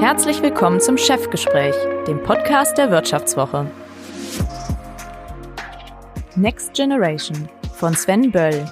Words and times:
Herzlich 0.00 0.40
willkommen 0.42 0.80
zum 0.80 0.96
Chefgespräch, 0.96 1.74
dem 2.06 2.22
Podcast 2.22 2.78
der 2.78 2.92
Wirtschaftswoche. 2.92 3.68
Next 6.36 6.72
Generation 6.74 7.48
von 7.74 7.94
Sven 7.94 8.30
Böll. 8.30 8.64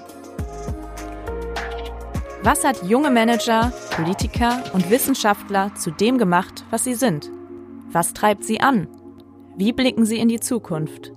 Was 2.45 2.63
hat 2.63 2.81
junge 2.85 3.11
Manager, 3.11 3.73
Politiker 3.97 4.63
und 4.73 4.89
Wissenschaftler 4.89 5.75
zu 5.75 5.91
dem 5.91 6.17
gemacht, 6.17 6.65
was 6.71 6.85
sie 6.85 6.95
sind? 6.95 7.29
Was 7.91 8.15
treibt 8.15 8.45
sie 8.45 8.61
an? 8.61 8.87
Wie 9.57 9.73
blicken 9.73 10.07
sie 10.07 10.19
in 10.19 10.29
die 10.29 10.39
Zukunft? 10.39 11.13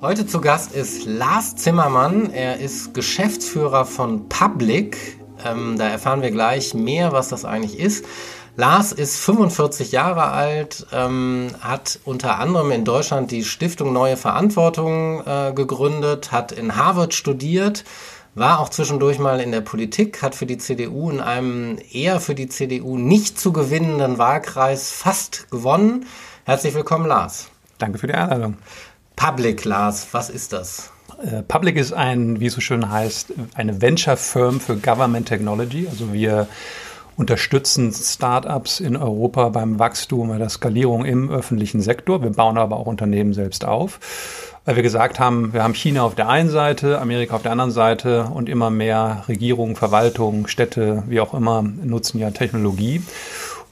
Heute 0.00 0.24
zu 0.24 0.40
Gast 0.40 0.72
ist 0.72 1.04
Lars 1.04 1.56
Zimmermann. 1.56 2.30
Er 2.30 2.60
ist 2.60 2.94
Geschäftsführer 2.94 3.84
von 3.84 4.28
Public. 4.28 5.19
Ähm, 5.44 5.76
da 5.78 5.88
erfahren 5.88 6.22
wir 6.22 6.30
gleich 6.30 6.74
mehr, 6.74 7.12
was 7.12 7.28
das 7.28 7.44
eigentlich 7.44 7.78
ist. 7.78 8.04
Lars 8.56 8.92
ist 8.92 9.18
45 9.20 9.92
Jahre 9.92 10.24
alt, 10.24 10.86
ähm, 10.92 11.48
hat 11.60 12.00
unter 12.04 12.38
anderem 12.38 12.72
in 12.72 12.84
Deutschland 12.84 13.30
die 13.30 13.44
Stiftung 13.44 13.92
Neue 13.92 14.16
Verantwortung 14.16 15.24
äh, 15.24 15.52
gegründet, 15.54 16.32
hat 16.32 16.52
in 16.52 16.76
Harvard 16.76 17.14
studiert, 17.14 17.84
war 18.34 18.60
auch 18.60 18.68
zwischendurch 18.68 19.18
mal 19.18 19.40
in 19.40 19.52
der 19.52 19.60
Politik, 19.60 20.22
hat 20.22 20.34
für 20.34 20.46
die 20.46 20.58
CDU 20.58 21.10
in 21.10 21.20
einem 21.20 21.78
eher 21.92 22.20
für 22.20 22.34
die 22.34 22.48
CDU 22.48 22.98
nicht 22.98 23.38
zu 23.38 23.52
gewinnenden 23.52 24.18
Wahlkreis 24.18 24.90
fast 24.92 25.50
gewonnen. 25.50 26.06
Herzlich 26.44 26.74
willkommen, 26.74 27.06
Lars. 27.06 27.48
Danke 27.78 27.98
für 27.98 28.08
die 28.08 28.14
Einladung. 28.14 28.56
Public, 29.16 29.64
Lars, 29.64 30.08
was 30.12 30.28
ist 30.30 30.52
das? 30.52 30.90
Äh, 31.22 31.42
Public 31.42 31.76
ist 31.76 31.92
ein, 31.92 32.40
wie 32.40 32.46
es 32.46 32.54
so 32.54 32.60
schön 32.60 32.90
heißt, 32.90 33.32
eine 33.54 33.80
Venture 33.80 34.16
Firm 34.16 34.60
für 34.60 34.76
Government 34.76 35.28
Technology. 35.28 35.86
Also 35.88 36.12
wir 36.12 36.46
unterstützen 37.16 37.92
Startups 37.92 38.80
in 38.80 38.96
Europa 38.96 39.50
beim 39.50 39.78
Wachstum, 39.78 40.28
bei 40.28 40.38
der 40.38 40.48
Skalierung 40.48 41.04
im 41.04 41.30
öffentlichen 41.30 41.82
Sektor. 41.82 42.22
Wir 42.22 42.30
bauen 42.30 42.56
aber 42.56 42.76
auch 42.78 42.86
Unternehmen 42.86 43.34
selbst 43.34 43.64
auf. 43.64 44.00
Weil 44.64 44.76
wir 44.76 44.82
gesagt 44.82 45.18
haben, 45.18 45.52
wir 45.52 45.62
haben 45.62 45.74
China 45.74 46.02
auf 46.02 46.14
der 46.14 46.28
einen 46.28 46.50
Seite, 46.50 47.00
Amerika 47.00 47.36
auf 47.36 47.42
der 47.42 47.52
anderen 47.52 47.70
Seite 47.70 48.24
und 48.24 48.48
immer 48.48 48.70
mehr 48.70 49.24
Regierungen, 49.26 49.74
Verwaltungen, 49.74 50.48
Städte, 50.48 51.02
wie 51.08 51.20
auch 51.20 51.34
immer, 51.34 51.62
nutzen 51.62 52.18
ja 52.18 52.30
Technologie. 52.30 53.02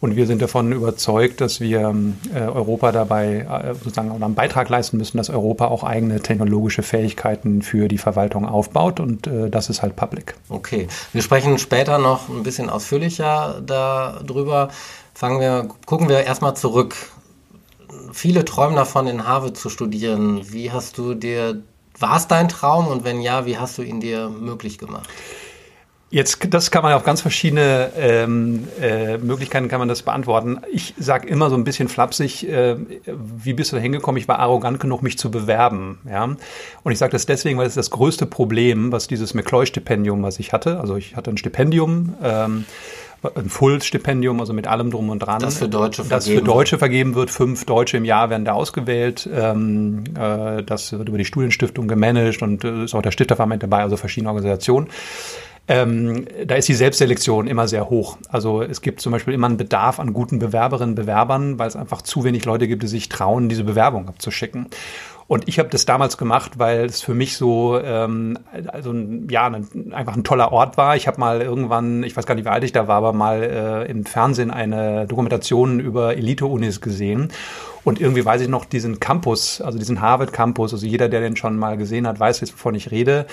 Und 0.01 0.15
wir 0.15 0.27
sind 0.27 0.41
davon 0.41 0.71
überzeugt, 0.73 1.41
dass 1.41 1.61
wir 1.61 1.93
äh, 2.33 2.39
Europa 2.39 2.93
dabei 2.93 3.39
äh, 3.41 3.75
sozusagen 3.75 4.11
einen 4.11 4.35
Beitrag 4.35 4.69
leisten 4.69 4.97
müssen, 4.97 5.17
dass 5.17 5.29
Europa 5.29 5.67
auch 5.67 5.83
eigene 5.83 6.21
technologische 6.21 6.83
Fähigkeiten 6.83 7.63
für 7.63 7.89
die 7.89 7.99
Verwaltung 7.99 8.47
aufbaut. 8.47 9.01
Und 9.01 9.27
äh, 9.27 9.51
das 9.51 9.71
ist 9.71 9.83
halt 9.83 9.97
Public. 9.97 10.37
Okay, 10.49 10.87
wir 11.13 11.23
sprechen 11.23 11.59
später 11.59 11.99
noch 11.99 12.29
ein 12.29 12.45
bisschen 12.45 12.71
ausführlicher 12.71 13.61
darüber. 13.65 14.69
Fangen 15.15 15.41
wir, 15.41 15.69
gucken 15.85 16.09
wir 16.09 16.25
erstmal 16.25 16.55
zurück. 16.55 16.95
Viele 18.13 18.45
träumen 18.45 18.77
davon, 18.77 19.09
in 19.09 19.27
Harvard 19.27 19.57
zu 19.57 19.69
studieren. 19.69 20.53
Wie 20.53 20.71
hast 20.71 20.97
du 20.97 21.15
dir, 21.15 21.61
war 21.99 22.17
es 22.17 22.29
dein 22.29 22.49
Traum 22.49 22.87
und 22.87 23.03
wenn 23.03 23.21
ja, 23.21 23.47
wie 23.47 23.59
hast 23.59 23.79
du 23.79 23.83
ihn 23.83 24.01
dir 24.01 24.29
möglich 24.29 24.79
gemacht? 24.79 25.09
Jetzt, 26.11 26.55
das 26.55 26.71
kann 26.71 26.83
man 26.83 26.95
auf 26.95 27.05
ganz 27.05 27.21
verschiedene 27.21 27.91
ähm, 27.99 28.67
äh, 28.81 29.19
Möglichkeiten 29.19 29.69
kann 29.69 29.79
man 29.79 29.89
das 29.89 30.03
beantworten. 30.03 30.59
Ich 30.73 30.95
sage 30.99 31.29
immer 31.29 31.51
so 31.51 31.57
ein 31.57 31.65
bisschen 31.65 31.89
flapsig, 31.89 32.49
äh, 32.49 32.77
wie 33.05 33.53
bist 33.53 33.73
du 33.73 33.77
da 33.77 33.83
hingekommen? 33.83 34.19
Ich 34.19 34.27
war 34.27 34.39
arrogant 34.39 34.81
genug, 34.81 35.03
mich 35.03 35.19
zu 35.19 35.31
bewerben. 35.31 35.99
Ja? 36.09 36.25
Und 36.25 36.93
ich 36.93 36.97
sage 36.97 37.13
das 37.13 37.27
deswegen, 37.27 37.59
weil 37.59 37.67
es 37.67 37.75
das 37.75 37.91
größte 37.91 38.25
Problem, 38.25 38.91
was 38.91 39.07
dieses 39.07 39.35
McCloy-Stipendium, 39.35 40.23
was 40.23 40.39
ich 40.39 40.55
hatte, 40.55 40.81
also 40.81 40.97
ich 40.97 41.15
hatte 41.15 41.31
ein 41.31 41.37
Stipendium, 41.37 42.15
ähm, 42.23 42.65
ein 43.35 43.51
Full-Stipendium, 43.51 44.41
also 44.41 44.55
mit 44.55 44.67
allem 44.67 44.91
drum 44.91 45.11
und 45.11 45.19
dran. 45.19 45.41
Das 45.41 45.59
für 45.59 45.69
Deutsche 45.69 46.05
vergeben 46.05 46.11
Das 46.11 46.27
für 46.27 46.43
Deutsche 46.43 46.79
vergeben 46.79 47.15
wird. 47.17 47.31
Fünf 47.31 47.67
Deutsche 47.67 47.99
im 47.99 48.07
Jahr 48.07 48.31
werden 48.31 48.47
da 48.47 48.53
ausgewählt. 48.53 49.29
Ähm, 49.31 50.05
äh, 50.19 50.63
das 50.63 50.93
wird 50.93 51.07
über 51.07 51.19
die 51.19 51.27
Studienstiftung 51.27 51.87
gemanagt 51.87 52.41
und 52.41 52.65
äh, 52.65 52.85
ist 52.85 52.95
auch 52.95 53.03
der 53.03 53.11
Stifterverband 53.11 53.63
dabei, 53.63 53.83
also 53.83 53.99
verschiedene 53.99 54.31
Organisationen 54.31 54.89
ähm, 55.69 56.25
da 56.47 56.55
ist 56.55 56.69
die 56.69 56.75
Selbstselektion 56.75 57.47
immer 57.47 57.69
sehr 57.69 57.91
hoch. 57.91 58.17
Also 58.31 58.63
es 58.63 58.81
gibt 58.81 59.01
zum 59.01 59.13
Beispiel 59.13 59.35
immer 59.35 59.47
einen 59.47 59.59
Bedarf 59.59 60.01
an 60.01 60.15
guten 60.15 60.39
Bewerberinnen, 60.39 60.95
Bewerbern, 60.95 61.59
weil 61.59 61.69
es 61.69 61.77
einfach 61.77 62.01
zu 62.01 62.25
wenig 62.25 62.47
Leute 62.47 62.67
gibt, 62.67 62.83
die 62.83 62.89
sich 62.89 63.11
trauen, 63.11 63.51
diese 63.51 63.65
Bewerbung 63.65 64.09
abzuschicken. 64.09 64.69
Und 65.27 65.47
ich 65.47 65.59
habe 65.59 65.69
das 65.69 65.85
damals 65.85 66.17
gemacht, 66.17 66.59
weil 66.59 66.87
es 66.87 67.03
für 67.03 67.13
mich 67.13 67.37
so 67.37 67.79
ähm, 67.79 68.39
also 68.67 68.95
ja 69.29 69.47
ein, 69.47 69.93
einfach 69.93 70.17
ein 70.17 70.25
toller 70.25 70.53
Ort 70.53 70.79
war. 70.79 70.97
Ich 70.97 71.07
habe 71.07 71.21
mal 71.21 71.43
irgendwann, 71.43 72.03
ich 72.03 72.17
weiß 72.17 72.25
gar 72.25 72.35
nicht, 72.35 72.47
wie 72.47 72.51
alt 72.51 72.65
ich 72.65 72.73
da 72.73 72.89
war, 72.89 72.97
aber 72.97 73.13
mal 73.13 73.43
äh, 73.43 73.91
im 73.91 74.07
Fernsehen 74.07 74.51
eine 74.51 75.07
Dokumentation 75.07 75.81
über 75.81 76.17
Elite-Unis 76.17 76.81
gesehen. 76.81 77.29
Und 77.85 78.01
irgendwie 78.01 78.25
weiß 78.25 78.41
ich 78.43 78.49
noch 78.49 78.65
diesen 78.65 79.01
Campus, 79.01 79.61
also 79.61 79.79
diesen 79.79 80.01
Harvard 80.01 80.33
Campus, 80.33 80.73
also 80.73 80.87
jeder, 80.87 81.09
der 81.09 81.21
den 81.21 81.37
schon 81.37 81.57
mal 81.57 81.77
gesehen 81.77 82.07
hat, 82.07 82.19
weiß 82.21 82.41
jetzt, 82.41 82.53
wovon 82.55 82.75
ich 82.75 82.91
rede. 82.91 83.27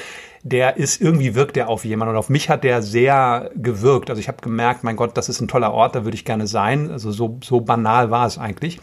Der 0.43 0.77
ist 0.77 1.01
irgendwie 1.01 1.35
wirkt 1.35 1.55
der 1.55 1.69
auf 1.69 1.85
jemanden 1.85 2.13
und 2.13 2.19
auf 2.19 2.29
mich 2.29 2.49
hat 2.49 2.63
der 2.63 2.81
sehr 2.81 3.49
gewirkt. 3.55 4.09
Also 4.09 4.19
ich 4.19 4.27
habe 4.27 4.37
gemerkt, 4.41 4.83
mein 4.83 4.95
Gott, 4.95 5.17
das 5.17 5.29
ist 5.29 5.41
ein 5.41 5.47
toller 5.47 5.73
Ort, 5.73 5.95
da 5.95 6.03
würde 6.03 6.15
ich 6.15 6.25
gerne 6.25 6.47
sein. 6.47 6.91
Also 6.91 7.11
so, 7.11 7.39
so 7.43 7.61
banal 7.61 8.11
war 8.11 8.27
es 8.27 8.37
eigentlich. 8.37 8.79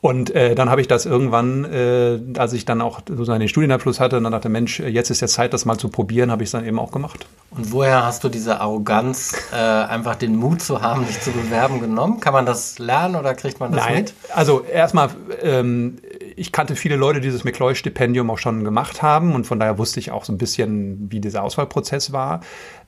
Und 0.00 0.30
äh, 0.30 0.54
dann 0.54 0.70
habe 0.70 0.80
ich 0.80 0.86
das 0.86 1.06
irgendwann, 1.06 1.64
äh, 1.64 2.20
als 2.38 2.52
ich 2.52 2.64
dann 2.64 2.80
auch 2.80 3.00
sozusagen 3.06 3.40
den 3.40 3.48
Studienabschluss 3.48 3.98
hatte, 3.98 4.16
und 4.16 4.24
dann 4.24 4.32
dachte, 4.32 4.48
Mensch, 4.48 4.78
jetzt 4.78 5.10
ist 5.10 5.20
der 5.20 5.28
Zeit, 5.28 5.52
das 5.52 5.64
mal 5.64 5.76
zu 5.76 5.88
probieren, 5.88 6.30
habe 6.30 6.44
ich 6.44 6.48
es 6.48 6.52
dann 6.52 6.64
eben 6.64 6.78
auch 6.78 6.92
gemacht. 6.92 7.26
Und 7.50 7.72
woher 7.72 8.04
hast 8.04 8.22
du 8.22 8.28
diese 8.28 8.60
Arroganz, 8.60 9.34
äh, 9.52 9.56
einfach 9.56 10.14
den 10.14 10.36
Mut 10.36 10.62
zu 10.62 10.82
haben, 10.82 11.04
dich 11.06 11.20
zu 11.20 11.32
bewerben, 11.32 11.80
genommen? 11.80 12.20
Kann 12.20 12.32
man 12.32 12.46
das 12.46 12.78
lernen 12.78 13.16
oder 13.16 13.34
kriegt 13.34 13.58
man 13.58 13.72
das 13.72 13.84
Nein. 13.84 13.94
mit? 13.96 14.14
Also 14.32 14.62
erstmal, 14.62 15.10
ähm, 15.42 15.96
ich 16.38 16.52
kannte 16.52 16.76
viele 16.76 16.96
Leute, 16.96 17.20
die 17.20 17.28
dieses 17.28 17.44
McCloy-Stipendium 17.44 18.30
auch 18.30 18.38
schon 18.38 18.64
gemacht 18.64 19.02
haben 19.02 19.34
und 19.34 19.46
von 19.46 19.58
daher 19.58 19.78
wusste 19.78 20.00
ich 20.00 20.10
auch 20.10 20.24
so 20.24 20.32
ein 20.32 20.38
bisschen, 20.38 21.10
wie 21.10 21.20
dieser 21.20 21.42
Auswahlprozess 21.42 22.12
war. 22.12 22.40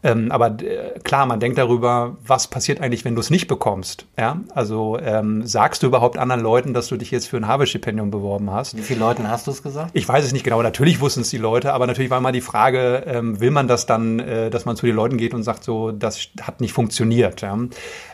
Ähm, 0.03 0.33
aber 0.33 0.57
äh, 0.63 0.99
klar, 1.01 1.27
man 1.27 1.41
denkt 1.41 1.59
darüber, 1.59 2.17
was 2.27 2.49
passiert 2.49 2.81
eigentlich, 2.81 3.05
wenn 3.05 3.15
du 3.15 3.21
es 3.21 3.29
nicht 3.29 3.49
bekommst. 3.49 4.07
Ja? 4.19 4.41
Also 4.55 4.99
ähm, 4.99 5.47
sagst 5.47 5.83
du 5.83 5.89
überhaupt 5.89 6.17
anderen 6.17 6.41
Leuten, 6.41 6.73
dass 6.73 6.89
du 6.89 6.97
dich 6.97 7.11
jetzt 7.11 7.27
für 7.27 7.37
ein 7.37 7.47
Harvard-Stipendium 7.47 8.11
beworben 8.11 8.51
hast? 8.51 8.77
Wie 8.77 8.83
viele 8.83 9.01
Leuten 9.01 9.29
hast 9.29 9.47
du 9.47 9.51
es 9.51 9.63
gesagt? 9.63 9.91
Ich 9.93 10.09
weiß 10.09 10.25
es 10.25 10.33
nicht 10.33 10.45
genau. 10.45 10.63
Natürlich 10.63 11.01
wussten 11.01 11.21
es 11.21 11.31
die 11.31 11.39
Leute, 11.39 11.75
aber 11.75 11.87
natürlich 11.87 12.11
war 12.11 12.19
immer 12.19 12.33
die 12.33 12.41
Frage, 12.41 13.05
ähm, 13.07 13.41
will 13.41 13.51
man 13.51 13.69
das 13.69 13.85
dann, 13.85 14.21
äh, 14.21 14.49
dass 14.49 14.65
man 14.65 14.77
zu 14.77 14.87
den 14.87 14.97
Leuten 14.97 15.19
geht 15.19 15.35
und 15.35 15.43
sagt, 15.43 15.65
so, 15.65 15.93
das 15.93 16.29
hat 16.41 16.61
nicht 16.61 16.73
funktioniert. 16.73 17.43
Ja? 17.43 17.59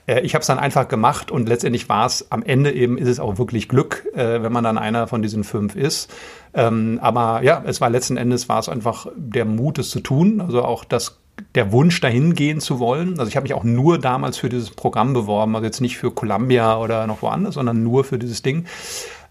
Äh, 0.06 0.20
ich 0.20 0.34
habe 0.34 0.40
es 0.40 0.46
dann 0.46 0.58
einfach 0.58 0.88
gemacht 0.88 1.30
und 1.30 1.48
letztendlich 1.48 1.88
war 1.88 2.06
es 2.06 2.30
am 2.30 2.42
Ende 2.42 2.72
eben, 2.72 2.98
ist 2.98 3.08
es 3.08 3.20
auch 3.20 3.38
wirklich 3.38 3.68
Glück, 3.68 4.06
äh, 4.14 4.42
wenn 4.42 4.52
man 4.52 4.64
dann 4.64 4.78
einer 4.78 5.06
von 5.06 5.22
diesen 5.22 5.44
fünf 5.44 5.76
ist. 5.76 6.12
Ähm, 6.54 6.98
aber 7.02 7.42
ja, 7.42 7.62
es 7.66 7.80
war 7.80 7.90
letzten 7.90 8.16
Endes 8.16 8.48
war 8.48 8.58
es 8.58 8.68
einfach 8.68 9.06
der 9.16 9.44
Mut, 9.44 9.78
es 9.78 9.90
zu 9.90 10.00
tun. 10.00 10.40
Also 10.40 10.64
auch 10.64 10.84
das 10.84 11.18
der 11.54 11.70
Wunsch, 11.72 12.00
dahin 12.00 12.34
gehen 12.34 12.60
zu 12.60 12.78
wollen. 12.78 13.18
Also 13.18 13.28
ich 13.28 13.36
habe 13.36 13.44
mich 13.44 13.54
auch 13.54 13.64
nur 13.64 13.98
damals 13.98 14.38
für 14.38 14.48
dieses 14.48 14.70
Programm 14.70 15.12
beworben, 15.12 15.54
also 15.54 15.66
jetzt 15.66 15.80
nicht 15.80 15.98
für 15.98 16.10
Columbia 16.10 16.78
oder 16.78 17.06
noch 17.06 17.20
woanders, 17.22 17.54
sondern 17.54 17.82
nur 17.82 18.04
für 18.04 18.18
dieses 18.18 18.40
Ding. 18.42 18.64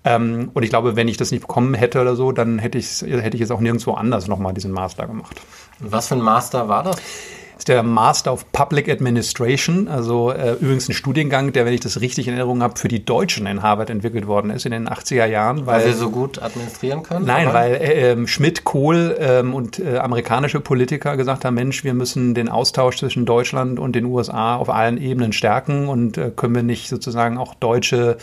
Ähm, 0.03 0.51
und 0.53 0.63
ich 0.63 0.69
glaube, 0.69 0.95
wenn 0.95 1.07
ich 1.07 1.17
das 1.17 1.31
nicht 1.31 1.41
bekommen 1.41 1.73
hätte 1.73 1.99
oder 1.99 2.15
so, 2.15 2.31
dann 2.31 2.59
hätte 2.59 2.77
ich, 2.77 3.01
hätte 3.01 3.35
ich 3.35 3.41
jetzt 3.41 3.51
auch 3.51 3.59
nirgendwo 3.59 3.93
anders 3.93 4.27
nochmal 4.27 4.53
diesen 4.53 4.71
Master 4.71 5.07
gemacht. 5.07 5.41
Was 5.79 6.09
für 6.09 6.15
ein 6.15 6.21
Master 6.21 6.67
war 6.69 6.83
das? 6.83 6.97
Der 7.67 7.81
Master 7.83 8.31
of 8.31 8.51
Public 8.51 8.89
Administration, 8.89 9.87
also 9.87 10.31
äh, 10.31 10.53
übrigens 10.53 10.87
ein 10.87 10.93
Studiengang, 10.93 11.51
der, 11.51 11.65
wenn 11.65 11.73
ich 11.73 11.79
das 11.79 11.99
richtig 11.99 12.27
in 12.27 12.33
Erinnerung 12.33 12.61
habe, 12.61 12.77
für 12.77 12.87
die 12.87 13.03
Deutschen 13.03 13.47
in 13.47 13.63
Harvard 13.63 13.89
entwickelt 13.89 14.27
worden 14.27 14.51
ist 14.51 14.65
in 14.65 14.71
den 14.71 14.87
80er 14.87 15.25
Jahren. 15.25 15.65
Weil, 15.65 15.79
weil 15.79 15.85
wir 15.87 15.93
so 15.93 16.11
gut 16.11 16.41
administrieren 16.41 17.03
können? 17.03 17.25
Nein, 17.25 17.47
oder? 17.47 17.55
weil 17.55 17.75
äh, 17.75 18.27
Schmidt, 18.27 18.63
Kohl 18.65 19.17
ähm, 19.19 19.53
und 19.53 19.79
äh, 19.79 19.97
amerikanische 19.97 20.59
Politiker 20.59 21.17
gesagt 21.17 21.43
haben, 21.43 21.55
Mensch, 21.55 21.83
wir 21.83 21.93
müssen 21.93 22.35
den 22.35 22.49
Austausch 22.49 22.97
zwischen 22.97 23.25
Deutschland 23.25 23.79
und 23.79 23.95
den 23.95 24.05
USA 24.05 24.55
auf 24.55 24.69
allen 24.69 24.97
Ebenen 25.01 25.33
stärken 25.33 25.87
und 25.87 26.17
äh, 26.17 26.31
können 26.35 26.53
wir 26.53 26.63
nicht 26.63 26.87
sozusagen 26.89 27.37
auch 27.37 27.55
deutsche 27.55 28.17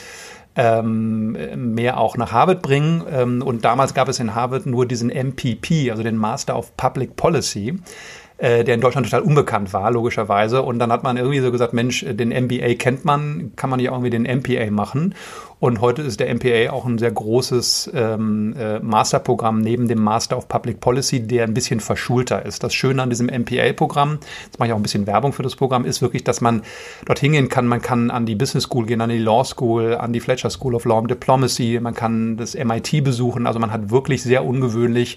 ähm, 0.54 1.72
mehr 1.74 1.98
auch 1.98 2.16
nach 2.16 2.32
Harvard 2.32 2.62
bringen. 2.62 3.02
Ähm, 3.10 3.42
und 3.42 3.64
damals 3.64 3.94
gab 3.94 4.08
es 4.08 4.20
in 4.20 4.34
Harvard 4.34 4.66
nur 4.66 4.86
diesen 4.86 5.08
MPP, 5.08 5.90
also 5.90 6.02
den 6.02 6.16
Master 6.16 6.56
of 6.58 6.76
Public 6.76 7.16
Policy 7.16 7.78
äh, 8.42 8.64
der 8.64 8.74
in 8.74 8.80
Deutschland 8.80 9.06
total 9.06 9.22
unbekannt 9.22 9.72
war, 9.72 9.88
logischerweise. 9.92 10.62
Und 10.62 10.80
dann 10.80 10.90
hat 10.90 11.04
man 11.04 11.16
irgendwie 11.16 11.38
so 11.38 11.52
gesagt, 11.52 11.72
Mensch, 11.72 12.04
den 12.04 12.30
MBA 12.30 12.74
kennt 12.74 13.04
man, 13.04 13.52
kann 13.54 13.70
man 13.70 13.78
ja 13.78 13.92
irgendwie 13.92 14.10
den 14.10 14.22
MPA 14.22 14.68
machen. 14.72 15.14
Und 15.62 15.80
heute 15.80 16.02
ist 16.02 16.18
der 16.18 16.34
MPA 16.34 16.72
auch 16.72 16.86
ein 16.86 16.98
sehr 16.98 17.12
großes 17.12 17.92
ähm, 17.94 18.52
äh, 18.58 18.80
Masterprogramm 18.80 19.60
neben 19.60 19.86
dem 19.86 20.02
Master 20.02 20.36
of 20.36 20.48
Public 20.48 20.80
Policy, 20.80 21.20
der 21.20 21.44
ein 21.44 21.54
bisschen 21.54 21.78
verschulter 21.78 22.44
ist. 22.44 22.64
Das 22.64 22.74
Schöne 22.74 23.00
an 23.00 23.10
diesem 23.10 23.28
MPA-Programm, 23.28 24.18
jetzt 24.44 24.58
mache 24.58 24.66
ich 24.66 24.72
auch 24.72 24.76
ein 24.76 24.82
bisschen 24.82 25.06
Werbung 25.06 25.32
für 25.32 25.44
das 25.44 25.54
Programm, 25.54 25.84
ist 25.84 26.02
wirklich, 26.02 26.24
dass 26.24 26.40
man 26.40 26.62
dort 27.06 27.20
hingehen 27.20 27.48
kann. 27.48 27.68
Man 27.68 27.80
kann 27.80 28.10
an 28.10 28.26
die 28.26 28.34
Business 28.34 28.64
School 28.64 28.86
gehen, 28.86 29.00
an 29.00 29.10
die 29.10 29.18
Law 29.18 29.44
School, 29.44 29.94
an 29.94 30.12
die 30.12 30.18
Fletcher 30.18 30.50
School 30.50 30.74
of 30.74 30.84
Law 30.84 30.98
and 30.98 31.08
Diplomacy. 31.12 31.78
Man 31.80 31.94
kann 31.94 32.36
das 32.36 32.56
MIT 32.56 33.04
besuchen. 33.04 33.46
Also 33.46 33.60
man 33.60 33.70
hat 33.70 33.92
wirklich 33.92 34.24
sehr 34.24 34.44
ungewöhnlich 34.44 35.16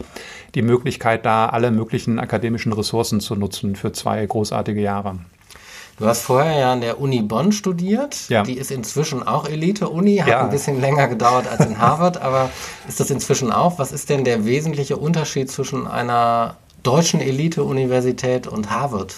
die 0.53 0.61
Möglichkeit, 0.61 1.25
da 1.25 1.47
alle 1.47 1.71
möglichen 1.71 2.19
akademischen 2.19 2.71
Ressourcen 2.71 3.19
zu 3.19 3.35
nutzen 3.35 3.75
für 3.75 3.93
zwei 3.93 4.23
großartige 4.23 4.79
Jahre. 4.79 5.17
Du 5.97 6.05
hast 6.05 6.23
vorher 6.23 6.59
ja 6.59 6.73
an 6.73 6.81
der 6.81 6.99
Uni 6.99 7.21
Bonn 7.21 7.53
studiert. 7.53 8.27
Ja. 8.27 8.43
Die 8.43 8.57
ist 8.57 8.69
inzwischen 8.69 9.25
auch 9.25 9.47
Elite-Uni, 9.47 10.17
hat 10.17 10.27
ja. 10.27 10.41
ein 10.41 10.49
bisschen 10.49 10.81
länger 10.81 11.07
gedauert 11.07 11.47
als 11.47 11.65
in 11.65 11.77
Harvard, 11.79 12.21
aber 12.21 12.49
ist 12.87 12.99
das 12.99 13.09
inzwischen 13.09 13.51
auch? 13.51 13.79
Was 13.79 13.91
ist 13.93 14.09
denn 14.09 14.25
der 14.25 14.45
wesentliche 14.45 14.97
Unterschied 14.97 15.49
zwischen 15.49 15.87
einer 15.87 16.57
deutschen 16.83 17.21
Elite-Universität 17.21 18.45
und 18.45 18.71
Harvard? 18.71 19.15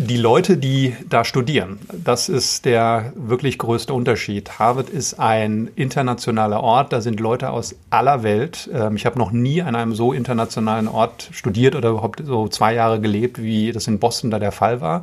Die 0.00 0.16
Leute, 0.16 0.56
die 0.56 0.94
da 1.08 1.24
studieren, 1.24 1.80
das 1.92 2.28
ist 2.28 2.64
der 2.64 3.12
wirklich 3.16 3.58
größte 3.58 3.92
Unterschied. 3.92 4.60
Harvard 4.60 4.90
ist 4.90 5.18
ein 5.18 5.70
internationaler 5.74 6.62
Ort, 6.62 6.92
da 6.92 7.00
sind 7.00 7.18
Leute 7.18 7.50
aus 7.50 7.74
aller 7.90 8.22
Welt. 8.22 8.70
Ähm, 8.72 8.94
ich 8.94 9.06
habe 9.06 9.18
noch 9.18 9.32
nie 9.32 9.60
an 9.60 9.74
einem 9.74 9.96
so 9.96 10.12
internationalen 10.12 10.86
Ort 10.86 11.30
studiert 11.32 11.74
oder 11.74 11.90
überhaupt 11.90 12.22
so 12.24 12.46
zwei 12.46 12.74
Jahre 12.74 13.00
gelebt, 13.00 13.42
wie 13.42 13.72
das 13.72 13.88
in 13.88 13.98
Boston 13.98 14.30
da 14.30 14.38
der 14.38 14.52
Fall 14.52 14.80
war. 14.80 15.02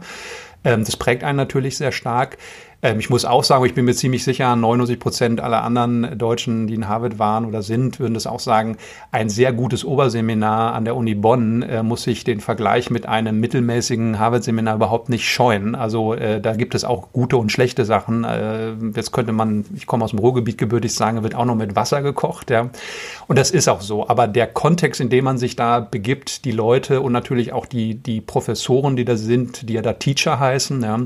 Ähm, 0.64 0.86
das 0.86 0.96
prägt 0.96 1.26
einen 1.26 1.38
natürlich 1.38 1.76
sehr 1.76 1.92
stark. 1.92 2.38
Ähm, 2.86 3.00
ich 3.00 3.10
muss 3.10 3.26
auch 3.26 3.44
sagen, 3.44 3.66
ich 3.66 3.74
bin 3.74 3.86
mir 3.86 3.96
ziemlich 3.96 4.24
sicher, 4.24 4.56
99 4.56 5.00
Prozent 5.00 5.42
aller 5.42 5.64
anderen 5.64 6.18
Deutschen, 6.18 6.68
die 6.68 6.76
in 6.76 6.88
Harvard 6.88 7.18
waren 7.18 7.46
oder 7.46 7.64
sind, 7.64 8.00
würden 8.00 8.14
das 8.14 8.28
auch 8.28 8.40
sagen. 8.40 8.78
Ein 9.12 9.30
sehr 9.30 9.54
gutes 9.54 9.84
Oberseminar 9.84 10.74
an 10.74 10.86
der 10.86 10.96
Uni 10.96 11.16
Bonn 11.16 11.64
äh, 11.64 11.82
muss 11.82 12.04
sich 12.04 12.24
den 12.24 12.42
Vergleich 12.42 12.92
mit 12.92 13.08
einem 13.08 13.40
mittelmäßigen 13.40 14.20
Harvard-Seminar 14.20 14.76
überhaupt 14.76 15.10
nicht 15.10 15.28
scheuen. 15.28 15.74
Also 15.74 16.14
äh, 16.14 16.40
da 16.40 16.54
gibt 16.54 16.76
es 16.76 16.86
auch 16.86 17.12
gute 17.12 17.38
und 17.38 17.52
schlechte 17.52 17.86
Sachen. 17.86 18.24
Äh, 18.24 18.74
jetzt 18.96 19.12
könnte 19.12 19.32
man, 19.32 19.66
ich 19.76 19.88
komme 19.88 20.06
aus 20.06 20.12
dem 20.12 20.20
Ruhrgebiet 20.20 20.60
gebürtig 20.60 20.94
sagen, 20.94 21.24
wird 21.24 21.34
auch 21.34 21.46
noch 21.46 21.56
mit 21.56 21.76
Wasser 21.76 22.04
gekocht. 22.04 22.52
Ja. 22.52 22.70
Und 23.28 23.40
das 23.40 23.50
ist 23.50 23.68
auch 23.68 23.82
so. 23.82 24.08
Aber 24.08 24.28
der 24.28 24.46
Kontext, 24.46 25.02
in 25.02 25.10
dem 25.10 25.26
man 25.26 25.40
sich 25.40 25.56
da 25.56 25.80
begibt, 25.80 26.46
die 26.46 26.52
Leute 26.52 27.02
und 27.02 27.14
natürlich 27.14 27.52
auch 27.52 27.66
die, 27.66 27.96
die 27.96 28.22
Professoren, 28.22 28.96
die 28.96 29.06
da 29.06 29.16
sind, 29.16 29.70
die 29.70 29.74
ja 29.74 29.82
da 29.82 29.94
Teacher 29.94 30.40
heißen, 30.40 30.84
ja, 30.84 31.00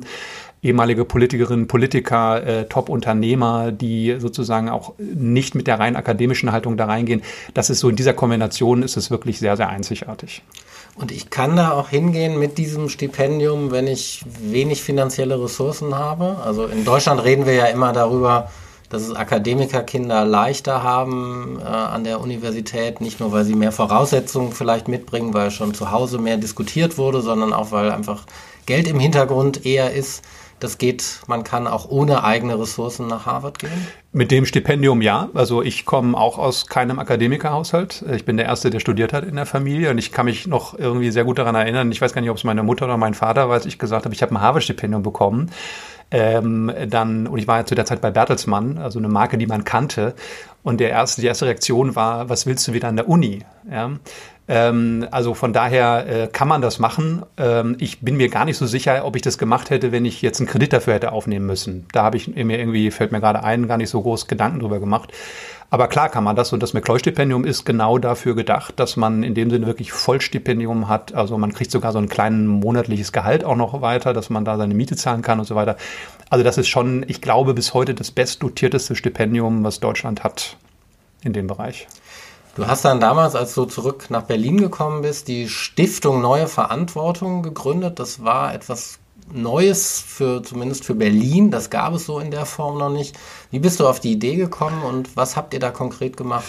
ehemalige 0.62 1.06
Politikerinnen, 1.06 1.68
Politiker, 1.68 2.46
äh, 2.46 2.66
Top-Unternehmer, 2.66 3.72
die 3.72 4.18
sozusagen 4.20 4.70
auch 4.70 4.94
nicht 4.98 5.56
mit 5.56 5.68
der 5.68 5.80
rein 5.80 5.96
akademischen 5.96 6.52
Haltung 6.52 6.78
da 6.78 6.86
reingehen. 6.86 7.22
Das 7.54 7.70
ist 7.70 7.80
so 7.80 7.90
in 7.90 7.96
dieser 7.96 8.14
Kombination 8.14 8.84
ist 8.84 8.98
es 8.98 9.10
wirklich 9.10 9.40
sehr, 9.40 9.56
sehr 9.58 9.70
einzigartig. 9.70 10.42
Und 10.96 11.14
ich 11.14 11.30
kann 11.30 11.56
da 11.56 11.72
auch 11.72 11.90
hingehen 11.90 12.38
mit 12.40 12.58
diesem 12.58 12.90
Stipendium, 12.90 13.72
wenn 13.72 13.88
ich 13.88 14.26
wenig 14.42 14.84
finanzielle 14.84 15.42
Ressourcen 15.42 15.96
habe. 15.96 16.38
Also 16.44 16.66
in 16.66 16.84
Deutschland 16.84 17.24
reden 17.24 17.46
wir 17.46 17.54
ja 17.54 17.66
immer 17.68 17.94
darüber, 17.94 18.50
dass 18.90 19.04
es 19.04 19.16
Akademikerkinder 19.16 20.26
leichter 20.26 20.84
haben 20.84 21.60
äh, 21.62 21.64
an 21.64 22.04
der 22.04 22.20
Universität, 22.20 23.02
nicht 23.02 23.20
nur 23.20 23.32
weil 23.32 23.46
sie 23.46 23.56
mehr 23.56 23.72
Voraussetzungen 23.72 24.52
vielleicht 24.52 24.88
mitbringen, 24.88 25.34
weil 25.34 25.52
schon 25.52 25.74
zu 25.74 25.92
Hause 25.92 26.18
mehr 26.18 26.38
diskutiert 26.38 26.98
wurde, 26.98 27.22
sondern 27.22 27.54
auch 27.54 27.72
weil 27.72 27.92
einfach 27.92 28.26
Geld 28.66 28.88
im 28.88 29.00
Hintergrund 29.00 29.66
eher 29.66 29.94
ist. 29.94 30.24
Das 30.60 30.78
geht, 30.78 31.22
man 31.28 31.44
kann 31.44 31.68
auch 31.68 31.90
ohne 31.90 32.24
eigene 32.24 32.60
Ressourcen 32.60 33.08
nach 33.08 33.26
Harvard 33.26 33.60
gehen? 33.60 33.88
Mit 34.12 34.32
dem 34.32 34.46
Stipendium 34.46 35.02
ja. 35.02 35.30
Also 35.34 35.62
ich 35.62 35.86
komme 35.86 36.18
auch 36.18 36.38
aus 36.38 36.68
keinem 36.68 37.00
Akademikerhaushalt. 37.00 38.04
Ich 38.14 38.26
bin 38.26 38.38
der 38.38 38.46
Erste, 38.48 38.70
der 38.70 38.80
studiert 38.80 39.14
hat 39.14 39.24
in 39.24 39.36
der 39.36 39.46
Familie 39.46 39.92
und 39.92 39.98
ich 39.98 40.12
kann 40.12 40.26
mich 40.26 40.48
noch 40.48 40.78
irgendwie 40.78 41.12
sehr 41.12 41.24
gut 41.24 41.38
daran 41.38 41.56
erinnern. 41.56 41.92
Ich 41.92 42.02
weiß 42.02 42.14
gar 42.14 42.22
nicht, 42.22 42.30
ob 42.30 42.38
es 42.38 42.44
meine 42.44 42.64
Mutter 42.64 42.86
oder 42.86 42.98
mein 42.98 43.14
Vater 43.14 43.48
war, 43.48 43.56
als 43.56 43.66
ich 43.66 43.80
gesagt 43.80 44.06
habe, 44.06 44.14
ich 44.14 44.22
habe 44.22 44.36
ein 44.36 44.42
Harvard-Stipendium 44.42 45.04
bekommen. 45.04 45.52
Ähm, 46.12 46.72
dann, 46.88 47.28
und 47.28 47.38
ich 47.38 47.48
war 47.48 47.60
ja 47.60 47.66
zu 47.66 47.76
der 47.76 47.86
Zeit 47.86 48.02
bei 48.02 48.10
Bertelsmann, 48.10 48.80
also 48.80 48.98
eine 48.98 49.10
Marke, 49.10 49.38
die 49.38 49.46
man 49.46 49.64
kannte. 49.64 50.16
Und 50.64 50.80
der 50.80 50.90
erste, 50.90 51.22
die 51.22 51.28
erste 51.28 51.46
Reaktion 51.46 51.96
war, 51.96 52.30
was 52.30 52.46
willst 52.46 52.68
du 52.68 52.74
wieder 52.74 52.88
an 52.88 52.96
der 52.96 53.08
Uni? 53.08 53.46
Ja? 53.70 53.92
Ähm, 54.50 55.08
also 55.12 55.36
von 55.36 55.54
daher 55.54 56.08
äh, 56.08 56.28
kann 56.28 56.48
man 56.48 56.62
das 56.62 56.80
machen. 56.80 57.24
Ähm, 57.38 57.78
ich 57.80 58.02
bin 58.02 58.18
mir 58.18 58.30
gar 58.30 58.46
nicht 58.46 58.58
so 58.58 58.66
sicher, 58.66 59.06
ob 59.06 59.16
ich 59.16 59.22
das 59.22 59.38
gemacht 59.38 59.70
hätte, 59.70 59.92
wenn 59.92 60.06
ich 60.06 60.24
jetzt 60.24 60.40
einen 60.40 60.50
Kredit 60.50 60.74
dafür 60.74 60.96
hätte 60.96 61.12
aufnehmen 61.12 61.46
müssen. 61.46 61.86
Da 61.94 62.02
habe 62.02 62.18
ich 62.18 62.28
mir 62.28 62.58
irgendwie, 62.58 62.90
fällt 62.90 63.12
mir 63.12 63.20
gerade 63.20 63.44
ein, 63.44 63.68
gar 63.68 63.78
nicht 63.78 63.92
so 63.92 64.02
groß 64.02 64.28
Gedanken 64.28 64.60
drüber 64.60 64.80
gemacht. 64.80 65.14
Aber 65.70 65.88
klar 65.88 66.10
kann 66.10 66.24
man 66.24 66.36
das 66.36 66.52
und 66.52 66.64
das 66.64 66.74
McCloy-Stipendium 66.74 67.46
ist 67.46 67.64
genau 67.64 68.00
dafür 68.00 68.36
gedacht, 68.36 68.80
dass 68.80 68.98
man 68.98 69.22
in 69.22 69.36
dem 69.36 69.52
Sinne 69.52 69.68
wirklich 69.68 69.92
Vollstipendium 69.92 70.88
hat. 70.88 71.14
Also 71.14 71.38
man 71.38 71.54
kriegt 71.54 71.70
sogar 71.70 71.92
so 71.92 72.00
ein 72.00 72.10
kleines 72.10 72.48
monatliches 72.48 73.12
Gehalt 73.12 73.44
auch 73.44 73.56
noch 73.56 73.80
weiter, 73.82 74.14
dass 74.14 74.32
man 74.32 74.46
da 74.46 74.58
seine 74.58 74.74
Miete 74.74 74.96
zahlen 74.96 75.22
kann 75.22 75.38
und 75.38 75.46
so 75.46 75.54
weiter. 75.54 75.78
Also 76.32 76.44
das 76.44 76.58
ist 76.58 76.70
schon, 76.70 77.06
ich 77.08 77.22
glaube, 77.22 77.54
bis 77.54 77.76
heute 77.76 77.94
das 77.94 78.10
bestdotierteste 78.10 78.96
Stipendium, 78.96 79.64
was 79.64 79.80
Deutschland 79.80 80.24
hat 80.24 80.58
in 81.24 81.34
dem 81.34 81.46
Bereich. 81.46 81.88
Du 82.56 82.68
hast 82.68 82.84
dann 82.84 83.00
damals, 83.00 83.36
als 83.36 83.54
du 83.54 83.66
zurück 83.66 84.08
nach 84.10 84.24
Berlin 84.24 84.58
gekommen 84.58 85.02
bist, 85.02 85.28
die 85.28 85.48
Stiftung 85.48 86.22
Neue 86.22 86.48
Verantwortung 86.48 87.44
gegründet. 87.44 88.00
Das 88.00 88.24
war 88.24 88.54
etwas 88.54 89.00
Neues 89.32 90.04
für 90.06 90.42
zumindest 90.42 90.84
für 90.84 90.96
Berlin. 90.96 91.52
Das 91.52 91.70
gab 91.70 91.94
es 91.94 92.06
so 92.06 92.20
in 92.20 92.32
der 92.32 92.46
Form 92.46 92.80
noch 92.80 92.90
nicht. 92.90 93.18
Wie 93.52 93.60
bist 93.60 93.80
du 93.80 93.88
auf 93.88 94.00
die 94.00 94.12
Idee 94.12 94.36
gekommen 94.36 94.82
und 94.84 95.16
was 95.16 95.38
habt 95.38 95.54
ihr 95.54 95.60
da 95.60 95.70
konkret 95.70 96.18
gemacht? 96.18 96.46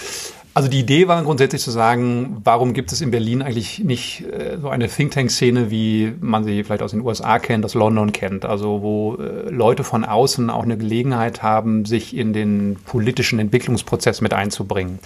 Also 0.52 0.68
die 0.68 0.80
Idee 0.80 1.06
war 1.06 1.22
grundsätzlich 1.22 1.62
zu 1.62 1.70
sagen, 1.70 2.38
warum 2.42 2.72
gibt 2.72 2.90
es 2.90 3.00
in 3.00 3.12
Berlin 3.12 3.40
eigentlich 3.40 3.78
nicht 3.78 4.24
äh, 4.24 4.58
so 4.60 4.68
eine 4.68 4.88
Think 4.88 5.12
Tank 5.12 5.30
Szene, 5.30 5.70
wie 5.70 6.12
man 6.20 6.42
sie 6.42 6.64
vielleicht 6.64 6.82
aus 6.82 6.90
den 6.90 7.02
USA 7.02 7.38
kennt, 7.38 7.64
aus 7.64 7.74
London 7.74 8.10
kennt, 8.10 8.44
also 8.44 8.82
wo 8.82 9.14
äh, 9.14 9.48
Leute 9.48 9.84
von 9.84 10.04
außen 10.04 10.50
auch 10.50 10.64
eine 10.64 10.76
Gelegenheit 10.76 11.44
haben, 11.44 11.84
sich 11.84 12.16
in 12.16 12.32
den 12.32 12.76
politischen 12.84 13.38
Entwicklungsprozess 13.38 14.22
mit 14.22 14.34
einzubringen 14.34 14.98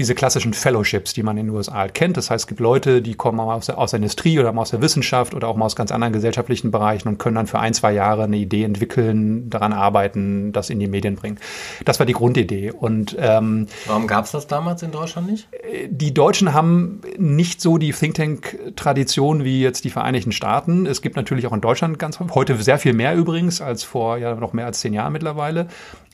diese 0.00 0.14
klassischen 0.14 0.54
Fellowships, 0.54 1.12
die 1.12 1.22
man 1.22 1.36
in 1.36 1.46
den 1.46 1.54
USA 1.54 1.74
halt 1.74 1.94
kennt. 1.94 2.16
Das 2.16 2.30
heißt, 2.30 2.44
es 2.44 2.46
gibt 2.46 2.58
Leute, 2.58 3.02
die 3.02 3.14
kommen 3.14 3.38
aus 3.38 3.66
der, 3.66 3.76
aus 3.76 3.90
der 3.90 3.98
Industrie 3.98 4.38
oder 4.38 4.56
aus 4.56 4.70
der 4.70 4.80
Wissenschaft 4.80 5.34
oder 5.34 5.46
auch 5.46 5.56
mal 5.56 5.66
aus 5.66 5.76
ganz 5.76 5.92
anderen 5.92 6.14
gesellschaftlichen 6.14 6.70
Bereichen 6.70 7.06
und 7.06 7.18
können 7.18 7.34
dann 7.34 7.46
für 7.46 7.58
ein, 7.58 7.74
zwei 7.74 7.92
Jahre 7.92 8.24
eine 8.24 8.38
Idee 8.38 8.64
entwickeln, 8.64 9.50
daran 9.50 9.74
arbeiten, 9.74 10.52
das 10.52 10.70
in 10.70 10.80
die 10.80 10.86
Medien 10.86 11.16
bringen. 11.16 11.38
Das 11.84 11.98
war 11.98 12.06
die 12.06 12.14
Grundidee. 12.14 12.72
Und 12.72 13.14
ähm, 13.18 13.66
warum 13.86 14.06
gab 14.06 14.24
es 14.24 14.30
das 14.30 14.46
damals 14.46 14.82
in 14.82 14.90
Deutschland 14.90 15.30
nicht? 15.30 15.48
Die 15.90 16.14
Deutschen 16.14 16.54
haben 16.54 17.02
nicht 17.18 17.60
so 17.60 17.76
die 17.76 17.92
Think 17.92 18.14
Tank-Tradition 18.14 19.44
wie 19.44 19.60
jetzt 19.60 19.84
die 19.84 19.90
Vereinigten 19.90 20.32
Staaten. 20.32 20.86
Es 20.86 21.02
gibt 21.02 21.16
natürlich 21.16 21.46
auch 21.46 21.52
in 21.52 21.60
Deutschland 21.60 21.98
ganz 21.98 22.18
heute 22.20 22.56
sehr 22.56 22.78
viel 22.78 22.94
mehr 22.94 23.14
übrigens 23.14 23.60
als 23.60 23.84
vor 23.84 24.16
ja 24.16 24.34
noch 24.34 24.54
mehr 24.54 24.64
als 24.64 24.80
zehn 24.80 24.94
Jahren 24.94 25.12
mittlerweile. 25.12 25.68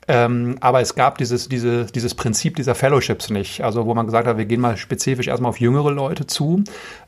Ähm, 0.08 0.56
aber 0.60 0.80
es 0.80 0.94
gab 0.94 1.18
dieses, 1.18 1.48
diese, 1.48 1.86
dieses 1.86 2.14
Prinzip 2.14 2.54
dieser 2.54 2.76
Fellowships 2.76 3.28
nicht. 3.30 3.64
Also 3.64 3.86
wo 3.86 3.94
man 3.94 4.06
gesagt 4.06 4.28
hat, 4.28 4.38
wir 4.38 4.44
gehen 4.44 4.60
mal 4.60 4.76
spezifisch 4.76 5.26
erstmal 5.26 5.48
auf 5.48 5.58
jüngere 5.58 5.90
Leute 5.90 6.26
zu 6.26 6.62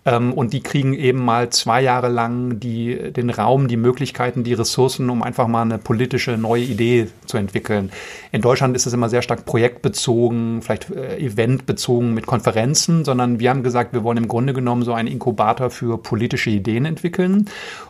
ähm, 0.05 0.33
und 0.33 0.53
die 0.53 0.63
kriegen 0.63 0.95
eben 0.95 1.25
mal 1.25 1.51
zwei 1.51 1.81
Jahre 1.81 2.09
lang 2.09 2.59
die, 2.59 3.13
den 3.13 3.31
Raum, 3.31 3.69
die 3.69 3.77
Möglichkeiten, 3.77 4.43
die 4.43 4.55
Ressourcen, 4.55 5.11
um 5.11 5.23
einfach 5.23 5.47
mal 5.47 5.63
eine 5.63 5.79
politische 5.79 6.37
neue 6.37 6.65
Idee 6.65 7.07
zu 7.27 7.37
entwickeln. 7.37 7.93
In 8.33 8.43
Deutschland 8.43 8.75
ist 8.75 8.87
es 8.87 8.93
immer 8.93 9.09
sehr 9.09 9.23
stark 9.23 9.45
projektbezogen, 9.45 10.63
vielleicht 10.63 10.91
äh, 10.91 11.19
eventbezogen 11.19 12.15
mit 12.15 12.27
Konferenzen, 12.27 13.05
sondern 13.05 13.39
wir 13.39 13.51
haben 13.51 13.63
gesagt, 13.63 13.93
wir 13.93 14.03
wollen 14.03 14.19
im 14.19 14.29
Grunde 14.29 14.55
genommen 14.55 14.83
so 14.83 14.93
einen 14.93 15.09
Inkubator 15.09 15.71
für 15.71 15.99
politische 15.99 16.51
Ideen 16.51 16.85
entwickeln, 16.85 17.49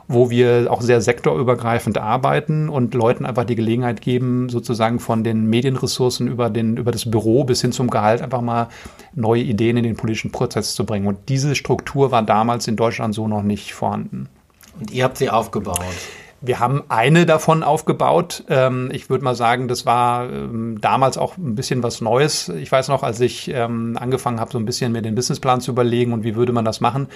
wo 0.09 0.31
wir 0.31 0.69
auch 0.71 0.81
sehr 0.81 1.03
sektorübergreifend 1.03 1.99
arbeiten 1.99 2.71
und 2.71 2.95
Leuten 2.95 3.27
einfach 3.27 3.45
die 3.45 3.55
Gelegenheit 3.55 4.01
geben, 4.01 4.49
sozusagen 4.49 5.01
von 5.01 5.23
den 5.23 5.49
Medienressourcen 5.49 6.29
über, 6.29 6.49
den, 6.49 6.79
über 6.79 6.91
das 6.91 7.11
Büro 7.11 7.45
bis 7.45 7.61
hin 7.61 7.73
zum 7.73 7.91
Gehalt 7.91 8.23
einfach 8.23 8.41
mal 8.41 8.69
neue 9.15 9.43
Ideen 9.43 9.77
in 9.77 9.85
den 9.85 9.97
politischen 9.97 10.33
Prozess 10.33 10.75
zu 10.75 10.87
bringen. 10.87 11.07
Und 11.07 11.29
diese 11.29 11.55
Struktur 11.55 12.11
war 12.11 12.23
damals 12.23 12.67
in 12.67 12.77
Deutschland 12.77 13.15
so 13.15 13.29
noch 13.29 13.43
nicht 13.43 13.75
vorhanden. 13.75 14.29
Und 14.81 14.91
ihr 14.91 15.05
habt 15.05 15.19
sie 15.19 15.29
aufgebaut? 15.29 15.79
Wir 16.41 16.61
haben 16.61 16.85
eine 16.89 17.27
davon 17.27 17.63
aufgebaut. 17.65 18.45
Ähm, 18.49 18.91
ich 18.93 19.11
würde 19.11 19.25
mal 19.25 19.35
sagen, 19.35 19.67
das 19.67 19.87
war 19.87 20.31
ähm, 20.31 20.81
damals 20.81 21.19
auch 21.19 21.37
ein 21.37 21.57
bisschen 21.57 21.83
was 21.83 22.01
Neues. 22.01 22.49
Ich 22.49 22.71
weiß 22.71 22.89
noch, 22.89 23.03
als 23.03 23.19
ich 23.21 23.51
ähm, 23.53 23.99
angefangen 24.01 24.39
habe, 24.39 24.53
so 24.53 24.59
ein 24.59 24.65
bisschen 24.65 24.93
mir 24.93 25.03
den 25.03 25.17
Businessplan 25.17 25.61
zu 25.61 25.73
überlegen 25.73 26.13
und 26.13 26.23
wie 26.23 26.37
würde 26.37 26.53
man 26.53 26.65
das 26.65 26.81
machen. 26.81 27.09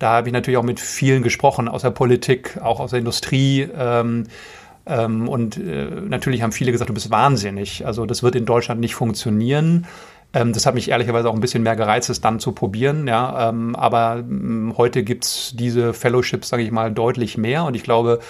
Da 0.00 0.12
habe 0.12 0.28
ich 0.28 0.32
natürlich 0.32 0.56
auch 0.56 0.64
mit 0.64 0.80
vielen 0.80 1.22
gesprochen, 1.22 1.68
aus 1.68 1.82
der 1.82 1.90
Politik, 1.90 2.58
auch 2.62 2.80
aus 2.80 2.90
der 2.90 2.98
Industrie. 3.00 3.68
Ähm, 3.76 4.24
und 5.28 5.58
äh, 5.58 5.88
natürlich 6.08 6.42
haben 6.42 6.52
viele 6.52 6.72
gesagt, 6.72 6.88
du 6.88 6.94
bist 6.94 7.10
wahnsinnig. 7.10 7.86
Also 7.86 8.06
das 8.06 8.22
wird 8.22 8.34
in 8.34 8.46
Deutschland 8.46 8.80
nicht 8.80 8.94
funktionieren. 8.94 9.86
Ähm, 10.32 10.54
das 10.54 10.64
hat 10.64 10.74
mich 10.74 10.90
ehrlicherweise 10.90 11.28
auch 11.28 11.34
ein 11.34 11.40
bisschen 11.40 11.62
mehr 11.62 11.76
gereizt, 11.76 12.08
es 12.08 12.22
dann 12.22 12.40
zu 12.40 12.52
probieren. 12.52 13.06
Ja, 13.06 13.50
ähm, 13.50 13.76
aber 13.76 14.16
ähm, 14.18 14.74
heute 14.78 15.02
gibt's 15.02 15.52
diese 15.54 15.92
Fellowships, 15.92 16.48
sage 16.48 16.62
ich 16.62 16.70
mal, 16.70 16.90
deutlich 16.90 17.36
mehr. 17.36 17.64
Und 17.64 17.76
ich 17.76 17.82
glaube, 17.82 18.20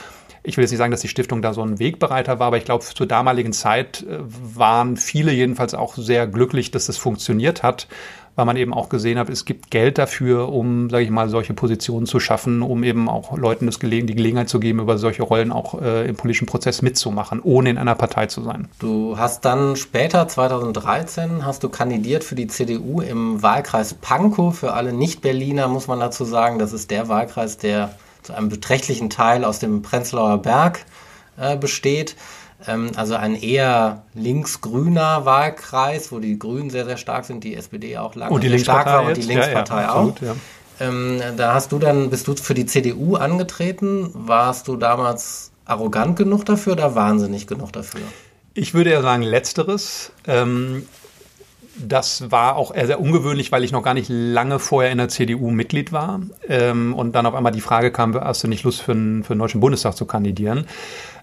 ich 0.42 0.56
will 0.56 0.64
jetzt 0.64 0.72
nicht 0.72 0.78
sagen, 0.78 0.90
dass 0.90 1.02
die 1.02 1.08
Stiftung 1.08 1.40
da 1.40 1.52
so 1.52 1.62
ein 1.62 1.78
Wegbereiter 1.78 2.40
war, 2.40 2.48
aber 2.48 2.56
ich 2.56 2.64
glaube, 2.64 2.84
zur 2.84 3.06
damaligen 3.06 3.52
Zeit 3.52 4.02
äh, 4.02 4.18
waren 4.18 4.96
viele 4.96 5.30
jedenfalls 5.30 5.74
auch 5.74 5.94
sehr 5.94 6.26
glücklich, 6.26 6.72
dass 6.72 6.86
das 6.86 6.96
funktioniert 6.96 7.62
hat 7.62 7.86
weil 8.36 8.44
man 8.44 8.56
eben 8.56 8.72
auch 8.72 8.88
gesehen 8.88 9.18
hat, 9.18 9.28
es 9.28 9.44
gibt 9.44 9.70
Geld 9.70 9.98
dafür, 9.98 10.48
um, 10.50 10.88
sage 10.88 11.04
ich 11.04 11.10
mal, 11.10 11.28
solche 11.28 11.54
Positionen 11.54 12.06
zu 12.06 12.20
schaffen, 12.20 12.62
um 12.62 12.82
eben 12.84 13.08
auch 13.08 13.36
Leuten 13.36 13.66
das 13.66 13.80
Gelegen, 13.80 14.06
die 14.06 14.14
Gelegenheit 14.14 14.48
zu 14.48 14.60
geben, 14.60 14.80
über 14.80 14.98
solche 14.98 15.22
Rollen 15.22 15.52
auch 15.52 15.80
äh, 15.80 16.08
im 16.08 16.16
politischen 16.16 16.46
Prozess 16.46 16.82
mitzumachen, 16.82 17.40
ohne 17.40 17.70
in 17.70 17.78
einer 17.78 17.94
Partei 17.94 18.26
zu 18.26 18.42
sein. 18.42 18.68
Du 18.78 19.18
hast 19.18 19.44
dann 19.44 19.76
später, 19.76 20.28
2013, 20.28 21.44
hast 21.44 21.62
du 21.62 21.68
kandidiert 21.68 22.24
für 22.24 22.34
die 22.34 22.46
CDU 22.46 23.00
im 23.00 23.42
Wahlkreis 23.42 23.94
Pankow. 23.94 24.56
Für 24.56 24.72
alle 24.74 24.92
Nicht-Berliner 24.92 25.68
muss 25.68 25.88
man 25.88 26.00
dazu 26.00 26.24
sagen, 26.24 26.58
das 26.58 26.72
ist 26.72 26.90
der 26.90 27.08
Wahlkreis, 27.08 27.58
der 27.58 27.94
zu 28.22 28.34
einem 28.34 28.48
beträchtlichen 28.48 29.10
Teil 29.10 29.44
aus 29.44 29.58
dem 29.58 29.82
Prenzlauer 29.82 30.38
Berg 30.38 30.84
äh, 31.36 31.56
besteht. 31.56 32.16
Ähm, 32.66 32.90
also 32.96 33.14
ein 33.14 33.34
eher 33.34 34.02
linksgrüner 34.14 35.24
Wahlkreis, 35.24 36.12
wo 36.12 36.18
die 36.18 36.38
Grünen 36.38 36.70
sehr, 36.70 36.84
sehr 36.84 36.96
stark 36.96 37.24
sind, 37.24 37.44
die 37.44 37.54
SPD 37.54 37.98
auch 37.98 38.14
lange 38.14 38.32
und 38.32 38.42
die 38.42 38.48
sehr 38.48 38.58
stark 38.58 38.86
war 38.86 39.04
und 39.04 39.16
die 39.16 39.22
Linkspartei 39.22 39.76
ja, 39.76 39.82
ja, 39.82 39.92
auch. 39.92 40.08
absolut, 40.08 40.20
ja. 40.22 40.36
Ähm, 40.80 41.20
da 41.36 41.54
hast 41.54 41.72
du 41.72 41.78
dann, 41.78 42.10
bist 42.10 42.26
du 42.26 42.34
für 42.34 42.54
die 42.54 42.66
CDU 42.66 43.16
angetreten? 43.16 44.10
Warst 44.14 44.66
du 44.66 44.76
damals 44.76 45.52
arrogant 45.66 46.16
genug 46.16 46.44
dafür 46.46 46.72
oder 46.72 46.94
wahnsinnig 46.94 47.46
genug 47.46 47.72
dafür? 47.72 48.00
Ich 48.54 48.74
würde 48.74 48.90
ja 48.90 49.02
sagen, 49.02 49.22
letzteres. 49.22 50.12
Ähm, 50.26 50.86
das 51.76 52.30
war 52.30 52.56
auch 52.56 52.74
eher 52.74 52.86
sehr 52.86 53.00
ungewöhnlich, 53.00 53.52
weil 53.52 53.64
ich 53.64 53.72
noch 53.72 53.82
gar 53.82 53.94
nicht 53.94 54.08
lange 54.08 54.58
vorher 54.58 54.90
in 54.90 54.98
der 54.98 55.08
CDU 55.08 55.50
Mitglied 55.50 55.92
war. 55.92 56.20
Ähm, 56.48 56.94
und 56.94 57.12
dann 57.12 57.26
auf 57.26 57.34
einmal 57.34 57.52
die 57.52 57.60
Frage 57.60 57.90
kam, 57.92 58.14
hast 58.14 58.42
du 58.42 58.48
nicht 58.48 58.64
Lust 58.64 58.82
für, 58.82 58.92
einen, 58.92 59.22
für 59.22 59.34
den 59.34 59.38
Deutschen 59.38 59.60
Bundestag 59.60 59.96
zu 59.96 60.04
kandidieren? 60.04 60.66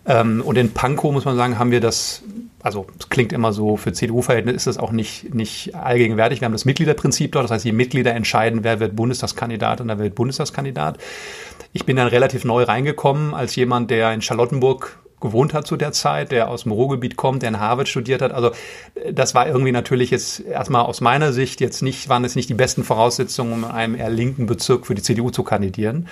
Ähm, 0.07 0.41
und 0.41 0.57
in 0.57 0.73
Pankow, 0.73 1.11
muss 1.11 1.25
man 1.25 1.35
sagen, 1.35 1.59
haben 1.59 1.71
wir 1.71 1.81
das, 1.81 2.23
also 2.61 2.87
es 2.97 3.09
klingt 3.09 3.33
immer 3.33 3.51
so, 3.51 3.77
für 3.77 3.91
CDU-Verhältnisse 3.91 4.55
ist 4.55 4.67
das 4.67 4.77
auch 4.77 4.91
nicht, 4.91 5.33
nicht 5.35 5.75
allgegenwärtig. 5.75 6.41
Wir 6.41 6.45
haben 6.45 6.53
das 6.53 6.65
Mitgliederprinzip 6.65 7.33
dort, 7.33 7.43
das 7.43 7.51
heißt, 7.51 7.65
die 7.65 7.73
Mitglieder 7.73 8.13
entscheiden, 8.15 8.63
wer 8.63 8.79
wird 8.79 8.95
Bundestagskandidat 8.95 9.81
und 9.81 9.89
wer 9.89 9.99
wird 9.99 10.15
Bundestagskandidat. 10.15 10.97
Ich 11.73 11.85
bin 11.85 11.97
dann 11.97 12.07
relativ 12.07 12.45
neu 12.45 12.63
reingekommen 12.63 13.33
als 13.33 13.55
jemand, 13.55 13.91
der 13.91 14.13
in 14.13 14.21
Charlottenburg 14.21 14.97
gewohnt 15.19 15.53
hat 15.53 15.65
zu 15.65 15.77
der 15.77 15.91
Zeit, 15.91 16.31
der 16.31 16.49
aus 16.49 16.63
dem 16.63 16.71
Ruhrgebiet 16.71 17.15
kommt, 17.17 17.41
der 17.41 17.49
in 17.49 17.59
Harvard 17.59 17.87
studiert 17.87 18.21
hat. 18.21 18.31
Also 18.31 18.51
das 19.11 19.33
war 19.33 19.47
irgendwie 19.47 19.71
natürlich 19.71 20.11
jetzt 20.11 20.41
erstmal 20.41 20.85
aus 20.85 21.01
meiner 21.01 21.33
Sicht 21.33 21.59
jetzt 21.59 21.81
nicht, 21.81 22.07
waren 22.07 22.23
es 22.23 22.35
nicht 22.35 22.49
die 22.49 22.53
besten 22.53 22.83
Voraussetzungen, 22.83 23.51
um 23.51 23.63
in 23.63 23.71
einem 23.71 23.95
eher 23.95 24.09
linken 24.11 24.45
Bezirk 24.45 24.85
für 24.85 24.95
die 24.95 25.01
CDU 25.01 25.31
zu 25.31 25.43
kandidieren. 25.43 26.07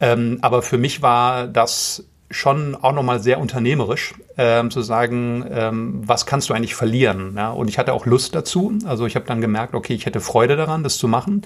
Ähm, 0.00 0.38
aber 0.42 0.62
für 0.62 0.78
mich 0.78 1.00
war 1.00 1.46
das 1.46 2.04
schon 2.32 2.74
auch 2.74 2.92
nochmal 2.92 3.20
sehr 3.20 3.40
unternehmerisch, 3.40 4.14
ähm, 4.36 4.70
zu 4.70 4.82
sagen, 4.82 5.44
ähm, 5.50 6.02
was 6.04 6.26
kannst 6.26 6.48
du 6.48 6.54
eigentlich 6.54 6.74
verlieren? 6.74 7.34
Ja? 7.36 7.50
Und 7.50 7.68
ich 7.68 7.78
hatte 7.78 7.92
auch 7.92 8.06
Lust 8.06 8.34
dazu. 8.34 8.72
Also 8.84 9.06
ich 9.06 9.14
habe 9.14 9.26
dann 9.26 9.40
gemerkt, 9.40 9.74
okay, 9.74 9.94
ich 9.94 10.06
hätte 10.06 10.20
Freude 10.20 10.56
daran, 10.56 10.82
das 10.82 10.98
zu 10.98 11.08
machen. 11.08 11.42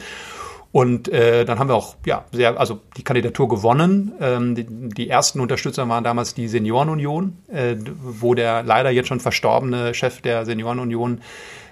Und 0.73 1.09
äh, 1.09 1.45
dann 1.45 1.59
haben 1.59 1.69
wir 1.69 1.75
auch 1.75 1.97
ja 2.05 2.25
sehr, 2.33 2.59
also 2.59 2.81
die 2.97 3.05
Kandidatur 3.05 3.49
gewonnen. 3.49 4.13
Ähm, 4.21 4.55
die, 4.55 4.67
die 4.69 5.09
ersten 5.09 5.41
Unterstützer 5.41 5.89
waren 5.89 6.05
damals 6.05 6.35
die 6.35 6.49
Seniorenunion, 6.49 7.39
äh, 7.49 7.77
wo 8.03 8.35
der 8.35 8.63
leider 8.63 8.91
jetzt 8.91 9.09
schon 9.09 9.21
verstorbene 9.21 9.95
Chef 9.95 10.21
der 10.21 10.45
Seniorenunion 10.45 11.21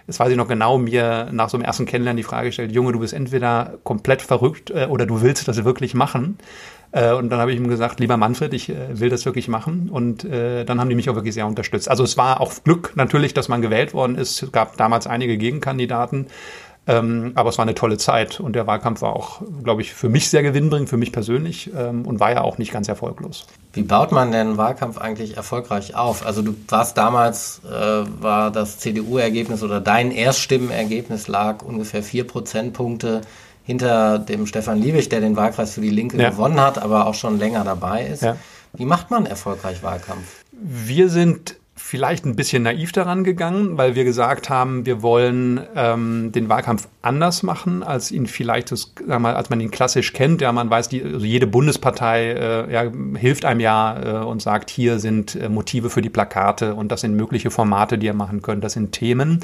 das 0.07 0.21
weiß 0.21 0.31
ich 0.31 0.37
noch 0.37 0.49
genau, 0.49 0.77
mir 0.79 1.29
nach 1.33 1.49
so 1.49 1.57
einem 1.57 1.65
ersten 1.65 1.87
Kennenlernen 1.87 2.19
die 2.19 2.25
Frage 2.25 2.53
stellt, 2.53 2.73
Junge, 2.73 2.93
du 2.93 3.01
bist 3.01 3.15
entweder 3.15 3.79
komplett 3.85 4.21
verrückt 4.21 4.71
äh, 4.71 4.87
oder 4.87 5.07
du 5.07 5.23
willst 5.23 5.49
das 5.49 5.65
wirklich 5.65 5.95
machen. 5.95 6.37
Äh, 6.95 7.13
und 7.13 7.29
dann 7.29 7.41
habe 7.41 7.53
ich 7.53 7.59
ihm 7.59 7.69
gesagt, 7.69 7.99
lieber 7.99 8.17
Manfred, 8.17 8.55
ich 8.55 8.69
äh, 8.69 9.01
will 9.01 9.11
das 9.11 9.27
wirklich 9.27 9.49
machen. 9.49 9.91
Und 9.91 10.25
äh, 10.25 10.65
dann 10.65 10.81
haben 10.81 10.89
die 10.89 10.95
mich 10.95 11.11
auch 11.11 11.17
wirklich 11.17 11.35
sehr 11.35 11.47
unterstützt. 11.47 11.91
Also 11.91 12.05
es 12.05 12.17
war 12.17 12.41
auch 12.41 12.53
Glück 12.63 12.93
natürlich, 12.95 13.35
dass 13.35 13.49
man 13.49 13.61
gewählt 13.63 13.95
worden 13.95 14.17
ist. 14.17 14.43
Es 14.43 14.53
gab 14.53 14.77
damals 14.77 15.07
einige 15.07 15.37
Gegenkandidaten. 15.37 16.29
Ähm, 16.87 17.33
aber 17.35 17.49
es 17.49 17.57
war 17.57 17.63
eine 17.63 17.75
tolle 17.75 17.97
Zeit 17.97 18.41
und 18.41 18.55
der 18.55 18.67
Wahlkampf 18.67 19.01
war 19.01 19.17
auch, 19.17 19.41
glaube 19.63 19.81
ich, 19.81 19.95
für 19.95 20.11
mich 20.11 20.29
sehr 20.29 20.43
gewinnbringend, 20.43 20.91
für 20.91 20.99
mich 20.99 21.13
persönlich 21.13 21.71
ähm, 21.75 22.07
und 22.07 22.21
war 22.21 22.31
ja 22.31 22.43
auch 22.43 22.59
nicht 22.59 22.73
ganz 22.73 22.89
erfolglos. 22.89 23.47
Wie 23.73 23.83
baut 23.83 24.13
man 24.13 24.33
denn 24.33 24.59
Wahlkampf 24.59 24.99
eigentlich 24.99 25.39
erfolgreich 25.39 25.97
auf? 25.97 26.27
Also 26.27 26.43
du 26.43 26.55
warst 26.69 26.99
damals, 26.99 27.63
äh, 27.65 28.05
war 28.21 28.51
das 28.51 28.79
CDU-Ergebnis 28.81 29.63
oder 29.63 29.81
dein 29.81 30.11
Erststimmenergebnis 30.11 31.27
lag 31.27 31.63
ungefähr 31.63 32.03
vier 32.03 32.27
Prozentpunkte 32.27 33.23
hinter 33.65 34.19
dem 34.19 34.47
Stefan 34.47 34.81
Liebig, 34.81 35.09
der 35.09 35.21
den 35.21 35.37
Wahlkreis 35.37 35.75
für 35.75 35.81
die 35.81 35.91
Linke 35.91 36.21
ja. 36.21 36.31
gewonnen 36.31 36.61
hat, 36.61 36.79
aber 36.79 37.07
auch 37.07 37.15
schon 37.15 37.39
länger 37.39 37.65
dabei 37.65 38.07
ist. 38.07 38.23
Ja. 38.23 38.37
Wie 38.75 38.85
macht 38.85 39.11
man 39.11 39.27
erfolgreich 39.27 39.83
Wahlkampf? 39.83 40.45
Wir 40.53 41.09
sind 41.09 41.57
vielleicht 41.77 42.25
ein 42.25 42.37
bisschen 42.37 42.63
naiv 42.63 42.93
daran 42.93 43.25
gegangen, 43.25 43.77
weil 43.77 43.95
wir 43.95 44.05
gesagt 44.05 44.49
haben, 44.49 44.87
wir 44.87 45.03
wollen 45.03 45.61
ähm, 45.75 46.31
den 46.33 46.49
Wahlkampf 46.49 46.89
anders 47.03 47.43
machen, 47.43 47.83
als 47.83 48.11
ihn 48.11 48.27
vielleicht, 48.27 48.71
das, 48.71 48.93
sag 49.07 49.21
mal, 49.21 49.35
als 49.35 49.51
man 49.51 49.61
ihn 49.61 49.71
klassisch 49.71 50.13
kennt. 50.13 50.41
Ja, 50.41 50.53
man 50.53 50.71
weiß, 50.71 50.89
die, 50.89 51.03
also 51.03 51.27
jede 51.27 51.47
Bundespartei 51.47 52.31
äh, 52.31 52.73
ja, 52.73 52.91
hilft 53.17 53.45
einem 53.45 53.61
ja 53.61 54.23
äh, 54.23 54.25
und 54.25 54.41
sagt, 54.41 54.71
hier 54.71 54.99
sind 54.99 55.35
äh, 55.35 55.49
Motive 55.49 55.91
für 55.91 56.01
die 56.01 56.11
Plakate 56.11 56.75
und 56.75 56.91
das 56.91 57.01
sind 57.01 57.17
mögliche 57.17 57.51
Formate, 57.51 57.99
die 57.99 58.07
ihr 58.07 58.15
machen 58.15 58.41
könnt, 58.41 58.65
das 58.65 58.73
sind 58.73 58.93
Themen. 58.93 59.41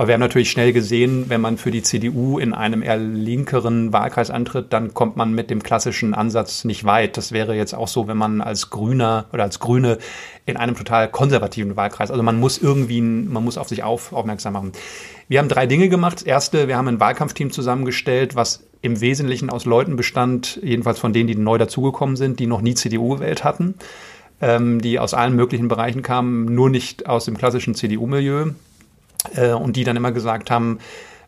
Aber 0.00 0.08
wir 0.08 0.14
haben 0.14 0.20
natürlich 0.20 0.50
schnell 0.50 0.72
gesehen, 0.72 1.26
wenn 1.28 1.42
man 1.42 1.58
für 1.58 1.70
die 1.70 1.82
CDU 1.82 2.38
in 2.38 2.54
einem 2.54 2.80
eher 2.82 2.96
linkeren 2.96 3.92
Wahlkreis 3.92 4.30
antritt, 4.30 4.72
dann 4.72 4.94
kommt 4.94 5.18
man 5.18 5.34
mit 5.34 5.50
dem 5.50 5.62
klassischen 5.62 6.14
Ansatz 6.14 6.64
nicht 6.64 6.86
weit. 6.86 7.18
Das 7.18 7.32
wäre 7.32 7.54
jetzt 7.54 7.74
auch 7.74 7.86
so, 7.86 8.08
wenn 8.08 8.16
man 8.16 8.40
als 8.40 8.70
Grüner 8.70 9.26
oder 9.30 9.42
als 9.42 9.60
Grüne 9.60 9.98
in 10.46 10.56
einem 10.56 10.74
total 10.74 11.10
konservativen 11.10 11.76
Wahlkreis, 11.76 12.10
also 12.10 12.22
man 12.22 12.40
muss 12.40 12.56
irgendwie, 12.56 13.02
man 13.02 13.44
muss 13.44 13.58
auf 13.58 13.68
sich 13.68 13.82
auf, 13.82 14.14
aufmerksam 14.14 14.54
machen. 14.54 14.72
Wir 15.28 15.38
haben 15.38 15.50
drei 15.50 15.66
Dinge 15.66 15.90
gemacht. 15.90 16.14
Das 16.14 16.22
erste, 16.22 16.66
wir 16.66 16.78
haben 16.78 16.88
ein 16.88 16.98
Wahlkampfteam 16.98 17.50
zusammengestellt, 17.50 18.34
was 18.34 18.64
im 18.80 19.02
Wesentlichen 19.02 19.50
aus 19.50 19.66
Leuten 19.66 19.96
bestand, 19.96 20.60
jedenfalls 20.62 20.98
von 20.98 21.12
denen, 21.12 21.26
die 21.26 21.36
neu 21.36 21.58
dazugekommen 21.58 22.16
sind, 22.16 22.40
die 22.40 22.46
noch 22.46 22.62
nie 22.62 22.72
CDU 22.72 23.16
gewählt 23.16 23.44
hatten, 23.44 23.74
ähm, 24.40 24.80
die 24.80 24.98
aus 24.98 25.12
allen 25.12 25.36
möglichen 25.36 25.68
Bereichen 25.68 26.00
kamen, 26.00 26.46
nur 26.46 26.70
nicht 26.70 27.06
aus 27.06 27.26
dem 27.26 27.36
klassischen 27.36 27.74
CDU-Milieu 27.74 28.52
und 29.54 29.76
die 29.76 29.84
dann 29.84 29.96
immer 29.96 30.12
gesagt 30.12 30.50
haben, 30.50 30.78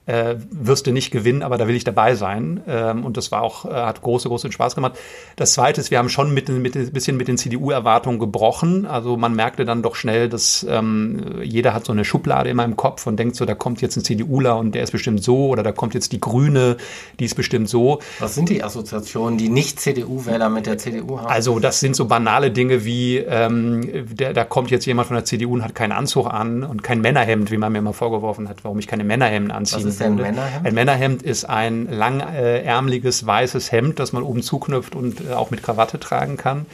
äh, 0.06 0.34
wirst 0.50 0.86
du 0.86 0.92
nicht 0.92 1.10
gewinnen, 1.12 1.42
aber 1.42 1.58
da 1.58 1.68
will 1.68 1.76
ich 1.76 1.84
dabei 1.84 2.14
sein. 2.16 2.60
Ähm, 2.66 3.04
und 3.04 3.16
das 3.16 3.30
war 3.30 3.42
auch, 3.42 3.64
äh, 3.64 3.70
hat 3.70 4.02
große, 4.02 4.28
großen 4.28 4.50
Spaß 4.50 4.74
gemacht. 4.74 4.94
Das 5.36 5.52
zweite 5.52 5.80
ist, 5.80 5.90
wir 5.90 5.98
haben 5.98 6.08
schon 6.08 6.34
mit, 6.34 6.48
mit 6.48 6.74
ein 6.74 6.92
bisschen 6.92 7.16
mit 7.16 7.28
den 7.28 7.38
CDU-Erwartungen 7.38 8.18
gebrochen. 8.18 8.84
Also 8.84 9.16
man 9.16 9.34
merkte 9.34 9.64
dann 9.64 9.82
doch 9.82 9.94
schnell, 9.94 10.28
dass 10.28 10.66
ähm, 10.68 11.40
jeder 11.42 11.72
hat 11.72 11.84
so 11.84 11.92
eine 11.92 12.04
Schublade 12.04 12.50
in 12.50 12.56
meinem 12.56 12.76
Kopf 12.76 13.06
und 13.06 13.16
denkt 13.16 13.36
so, 13.36 13.44
da 13.44 13.54
kommt 13.54 13.80
jetzt 13.80 13.96
ein 13.96 14.02
CDUler 14.02 14.56
und 14.56 14.74
der 14.74 14.82
ist 14.82 14.90
bestimmt 14.90 15.22
so 15.22 15.46
oder 15.46 15.62
da 15.62 15.70
kommt 15.70 15.94
jetzt 15.94 16.10
die 16.10 16.20
Grüne, 16.20 16.78
die 17.20 17.24
ist 17.24 17.36
bestimmt 17.36 17.68
so. 17.68 18.00
Was 18.18 18.34
sind 18.34 18.48
die 18.48 18.64
Assoziationen, 18.64 19.38
die 19.38 19.48
nicht 19.48 19.78
CDU-Wähler 19.78 20.48
mit 20.48 20.66
der 20.66 20.78
CDU 20.78 21.20
haben? 21.20 21.28
Also 21.28 21.60
das 21.60 21.78
sind 21.78 21.94
so 21.94 22.06
banale 22.06 22.50
Dinge 22.50 22.84
wie, 22.84 23.18
ähm, 23.18 23.88
der, 24.16 24.32
da 24.32 24.44
kommt 24.44 24.72
jetzt 24.72 24.86
jemand 24.86 25.06
von 25.06 25.14
der 25.14 25.24
CDU 25.24 25.54
und 25.54 25.62
hat 25.62 25.76
keinen 25.76 25.92
Anzug 25.92 26.26
an 26.26 26.64
und 26.64 26.82
kein 26.82 27.00
Männerhemd, 27.00 27.52
wie 27.52 27.56
man 27.56 27.70
mir 27.70 27.78
immer 27.78 27.92
vorgeworfen 27.92 28.48
hat, 28.48 28.64
warum 28.64 28.80
ich 28.80 28.88
keine 28.88 29.04
Männerhemden 29.04 29.52
anziehe 29.52 29.91
ist 29.94 30.02
ein 30.02 30.16
Männerhemd? 30.16 30.66
Ein 30.66 30.74
Männerhemd 30.74 31.22
ist 31.22 31.44
ein 31.44 31.88
langärmliches 31.90 33.26
weißes 33.26 33.72
Hemd, 33.72 33.98
das 33.98 34.12
man 34.12 34.22
oben 34.22 34.42
zuknüpft 34.42 34.94
und 34.94 35.20
äh, 35.28 35.32
auch 35.34 35.50
mit 35.50 35.62
Krawatte 35.62 35.98
tragen 36.00 36.36
kann. 36.36 36.66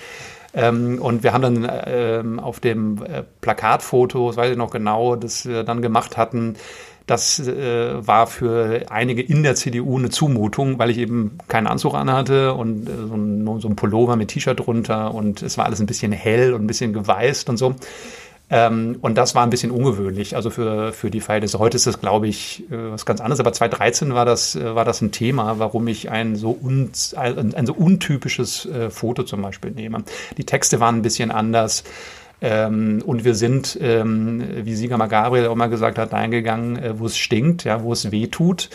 Ähm, 0.54 0.98
und 1.00 1.22
wir 1.22 1.32
haben 1.32 1.42
dann 1.42 1.70
ähm, 1.86 2.40
auf 2.40 2.60
dem 2.60 3.02
äh, 3.02 3.22
Plakatfoto, 3.40 4.28
das 4.28 4.36
weiß 4.36 4.50
ich 4.52 4.56
noch 4.56 4.70
genau, 4.70 5.16
das 5.16 5.46
wir 5.46 5.62
dann 5.62 5.82
gemacht 5.82 6.16
hatten, 6.16 6.56
das 7.08 7.38
äh, 7.40 8.06
war 8.06 8.26
für 8.26 8.82
einige 8.90 9.22
in 9.22 9.42
der 9.42 9.54
CDU 9.54 9.98
eine 9.98 10.10
Zumutung, 10.10 10.78
weil 10.78 10.90
ich 10.90 10.98
eben 10.98 11.38
keinen 11.48 11.66
Anzug 11.66 11.94
anhatte 11.94 12.52
und 12.52 12.88
äh, 12.88 12.92
so, 13.08 13.14
ein, 13.14 13.60
so 13.60 13.68
ein 13.68 13.76
Pullover 13.76 14.16
mit 14.16 14.28
T-Shirt 14.28 14.60
drunter 14.60 15.14
und 15.14 15.42
es 15.42 15.56
war 15.56 15.64
alles 15.64 15.80
ein 15.80 15.86
bisschen 15.86 16.12
hell 16.12 16.52
und 16.52 16.64
ein 16.64 16.66
bisschen 16.66 16.92
geweißt 16.92 17.48
und 17.48 17.56
so. 17.56 17.74
Ähm, 18.50 18.96
und 19.02 19.18
das 19.18 19.34
war 19.34 19.42
ein 19.42 19.50
bisschen 19.50 19.70
ungewöhnlich, 19.70 20.34
also 20.34 20.48
für, 20.48 20.92
für 20.92 21.10
die 21.10 21.20
Verhältnisse. 21.20 21.58
Heute 21.58 21.76
ist 21.76 21.86
das, 21.86 22.00
glaube 22.00 22.28
ich, 22.28 22.64
äh, 22.70 22.90
was 22.90 23.04
ganz 23.04 23.20
anderes. 23.20 23.40
Aber 23.40 23.52
2013 23.52 24.14
war 24.14 24.24
das, 24.24 24.56
äh, 24.56 24.74
war 24.74 24.84
das 24.86 25.02
ein 25.02 25.12
Thema, 25.12 25.58
warum 25.58 25.86
ich 25.88 26.10
ein 26.10 26.34
so, 26.36 26.58
un, 26.62 26.90
ein, 27.16 27.54
ein 27.54 27.66
so 27.66 27.74
untypisches 27.74 28.64
äh, 28.66 28.90
Foto 28.90 29.22
zum 29.24 29.42
Beispiel 29.42 29.72
nehme. 29.72 30.02
Die 30.38 30.44
Texte 30.44 30.80
waren 30.80 30.96
ein 30.96 31.02
bisschen 31.02 31.30
anders. 31.30 31.84
Ähm, 32.40 33.02
und 33.04 33.24
wir 33.24 33.34
sind, 33.34 33.76
ähm, 33.82 34.42
wie 34.62 34.74
Sieger 34.76 34.96
Gabriel 35.08 35.48
auch 35.48 35.56
mal 35.56 35.66
gesagt 35.66 35.98
hat, 35.98 36.14
eingegangen, 36.14 36.76
äh, 36.76 36.98
wo 36.98 37.06
es 37.06 37.18
stinkt, 37.18 37.64
ja, 37.64 37.82
wo 37.82 37.92
es 37.92 38.12
weh 38.12 38.28
tut. 38.28 38.70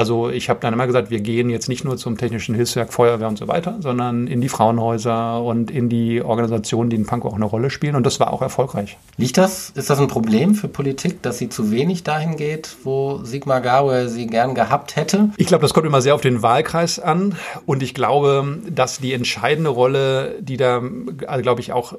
Also 0.00 0.30
ich 0.30 0.48
habe 0.48 0.60
dann 0.60 0.72
immer 0.72 0.86
gesagt, 0.86 1.10
wir 1.10 1.20
gehen 1.20 1.50
jetzt 1.50 1.68
nicht 1.68 1.84
nur 1.84 1.98
zum 1.98 2.16
Technischen 2.16 2.54
Hilfswerk, 2.54 2.90
Feuerwehr 2.90 3.28
und 3.28 3.36
so 3.36 3.48
weiter, 3.48 3.76
sondern 3.80 4.28
in 4.28 4.40
die 4.40 4.48
Frauenhäuser 4.48 5.42
und 5.42 5.70
in 5.70 5.90
die 5.90 6.22
Organisationen, 6.22 6.88
die 6.88 6.96
in 6.96 7.04
Pankow 7.04 7.30
auch 7.30 7.36
eine 7.36 7.44
Rolle 7.44 7.68
spielen. 7.68 7.94
Und 7.96 8.06
das 8.06 8.18
war 8.18 8.32
auch 8.32 8.40
erfolgreich. 8.40 8.96
Liegt 9.18 9.36
das, 9.36 9.68
ist 9.74 9.90
das 9.90 10.00
ein 10.00 10.08
Problem 10.08 10.54
für 10.54 10.68
Politik, 10.68 11.20
dass 11.20 11.36
sie 11.36 11.50
zu 11.50 11.70
wenig 11.70 12.02
dahin 12.02 12.36
geht, 12.36 12.78
wo 12.82 13.20
Sigmar 13.24 13.60
Gaue 13.60 14.08
sie 14.08 14.26
gern 14.26 14.54
gehabt 14.54 14.96
hätte? 14.96 15.28
Ich 15.36 15.48
glaube, 15.48 15.60
das 15.60 15.74
kommt 15.74 15.84
immer 15.84 16.00
sehr 16.00 16.14
auf 16.14 16.22
den 16.22 16.40
Wahlkreis 16.40 16.98
an. 16.98 17.34
Und 17.66 17.82
ich 17.82 17.92
glaube, 17.92 18.56
dass 18.74 19.00
die 19.00 19.12
entscheidende 19.12 19.68
Rolle, 19.68 20.36
die 20.40 20.56
da, 20.56 20.80
also 21.26 21.42
glaube 21.42 21.60
ich, 21.60 21.74
auch 21.74 21.92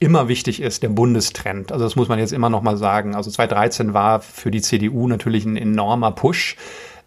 immer 0.00 0.28
wichtig 0.28 0.60
ist, 0.60 0.82
der 0.82 0.90
Bundestrend. 0.90 1.72
Also 1.72 1.86
das 1.86 1.96
muss 1.96 2.08
man 2.08 2.18
jetzt 2.18 2.34
immer 2.34 2.50
noch 2.50 2.60
mal 2.60 2.76
sagen. 2.76 3.14
Also 3.14 3.30
2013 3.30 3.94
war 3.94 4.20
für 4.20 4.50
die 4.50 4.60
CDU 4.60 5.08
natürlich 5.08 5.46
ein 5.46 5.56
enormer 5.56 6.10
Push 6.10 6.56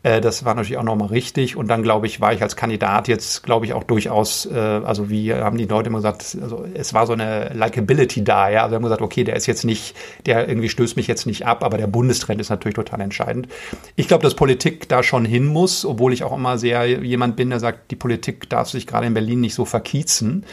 Äh, 0.03 0.22
das 0.22 0.46
war 0.46 0.55
natürlich 0.55 0.77
auch 0.77 0.84
nochmal 0.84 1.10
richtig. 1.10 1.55
Und 1.55 1.67
dann, 1.67 1.84
glaube 1.84 2.08
ich, 2.08 2.22
war 2.22 2.34
ich 2.34 2.41
als 2.41 2.55
Kandidat 2.55 3.08
jetzt, 3.08 3.43
glaube 3.43 3.65
ich, 3.65 3.74
auch 3.74 3.84
durchaus, 3.84 4.46
äh, 4.46 4.58
also 4.58 5.10
wie 5.10 5.34
haben 5.34 5.58
die 5.58 5.65
Leute 5.65 5.89
immer 5.89 6.00
gesagt, 6.00 6.38
also 6.41 6.65
es 6.74 6.93
war 6.93 7.05
so 7.05 7.13
eine 7.13 7.51
Likability 7.53 8.24
da, 8.24 8.50
ja. 8.50 8.63
Also 8.63 8.72
wir 8.72 8.75
haben 8.77 8.84
gesagt, 8.84 9.01
okay, 9.01 9.24
der 9.24 9.36
ist 9.36 9.46
jetzt 9.46 9.63
nicht, 9.63 9.96
der 10.25 10.48
irgendwie 10.48 10.70
stößt 10.70 10.96
mich 10.96 11.08
jetzt 11.08 11.25
nicht 11.25 11.46
ab, 11.46 11.63
aber 11.63 11.77
der 11.77 11.88
Bundestrend 11.88 12.41
ist 12.41 12.50
natürlich 12.50 12.75
total 12.75 13.01
entscheidend. 13.01 13.48
Ich 13.96 14.08
glaube, 14.08 14.24
dass 14.24 14.36
Politik 14.36 14.89
da 14.89 15.03
schon 15.03 15.25
hin 15.25 15.46
muss, 15.46 15.86
obwohl 15.86 16.13
ich 16.13 16.24
auch 16.24 16.36
immer 16.36 16.58
sehr 16.58 16.86
jemand 16.86 17.36
bin, 17.36 17.50
der 17.50 17.60
sagt, 17.60 17.91
die 17.91 17.96
Politik 17.96 18.50
darf 18.50 18.70
sich 18.70 18.88
gerade 18.88 19.05
in 19.05 19.13
Berlin 19.13 19.41
nicht 19.41 19.55
so 19.55 19.65
verkiezen. 19.65 20.46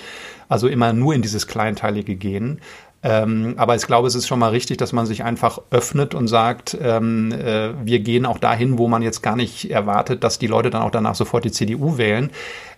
Also 0.51 0.67
immer 0.67 0.95
nur 0.95 1.15
in 1.15 1.21
dieses 1.21 1.47
Kleinteilige 1.47 2.17
gehen. 2.17 2.61
Ähm, 3.01 3.55
aber 3.57 3.77
ich 3.77 3.87
glaube, 3.87 4.09
es 4.09 4.17
ist 4.17 4.27
schon 4.27 4.41
mal 4.41 4.51
richtig, 4.51 4.77
dass 4.79 4.93
man 4.93 5.07
sich 5.07 5.23
einfach 5.23 5.61
öffnet 5.71 6.15
und 6.17 6.27
sagt, 6.27 6.77
ähm, 6.81 7.31
äh, 7.31 7.71
wir 7.85 8.01
gehen 8.01 8.27
auch 8.27 8.39
dahin, 8.39 8.77
wo 8.77 8.89
man 8.89 9.03
jetzt 9.03 9.23
gar 9.23 9.37
nicht 9.37 9.71
erwartet, 9.71 10.25
dass 10.25 10.41
die 10.41 10.49
Leute 10.49 10.71
dann 10.71 10.83
auch 10.83 10.91
danach 10.91 11.15
sofort 11.15 11.45
die 11.45 11.53
CDU 11.53 11.97
wählen. 11.97 12.31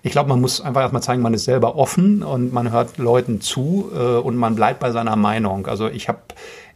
Ich 0.03 0.13
glaube, 0.13 0.29
man 0.29 0.41
muss 0.41 0.61
einfach 0.61 0.83
erstmal 0.83 1.03
zeigen, 1.03 1.23
man 1.23 1.33
ist 1.33 1.45
selber 1.45 1.77
offen 1.77 2.23
und 2.23 2.53
man 2.53 2.71
hört 2.71 2.99
Leuten 2.99 3.41
zu 3.41 3.91
äh, 3.95 3.99
und 3.99 4.37
man 4.37 4.57
bleibt 4.57 4.81
bei 4.81 4.91
seiner 4.91 5.17
Meinung. 5.17 5.67
Also 5.67 5.89
ich 5.89 6.09
habe 6.09 6.21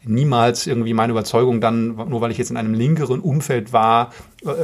niemals 0.06 0.66
irgendwie 0.66 0.94
meine 0.94 1.12
Überzeugung 1.12 1.60
dann, 1.60 1.96
nur 1.96 2.20
weil 2.20 2.30
ich 2.30 2.38
jetzt 2.38 2.50
in 2.50 2.56
einem 2.56 2.74
linkeren 2.74 3.20
Umfeld 3.20 3.72
war, 3.72 4.10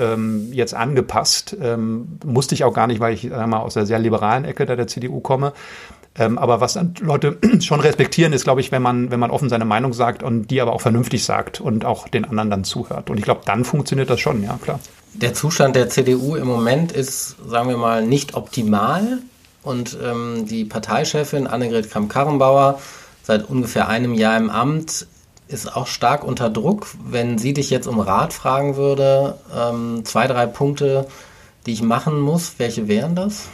ähm, 0.00 0.52
jetzt 0.52 0.75
angepasst. 0.75 1.56
Ähm, 1.60 2.18
musste 2.25 2.54
ich 2.54 2.64
auch 2.64 2.75
gar 2.75 2.87
nicht, 2.87 3.00
weil 3.00 3.12
ich 3.12 3.30
äh, 3.30 3.46
mal 3.46 3.60
aus 3.60 3.75
der 3.75 3.87
sehr 3.87 3.99
liberalen 3.99 4.44
Ecke 4.44 4.64
der 4.64 4.87
CDU 4.87 5.20
komme. 5.20 5.52
Ähm, 6.16 6.38
aber 6.38 6.60
was 6.60 6.78
Leute 7.00 7.38
schon 7.60 7.80
respektieren, 7.80 8.32
ist, 8.32 8.44
glaube 8.44 8.60
ich, 8.60 8.72
wenn 8.72 8.82
man, 8.82 9.10
wenn 9.10 9.20
man 9.20 9.30
offen 9.30 9.48
seine 9.48 9.64
Meinung 9.64 9.92
sagt 9.92 10.22
und 10.22 10.48
die 10.48 10.60
aber 10.60 10.72
auch 10.72 10.80
vernünftig 10.80 11.24
sagt 11.24 11.60
und 11.60 11.84
auch 11.84 12.08
den 12.08 12.24
anderen 12.24 12.50
dann 12.50 12.64
zuhört. 12.64 13.10
Und 13.10 13.18
ich 13.18 13.24
glaube, 13.24 13.42
dann 13.44 13.64
funktioniert 13.64 14.10
das 14.10 14.20
schon, 14.20 14.42
ja, 14.42 14.58
klar. 14.62 14.80
Der 15.14 15.34
Zustand 15.34 15.76
der 15.76 15.88
CDU 15.88 16.36
im 16.36 16.46
Moment 16.46 16.92
ist, 16.92 17.36
sagen 17.46 17.68
wir 17.68 17.76
mal, 17.76 18.04
nicht 18.04 18.34
optimal. 18.34 19.18
Und 19.62 19.96
ähm, 20.02 20.46
die 20.46 20.64
Parteichefin 20.64 21.46
Annegret 21.46 21.90
Kramp-Karrenbauer, 21.90 22.80
seit 23.22 23.48
ungefähr 23.48 23.88
einem 23.88 24.14
Jahr 24.14 24.36
im 24.36 24.50
Amt, 24.50 25.06
ist 25.48 25.76
auch 25.76 25.86
stark 25.86 26.24
unter 26.24 26.48
Druck. 26.48 26.86
Wenn 27.04 27.38
sie 27.38 27.52
dich 27.52 27.70
jetzt 27.70 27.86
um 27.86 28.00
Rat 28.00 28.32
fragen 28.32 28.76
würde, 28.76 29.38
ähm, 29.54 30.04
zwei, 30.04 30.26
drei 30.26 30.46
Punkte, 30.46 31.06
die 31.66 31.72
ich 31.72 31.82
machen 31.82 32.20
muss, 32.20 32.54
welche 32.58 32.88
wären 32.88 33.14
das? 33.14 33.48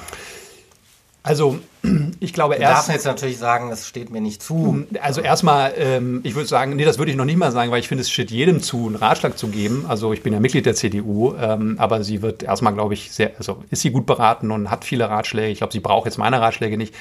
Also 1.27 1.59
ich 2.21 2.33
glaube 2.33 2.55
du 2.55 2.61
erst. 2.61 2.73
darfst 2.73 2.89
jetzt 2.91 3.05
natürlich 3.05 3.39
sagen, 3.39 3.69
das 3.69 3.87
steht 3.87 4.11
mir 4.11 4.21
nicht 4.21 4.43
zu. 4.43 4.85
Also 5.01 5.21
erstmal, 5.21 5.75
ähm, 5.77 6.21
ich 6.23 6.35
würde 6.35 6.49
sagen, 6.49 6.77
nee, 6.77 6.85
das 6.85 6.99
würde 6.99 7.11
ich 7.11 7.17
noch 7.17 7.25
nicht 7.25 7.37
mal 7.37 7.51
sagen, 7.51 7.71
weil 7.71 7.81
ich 7.81 7.89
finde, 7.89 8.03
es 8.03 8.11
steht 8.11 8.31
jedem 8.31 8.63
zu, 8.63 8.87
einen 8.87 8.97
Ratschlag 8.97 9.37
zu 9.37 9.49
geben. 9.49 9.87
Also 9.89 10.13
ich 10.13 10.23
bin 10.23 10.33
ja 10.33 10.41
Mitglied 10.41 10.67
der 10.67 10.75
CDU, 10.75 11.35
ähm, 11.35 11.77
aber 11.79 12.05
sie 12.05 12.23
wird 12.23 12.45
erstmal, 12.45 12.75
glaube 12.75 12.95
ich, 12.95 13.13
sehr, 13.13 13.33
also 13.39 13.65
ist 13.71 13.83
sie 13.83 13.91
gut 13.91 14.07
beraten 14.07 14.51
und 14.53 14.71
hat 14.71 14.85
viele 14.85 15.09
Ratschläge. 15.11 15.51
Ich 15.51 15.59
glaube, 15.59 15.73
sie 15.73 15.81
braucht 15.81 16.07
jetzt 16.07 16.19
meine 16.19 16.41
Ratschläge 16.41 16.79
nicht. 16.79 16.95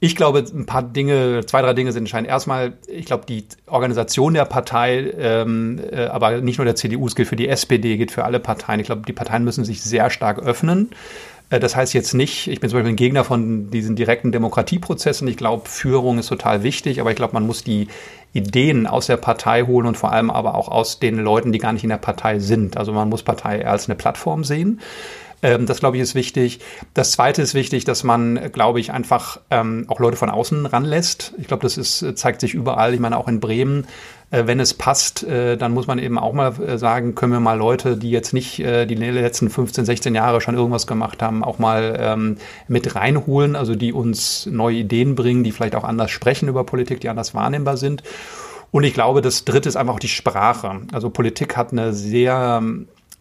Ich 0.00 0.14
glaube, 0.14 0.44
ein 0.54 0.66
paar 0.66 0.84
Dinge, 0.84 1.44
zwei, 1.46 1.60
drei 1.60 1.72
Dinge 1.72 1.90
sind 1.90 2.02
entscheidend. 2.02 2.28
Erstmal, 2.28 2.74
ich 2.86 3.06
glaube, 3.06 3.26
die 3.26 3.46
Organisation 3.66 4.34
der 4.34 4.44
Partei, 4.44 5.12
ähm, 5.18 5.80
äh, 5.90 6.04
aber 6.04 6.40
nicht 6.40 6.58
nur 6.58 6.66
der 6.66 6.76
CDU, 6.76 7.06
es 7.06 7.16
gilt 7.16 7.28
für 7.28 7.34
die 7.34 7.48
SPD, 7.48 7.96
gilt 7.96 8.12
für 8.12 8.24
alle 8.24 8.38
Parteien. 8.38 8.78
Ich 8.78 8.86
glaube, 8.86 9.02
die 9.08 9.12
Parteien 9.12 9.42
müssen 9.42 9.64
sich 9.64 9.82
sehr 9.82 10.10
stark 10.10 10.38
öffnen. 10.38 10.90
Äh, 11.50 11.60
das 11.60 11.76
heißt 11.76 11.94
jetzt 11.94 12.14
nicht, 12.14 12.48
ich 12.48 12.60
bin 12.60 12.70
zum 12.70 12.78
Beispiel 12.78 12.92
ein 12.92 12.96
Gegner 12.96 13.24
von 13.24 13.70
diesen 13.70 13.96
direkten 13.96 14.32
Demokratieprozessen. 14.32 15.28
Ich 15.28 15.36
glaube, 15.36 15.68
Führung 15.68 16.18
ist 16.18 16.28
total 16.28 16.62
wichtig, 16.62 17.00
aber 17.00 17.10
ich 17.10 17.16
glaube, 17.16 17.34
man 17.34 17.46
muss 17.46 17.64
die 17.64 17.88
Ideen 18.32 18.86
aus 18.86 19.06
der 19.06 19.16
Partei 19.16 19.62
holen 19.62 19.86
und 19.86 19.96
vor 19.96 20.12
allem 20.12 20.30
aber 20.30 20.54
auch 20.54 20.68
aus 20.68 20.98
den 20.98 21.16
Leuten, 21.16 21.52
die 21.52 21.58
gar 21.58 21.72
nicht 21.72 21.84
in 21.84 21.90
der 21.90 21.96
Partei 21.96 22.38
sind. 22.38 22.76
Also 22.76 22.92
man 22.92 23.08
muss 23.08 23.22
Partei 23.22 23.66
als 23.66 23.86
eine 23.86 23.96
Plattform 23.96 24.44
sehen. 24.44 24.80
Ähm, 25.42 25.66
das, 25.66 25.80
glaube 25.80 25.96
ich, 25.96 26.02
ist 26.02 26.14
wichtig. 26.14 26.60
Das 26.94 27.12
Zweite 27.12 27.42
ist 27.42 27.54
wichtig, 27.54 27.84
dass 27.84 28.04
man, 28.04 28.50
glaube 28.52 28.80
ich, 28.80 28.92
einfach 28.92 29.40
ähm, 29.50 29.84
auch 29.88 30.00
Leute 30.00 30.16
von 30.16 30.30
außen 30.30 30.66
ranlässt. 30.66 31.34
Ich 31.38 31.46
glaube, 31.46 31.62
das 31.62 31.76
ist, 31.76 32.04
zeigt 32.18 32.40
sich 32.40 32.54
überall. 32.54 32.94
Ich 32.94 33.00
meine, 33.00 33.16
auch 33.16 33.28
in 33.28 33.40
Bremen 33.40 33.86
äh, 34.30 34.46
wenn 34.46 34.60
es 34.60 34.74
passt, 34.74 35.24
äh, 35.24 35.56
dann 35.56 35.72
muss 35.72 35.86
man 35.86 35.98
eben 35.98 36.18
auch 36.18 36.32
mal 36.32 36.52
äh, 36.60 36.76
sagen, 36.76 37.14
können 37.14 37.32
wir 37.32 37.40
mal 37.40 37.56
Leute, 37.56 37.96
die 37.96 38.10
jetzt 38.10 38.34
nicht 38.34 38.58
die 38.58 38.94
letzten 38.94 39.50
15, 39.50 39.84
16 39.84 40.14
Jahre 40.14 40.40
schon 40.40 40.54
irgendwas 40.54 40.86
gemacht 40.86 41.22
haben, 41.22 41.42
auch 41.44 41.58
mal 41.58 41.96
ähm, 41.98 42.36
mit 42.66 42.94
reinholen, 42.94 43.56
also 43.56 43.74
die 43.74 43.92
uns 43.92 44.46
neue 44.46 44.76
Ideen 44.76 45.14
bringen, 45.14 45.44
die 45.44 45.52
vielleicht 45.52 45.74
auch 45.74 45.84
anders 45.84 46.10
sprechen 46.10 46.48
über 46.48 46.64
Politik, 46.64 47.00
die 47.00 47.08
anders 47.08 47.34
wahrnehmbar 47.34 47.76
sind. 47.76 48.02
Und 48.70 48.84
ich 48.84 48.92
glaube, 48.92 49.22
das 49.22 49.44
Dritte 49.44 49.68
ist 49.68 49.76
einfach 49.76 49.94
auch 49.94 50.00
die 50.00 50.08
Sprache. 50.08 50.82
Also 50.92 51.08
Politik 51.08 51.56
hat 51.56 51.72
eine 51.72 51.94
sehr 51.94 52.62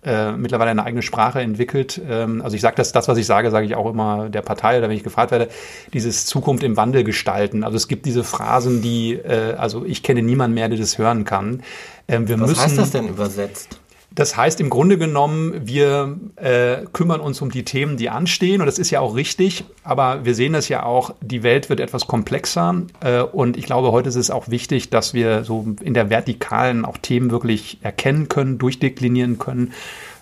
äh, 0.07 0.31
mittlerweile 0.31 0.71
eine 0.71 0.85
eigene 0.85 1.01
Sprache 1.01 1.41
entwickelt. 1.41 2.01
Ähm, 2.09 2.41
also 2.41 2.55
ich 2.55 2.61
sage 2.61 2.77
das, 2.77 2.93
das, 2.93 3.07
was 3.07 3.17
ich 3.17 3.25
sage, 3.25 3.51
sage 3.51 3.65
ich 3.65 3.75
auch 3.75 3.89
immer 3.89 4.29
der 4.29 4.41
Partei 4.41 4.77
oder 4.77 4.87
wenn 4.87 4.95
ich 4.95 5.03
gefragt 5.03 5.31
werde, 5.31 5.49
dieses 5.93 6.25
Zukunft 6.25 6.63
im 6.63 6.77
Wandel 6.77 7.03
gestalten. 7.03 7.63
Also 7.63 7.75
es 7.75 7.87
gibt 7.87 8.05
diese 8.05 8.23
Phrasen, 8.23 8.81
die, 8.81 9.15
äh, 9.15 9.55
also 9.57 9.83
ich 9.85 10.03
kenne 10.03 10.21
niemanden 10.21 10.55
mehr, 10.55 10.69
der 10.69 10.77
das 10.77 10.97
hören 10.97 11.25
kann. 11.25 11.61
Ähm, 12.07 12.27
wir 12.27 12.39
was 12.39 12.49
müssen, 12.49 12.61
heißt 12.61 12.77
das 12.77 12.91
denn 12.91 13.09
übersetzt? 13.09 13.79
Das 14.17 14.35
heißt 14.35 14.59
im 14.61 14.71
Grunde 14.71 14.97
genommen, 14.97 15.53
wir 15.67 16.17
äh, 16.37 16.77
kümmern 16.91 17.19
uns 17.19 17.39
um 17.39 17.51
die 17.51 17.63
Themen, 17.63 17.97
die 17.97 18.09
anstehen 18.09 18.61
und 18.61 18.65
das 18.65 18.79
ist 18.79 18.89
ja 18.89 18.99
auch 18.99 19.15
richtig, 19.15 19.63
aber 19.83 20.25
wir 20.25 20.33
sehen 20.33 20.53
das 20.53 20.69
ja 20.69 20.81
auch, 20.81 21.13
die 21.21 21.43
Welt 21.43 21.69
wird 21.69 21.79
etwas 21.79 22.07
komplexer 22.07 22.81
äh, 23.01 23.21
und 23.21 23.57
ich 23.57 23.65
glaube, 23.67 23.91
heute 23.91 24.09
ist 24.09 24.15
es 24.15 24.31
auch 24.31 24.49
wichtig, 24.49 24.89
dass 24.89 25.13
wir 25.13 25.43
so 25.43 25.67
in 25.83 25.93
der 25.93 26.09
Vertikalen 26.09 26.83
auch 26.83 26.97
Themen 26.97 27.29
wirklich 27.29 27.77
erkennen 27.83 28.27
können, 28.27 28.57
durchdeklinieren 28.57 29.37
können 29.37 29.71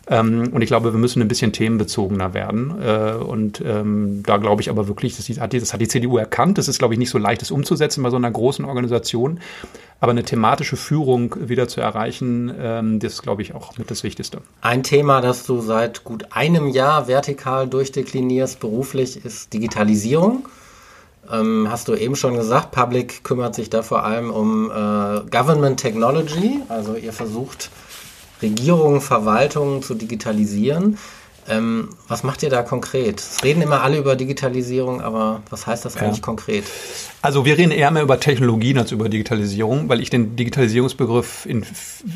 ähm, 0.08 0.50
und 0.52 0.62
ich 0.62 0.68
glaube, 0.68 0.94
wir 0.94 1.00
müssen 1.00 1.22
ein 1.22 1.28
bisschen 1.28 1.52
themenbezogener 1.52 2.34
werden. 2.34 2.76
Äh, 2.82 3.14
und 3.14 3.62
ähm, 3.66 4.22
da 4.24 4.38
glaube 4.38 4.62
ich 4.62 4.70
aber 4.70 4.88
wirklich, 4.88 5.16
das 5.16 5.28
hat, 5.40 5.54
die, 5.54 5.60
das 5.60 5.74
hat 5.74 5.82
die 5.82 5.88
CDU 5.88 6.18
erkannt. 6.18 6.58
Das 6.58 6.68
ist, 6.68 6.78
glaube 6.80 6.94
ich, 6.94 7.00
nicht 7.00 7.10
so 7.10 7.18
leicht, 7.18 7.42
das 7.42 7.52
umzusetzen 7.52 8.04
bei 8.04 8.10
so 8.10 8.18
einer 8.18 8.30
großen 8.30 8.66
Organisation. 8.66 9.40
Aber 10.00 10.12
eine 10.12 10.24
thematische 10.24 10.76
Führung 10.76 11.36
wieder 11.48 11.68
zu 11.68 11.82
erreichen, 11.82 12.54
ähm, 12.60 13.00
das 13.00 13.14
ist, 13.14 13.22
glaube 13.24 13.42
ich, 13.42 13.56
auch 13.56 13.78
mit 13.78 13.90
das 13.90 14.04
Wichtigste. 14.04 14.42
Ein 14.62 14.84
Thema, 14.84 15.22
das 15.22 15.46
du 15.46 15.62
seit 15.62 16.04
gut 16.04 16.32
einem 16.32 16.68
Jahr 16.68 17.08
vertikal 17.08 17.68
durchdeklinierst 17.68 18.60
beruflich, 18.60 19.24
ist 19.24 19.54
Digitalisierung. 19.54 20.48
Ähm, 21.32 21.68
hast 21.72 21.88
du 21.88 21.96
eben 21.96 22.16
schon 22.16 22.36
gesagt, 22.36 22.72
Public 22.72 23.24
kümmert 23.24 23.56
sich 23.56 23.70
da 23.70 23.82
vor 23.82 24.04
allem 24.04 24.30
um 24.30 24.70
äh, 24.70 24.74
Government 25.32 25.80
Technology. 25.80 26.60
Also 26.70 26.96
ihr 26.96 27.14
versucht 27.14 27.72
Regierungen, 28.42 29.02
Verwaltungen 29.02 29.82
zu 29.82 29.96
digitalisieren. 29.96 30.98
Ähm, 31.48 31.90
was 32.08 32.24
macht 32.24 32.44
ihr 32.44 32.50
da 32.50 32.64
konkret? 32.64 33.20
Es 33.20 33.44
reden 33.44 33.62
immer 33.62 33.82
alle 33.82 33.98
über 33.98 34.16
Digitalisierung, 34.16 35.02
aber 35.02 35.44
was 35.50 35.68
heißt 35.68 35.86
das 35.86 35.96
eigentlich 35.96 36.18
ja. 36.18 36.24
konkret? 36.24 36.66
Also 37.26 37.44
wir 37.44 37.58
reden 37.58 37.72
eher 37.72 37.90
mehr 37.90 38.04
über 38.04 38.20
Technologien 38.20 38.78
als 38.78 38.92
über 38.92 39.10
Digitalisierung, 39.10 39.90
weil 39.90 40.00
ich 40.00 40.12
den 40.12 40.36
Digitalisierungsbegriff, 40.36 41.48
in, 41.48 41.66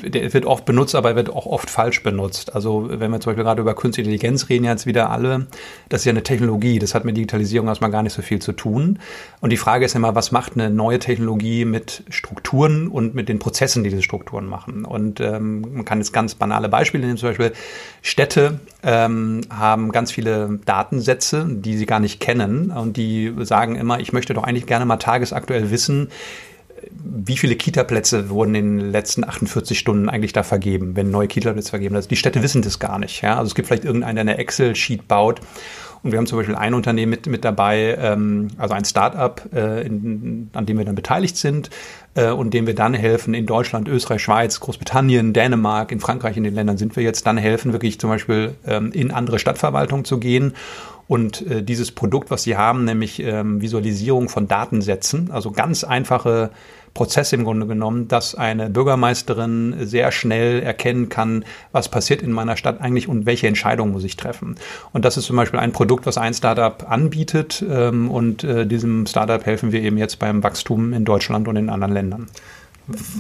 der 0.04 0.32
wird 0.36 0.46
oft 0.46 0.66
benutzt, 0.66 0.94
aber 0.94 1.10
er 1.10 1.16
wird 1.16 1.32
auch 1.32 1.48
oft 1.48 1.68
falsch 1.68 2.04
benutzt. 2.04 2.54
Also 2.54 2.88
wenn 2.92 3.10
wir 3.10 3.20
zum 3.20 3.32
Beispiel 3.32 3.44
gerade 3.44 3.60
über 3.60 3.74
Künstliche 3.74 4.08
Intelligenz 4.08 4.50
reden, 4.50 4.66
jetzt 4.66 4.86
wieder 4.86 5.10
alle, 5.10 5.48
das 5.90 6.02
ist 6.02 6.06
ja 6.06 6.12
eine 6.12 6.22
Technologie, 6.22 6.78
das 6.78 6.94
hat 6.94 7.06
mit 7.06 7.18
Digitalisierung 7.18 7.68
erstmal 7.70 7.90
gar 7.90 8.04
nicht 8.04 8.14
so 8.14 8.22
viel 8.22 8.38
zu 8.38 8.52
tun. 8.52 9.00
Und 9.42 9.50
die 9.50 9.58
Frage 9.58 9.84
ist 9.84 9.96
immer, 9.96 10.14
was 10.14 10.32
macht 10.32 10.54
eine 10.54 10.70
neue 10.70 11.00
Technologie 11.00 11.66
mit 11.66 12.04
Strukturen 12.12 12.88
und 12.88 13.16
mit 13.16 13.30
den 13.30 13.40
Prozessen, 13.40 13.84
die 13.84 13.90
diese 13.90 14.04
Strukturen 14.04 14.46
machen? 14.46 14.86
Und 14.86 15.22
ähm, 15.22 15.62
man 15.74 15.86
kann 15.86 15.98
jetzt 15.98 16.14
ganz 16.14 16.36
banale 16.36 16.70
Beispiele 16.70 17.08
nehmen, 17.08 17.18
zum 17.18 17.30
Beispiel 17.30 17.54
Städte 18.04 18.60
ähm, 18.84 19.42
haben 19.50 19.92
ganz 19.92 20.12
viele 20.12 20.60
Datensätze, 20.66 21.48
die 21.50 21.78
sie 21.78 21.88
gar 21.88 22.00
nicht 22.00 22.20
kennen 22.20 22.70
und 22.70 22.96
die 22.96 23.34
sagen 23.40 23.76
immer, 23.76 24.00
ich 24.00 24.14
möchte 24.14 24.36
doch 24.36 24.44
eigentlich 24.44 24.68
gerne 24.68 24.86
mal 24.86 24.99
tagesaktuell 25.00 25.72
wissen, 25.72 26.10
wie 26.92 27.38
viele 27.38 27.56
Kita-Plätze 27.56 28.30
wurden 28.30 28.56
in 28.56 28.78
den 28.78 28.92
letzten 28.92 29.24
48 29.24 29.78
Stunden 29.78 30.10
eigentlich 30.10 30.34
da 30.34 30.44
vergeben, 30.44 30.96
wenn 30.96 31.12
neue 31.12 31.28
Kita-Plätze 31.28 31.70
vergeben. 31.70 31.96
Also 31.96 32.10
die 32.10 32.16
Städte 32.16 32.44
wissen 32.44 32.62
das 32.62 32.80
gar 32.80 33.00
nicht. 33.00 33.22
Ja? 33.22 33.38
Also 33.38 33.48
es 33.48 33.56
gibt 33.56 33.68
vielleicht 33.68 33.86
irgendeinen, 33.86 34.16
der 34.16 34.22
eine 34.22 34.38
Excel-Sheet 34.38 35.08
baut. 35.08 35.42
Und 36.02 36.12
wir 36.12 36.18
haben 36.18 36.28
zum 36.28 36.38
Beispiel 36.38 36.56
ein 36.56 36.74
Unternehmen 36.74 37.10
mit, 37.10 37.28
mit 37.28 37.44
dabei, 37.44 37.98
ähm, 38.00 38.50
also 38.58 38.74
ein 38.74 38.86
Start-up, 38.86 39.50
äh, 39.54 39.86
an 39.86 40.66
dem 40.66 40.78
wir 40.78 40.86
dann 40.86 40.96
beteiligt 40.96 41.36
sind 41.36 41.70
äh, 42.16 42.30
und 42.30 42.54
dem 42.54 42.68
wir 42.68 42.76
dann 42.76 42.94
helfen 42.94 43.34
in 43.34 43.46
Deutschland, 43.46 43.90
Österreich, 43.90 44.22
Schweiz, 44.22 44.62
Großbritannien, 44.62 45.34
Dänemark, 45.34 45.92
in 45.92 46.00
Frankreich, 46.00 46.38
in 46.38 46.46
den 46.46 46.56
Ländern 46.56 46.78
sind 46.78 46.96
wir 46.96 47.04
jetzt 47.04 47.28
dann 47.28 47.38
helfen, 47.38 47.74
wirklich 47.74 48.00
zum 48.00 48.10
Beispiel 48.10 48.56
ähm, 48.66 48.94
in 48.94 49.12
andere 49.12 49.40
Stadtverwaltungen 49.40 50.06
zu 50.06 50.20
gehen 50.20 50.54
und 51.10 51.42
äh, 51.50 51.64
dieses 51.64 51.92
Produkt, 51.92 52.30
was 52.30 52.44
sie 52.44 52.56
haben, 52.56 52.86
nämlich 52.86 53.20
ähm, 53.20 53.64
Visualisierung 53.64 54.30
von 54.30 54.48
Datensätzen, 54.48 55.32
also 55.32 55.50
ganz 55.50 55.84
einfache 55.84 56.52
Prozesse 56.94 57.36
im 57.36 57.46
Grunde 57.46 57.66
genommen, 57.66 58.08
dass 58.08 58.36
eine 58.36 58.70
Bürgermeisterin 58.70 59.76
sehr 59.80 60.12
schnell 60.12 60.62
erkennen 60.62 61.10
kann, 61.10 61.46
was 61.72 61.90
passiert 61.90 62.22
in 62.22 62.32
meiner 62.32 62.58
Stadt 62.58 62.80
eigentlich 62.80 63.08
und 63.08 63.26
welche 63.26 63.48
Entscheidungen 63.48 63.92
muss 63.92 64.04
ich 64.04 64.18
treffen. 64.18 64.56
Und 64.94 65.04
das 65.04 65.18
ist 65.18 65.26
zum 65.26 65.36
Beispiel 65.36 65.60
ein 65.60 65.72
Produkt, 65.72 66.06
was 66.06 66.20
ein 66.20 66.36
Startup 66.36 66.86
anbietet 66.88 67.66
ähm, 67.68 68.12
und 68.12 68.44
äh, 68.44 68.68
diesem 68.68 69.08
Startup 69.08 69.44
helfen 69.44 69.72
wir 69.72 69.82
eben 69.82 69.98
jetzt 69.98 70.20
beim 70.20 70.44
Wachstum 70.44 70.94
in 70.94 71.06
Deutschland 71.06 71.48
und 71.48 71.56
in 71.56 71.70
anderen 71.70 71.94
Ländern. 71.94 72.28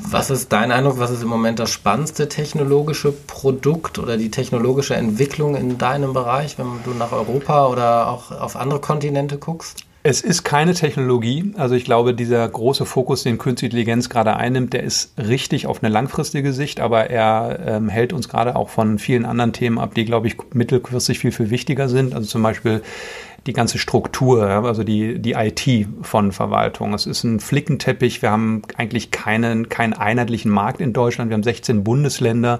Was 0.09 0.31
ist 0.31 0.51
dein 0.51 0.71
Eindruck, 0.71 0.99
was 0.99 1.11
ist 1.11 1.21
im 1.21 1.29
Moment 1.29 1.59
das 1.59 1.69
spannendste 1.69 2.27
technologische 2.27 3.11
Produkt 3.11 3.99
oder 3.99 4.17
die 4.17 4.31
technologische 4.31 4.95
Entwicklung 4.95 5.55
in 5.55 5.77
deinem 5.77 6.13
Bereich, 6.13 6.57
wenn 6.57 6.67
du 6.83 6.91
nach 6.91 7.11
Europa 7.11 7.67
oder 7.67 8.07
auch 8.07 8.31
auf 8.31 8.55
andere 8.55 8.79
Kontinente 8.79 9.37
guckst? 9.37 9.85
Es 10.01 10.21
ist 10.21 10.43
keine 10.43 10.73
Technologie. 10.73 11.53
Also 11.57 11.75
ich 11.75 11.83
glaube, 11.83 12.13
dieser 12.13 12.47
große 12.47 12.85
Fokus, 12.85 13.23
den 13.23 13.37
Künstliche 13.37 13.67
Intelligenz 13.71 14.07
gerade 14.07 14.37
einnimmt, 14.37 14.71
der 14.71 14.83
ist 14.83 15.11
richtig 15.17 15.67
auf 15.67 15.83
eine 15.83 15.91
langfristige 15.91 16.53
Sicht, 16.53 16.79
aber 16.79 17.09
er 17.09 17.59
ähm, 17.65 17.89
hält 17.89 18.13
uns 18.13 18.29
gerade 18.29 18.55
auch 18.55 18.69
von 18.69 18.97
vielen 18.97 19.25
anderen 19.25 19.51
Themen 19.51 19.77
ab, 19.77 19.93
die, 19.93 20.05
glaube 20.05 20.27
ich, 20.27 20.37
mittelfristig 20.53 21.19
viel, 21.19 21.33
viel 21.33 21.49
wichtiger 21.49 21.89
sind. 21.89 22.15
Also 22.15 22.27
zum 22.27 22.41
Beispiel 22.41 22.81
die 23.49 23.53
ganze 23.53 23.79
Struktur, 23.79 24.43
also 24.47 24.83
die, 24.83 25.19
die 25.19 25.31
IT 25.31 25.87
von 26.03 26.31
Verwaltung. 26.31 26.93
Es 26.93 27.07
ist 27.07 27.23
ein 27.23 27.39
Flickenteppich. 27.39 28.21
Wir 28.21 28.29
haben 28.29 28.61
eigentlich 28.77 29.09
keinen, 29.09 29.69
keinen 29.69 29.93
einheitlichen 29.93 30.51
Markt 30.51 30.81
in 30.81 30.93
Deutschland. 30.93 31.31
Wir 31.31 31.33
haben 31.33 31.43
16 31.43 31.83
Bundesländer. 31.83 32.59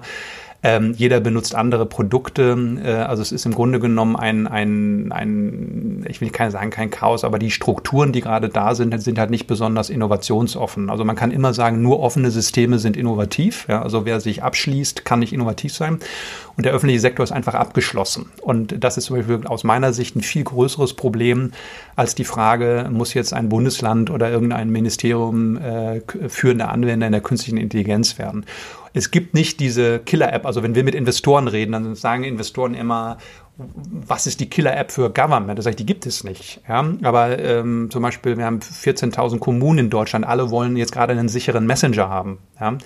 Ähm, 0.62 0.92
jeder 0.96 1.20
benutzt 1.20 1.54
andere 1.54 1.86
Produkte. 1.86 2.56
Äh, 2.84 2.90
also 2.90 3.22
es 3.22 3.32
ist 3.32 3.46
im 3.46 3.54
Grunde 3.54 3.80
genommen 3.80 4.16
ein, 4.16 4.46
ein, 4.46 5.10
ein, 5.10 6.04
ich 6.08 6.20
will 6.20 6.30
keine 6.30 6.50
sagen, 6.50 6.70
kein 6.70 6.90
Chaos, 6.90 7.24
aber 7.24 7.38
die 7.38 7.50
Strukturen, 7.50 8.12
die 8.12 8.20
gerade 8.20 8.50
da 8.50 8.74
sind, 8.74 9.00
sind 9.02 9.18
halt 9.18 9.30
nicht 9.30 9.46
besonders 9.46 9.88
innovationsoffen. 9.88 10.90
Also 10.90 11.04
man 11.04 11.16
kann 11.16 11.30
immer 11.30 11.54
sagen, 11.54 11.80
nur 11.80 12.00
offene 12.00 12.30
Systeme 12.30 12.78
sind 12.78 12.96
innovativ. 12.96 13.66
Ja? 13.68 13.82
Also 13.82 14.04
wer 14.04 14.20
sich 14.20 14.42
abschließt, 14.42 15.04
kann 15.04 15.20
nicht 15.20 15.32
innovativ 15.32 15.72
sein. 15.72 15.98
Und 16.56 16.66
der 16.66 16.74
öffentliche 16.74 17.00
Sektor 17.00 17.24
ist 17.24 17.32
einfach 17.32 17.54
abgeschlossen. 17.54 18.26
Und 18.42 18.84
das 18.84 18.98
ist 18.98 19.06
zum 19.06 19.16
Beispiel 19.16 19.46
aus 19.46 19.64
meiner 19.64 19.94
Sicht 19.94 20.14
ein 20.14 20.20
viel 20.20 20.44
größeres 20.44 20.92
Problem 20.92 21.52
als 21.96 22.14
die 22.14 22.24
Frage, 22.24 22.86
muss 22.92 23.14
jetzt 23.14 23.32
ein 23.32 23.48
Bundesland 23.48 24.10
oder 24.10 24.30
irgendein 24.30 24.68
Ministerium 24.68 25.56
äh, 25.56 26.02
führende 26.28 26.68
Anwender 26.68 27.06
in 27.06 27.12
der 27.12 27.22
künstlichen 27.22 27.56
Intelligenz 27.56 28.18
werden 28.18 28.44
es 28.92 29.10
gibt 29.10 29.34
nicht 29.34 29.60
diese 29.60 29.98
Killer-App. 30.00 30.46
Also 30.46 30.62
wenn 30.62 30.74
wir 30.74 30.84
mit 30.84 30.94
Investoren 30.94 31.48
reden, 31.48 31.72
dann 31.72 31.94
sagen 31.94 32.24
Investoren 32.24 32.74
immer, 32.74 33.18
was 33.56 34.26
ist 34.26 34.40
die 34.40 34.48
Killer-App 34.48 34.90
für 34.90 35.10
Government? 35.10 35.58
Das 35.58 35.66
heißt, 35.66 35.78
die 35.78 35.86
gibt 35.86 36.06
es 36.06 36.24
nicht. 36.24 36.60
Ja? 36.68 36.84
Aber 37.02 37.38
ähm, 37.38 37.88
zum 37.90 38.02
Beispiel, 38.02 38.36
wir 38.36 38.44
haben 38.44 38.60
14.000 38.60 39.38
Kommunen 39.38 39.78
in 39.78 39.90
Deutschland, 39.90 40.26
alle 40.26 40.50
wollen 40.50 40.76
jetzt 40.76 40.92
gerade 40.92 41.12
einen 41.12 41.28
sicheren 41.28 41.66
Messenger 41.66 42.08
haben. 42.08 42.38
Ja? 42.60 42.78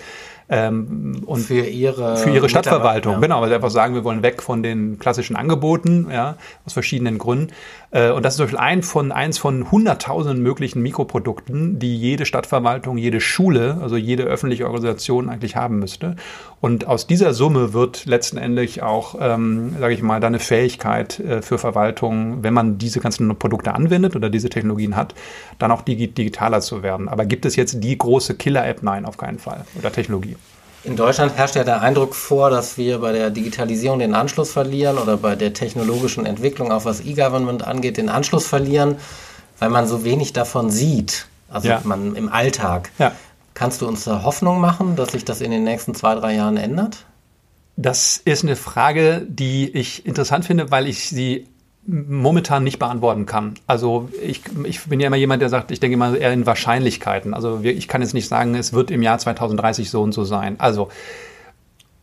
Ähm, 0.49 1.23
und 1.25 1.41
für 1.41 1.61
ihre, 1.61 2.17
für 2.17 2.31
ihre 2.31 2.49
Stadtverwaltung, 2.49 3.15
ja. 3.15 3.21
genau, 3.21 3.41
weil 3.41 3.49
sie 3.49 3.55
einfach 3.55 3.71
sagen, 3.71 3.95
wir 3.95 4.05
wollen 4.05 4.23
weg 4.23 4.43
von 4.43 4.63
den 4.63 4.99
klassischen 4.99 5.37
Angeboten, 5.37 6.09
ja, 6.11 6.37
aus 6.67 6.75
verschiedenen 6.75 7.19
Gründen. 7.19 7.49
Äh, 7.91 8.11
und 8.11 8.25
das 8.25 8.35
ist 8.35 8.37
zum 8.39 8.45
Beispiel 8.47 8.59
ein 8.59 8.83
von, 8.83 9.13
eins 9.13 9.39
von 9.39 9.71
hunderttausenden 9.71 10.43
möglichen 10.43 10.83
Mikroprodukten, 10.83 11.79
die 11.79 11.97
jede 11.97 12.27
Stadtverwaltung, 12.27 12.99
jede 12.99 13.21
Schule, 13.21 13.79
also 13.81 13.97
jede 13.97 14.25
öffentliche 14.25 14.67
Organisation 14.67 15.31
eigentlich 15.31 15.57
haben 15.57 15.79
müsste. 15.79 16.17
Und 16.61 16.87
aus 16.87 17.07
dieser 17.07 17.35
Summe 17.35 17.73
wird 17.73 18.07
letzten 18.07 18.37
Endes 18.37 18.81
auch, 18.81 19.17
ähm, 19.21 19.77
sage 19.79 19.95
ich 19.95 20.03
mal, 20.03 20.21
da 20.21 20.27
eine 20.27 20.39
Fähigkeit 20.39 21.21
äh, 21.21 21.43
für 21.43 21.59
Verwaltung, 21.59 22.43
wenn 22.43 22.55
man 22.55 22.79
diese 22.79 23.01
ganzen 23.01 23.37
Produkte 23.39 23.75
anwendet 23.75 24.17
oder 24.17 24.31
diese 24.31 24.49
Technologien 24.49 24.97
hat, 24.97 25.15
dann 25.59 25.71
auch 25.71 25.83
digitaler 25.83 26.61
zu 26.61 26.83
werden. 26.83 27.09
Aber 27.09 27.27
gibt 27.27 27.47
es 27.47 27.57
jetzt 27.57 27.83
die 27.83 27.97
große 27.97 28.35
Killer-App? 28.37 28.83
Nein, 28.83 29.05
auf 29.05 29.19
keinen 29.19 29.39
Fall. 29.39 29.65
Oder 29.79 29.93
Technologie. 29.93 30.37
In 30.85 30.97
Deutschland 30.97 31.35
herrscht 31.35 31.57
ja 31.57 31.65
der 31.65 31.81
Eindruck 31.81 32.15
vor, 32.15 32.51
dass 32.51 32.77
wir 32.77 32.99
bei 32.99 33.13
der 33.13 33.31
Digitalisierung 33.31 33.99
den 33.99 34.15
Anschluss 34.15 34.53
verlieren 34.53 34.99
oder 34.99 35.17
bei 35.17 35.35
der 35.35 35.55
technologischen 35.55 36.27
Entwicklung, 36.27 36.71
auch 36.71 36.85
was 36.85 37.01
E-Government 37.01 37.67
angeht, 37.67 37.97
den 37.97 38.11
Anschluss 38.11 38.47
verlieren, 38.47 38.97
weil 39.59 39.71
man 39.71 39.87
so 39.87 40.05
wenig 40.05 40.35
davon 40.35 40.71
sieht. 40.71 41.27
Also 41.49 41.69
ja. 41.69 41.81
man 41.85 42.17
im 42.17 42.31
Alltag. 42.31 42.91
Ja. 42.99 43.13
Kannst 43.55 43.81
du 43.81 43.89
uns 43.89 44.05
da 44.05 44.25
Hoffnung 44.25 44.61
machen, 44.61 44.95
dass 44.97 45.13
sich 45.13 45.25
das 45.25 45.41
in 45.41 45.51
den 45.51 45.65
nächsten 45.65 45.95
zwei, 45.95 46.17
drei 46.17 46.35
Jahren 46.35 46.59
ändert? 46.59 47.07
Das 47.77 48.21
ist 48.25 48.43
eine 48.43 48.57
Frage, 48.57 49.25
die 49.27 49.71
ich 49.71 50.05
interessant 50.05 50.45
finde, 50.45 50.71
weil 50.71 50.87
ich 50.87 51.09
sie 51.09 51.47
momentan 51.87 52.65
nicht 52.65 52.79
beantworten 52.79 53.27
kann. 53.27 53.55
Also 53.67 54.09
ich, 54.23 54.43
ich 54.65 54.85
bin 54.85 55.01
ja 55.01 55.09
immer 55.09 55.17
jemand, 55.17 55.43
der 55.43 55.49
sagt, 55.49 55.71
ich 55.71 55.81
denke 55.81 55.95
immer 55.95 56.17
eher 56.17 56.33
in 56.33 56.47
Wahrscheinlichkeiten. 56.47 57.35
Also 57.35 57.61
ich 57.63 57.89
kann 57.89 58.01
jetzt 58.01 58.15
nicht 58.15 58.29
sagen, 58.29 58.55
es 58.55 58.73
wird 58.73 58.91
im 58.91 59.03
Jahr 59.03 59.19
2030 59.19 59.91
so 59.91 60.03
und 60.03 60.13
so 60.13 60.25
sein. 60.25 60.59
Also 60.59 60.89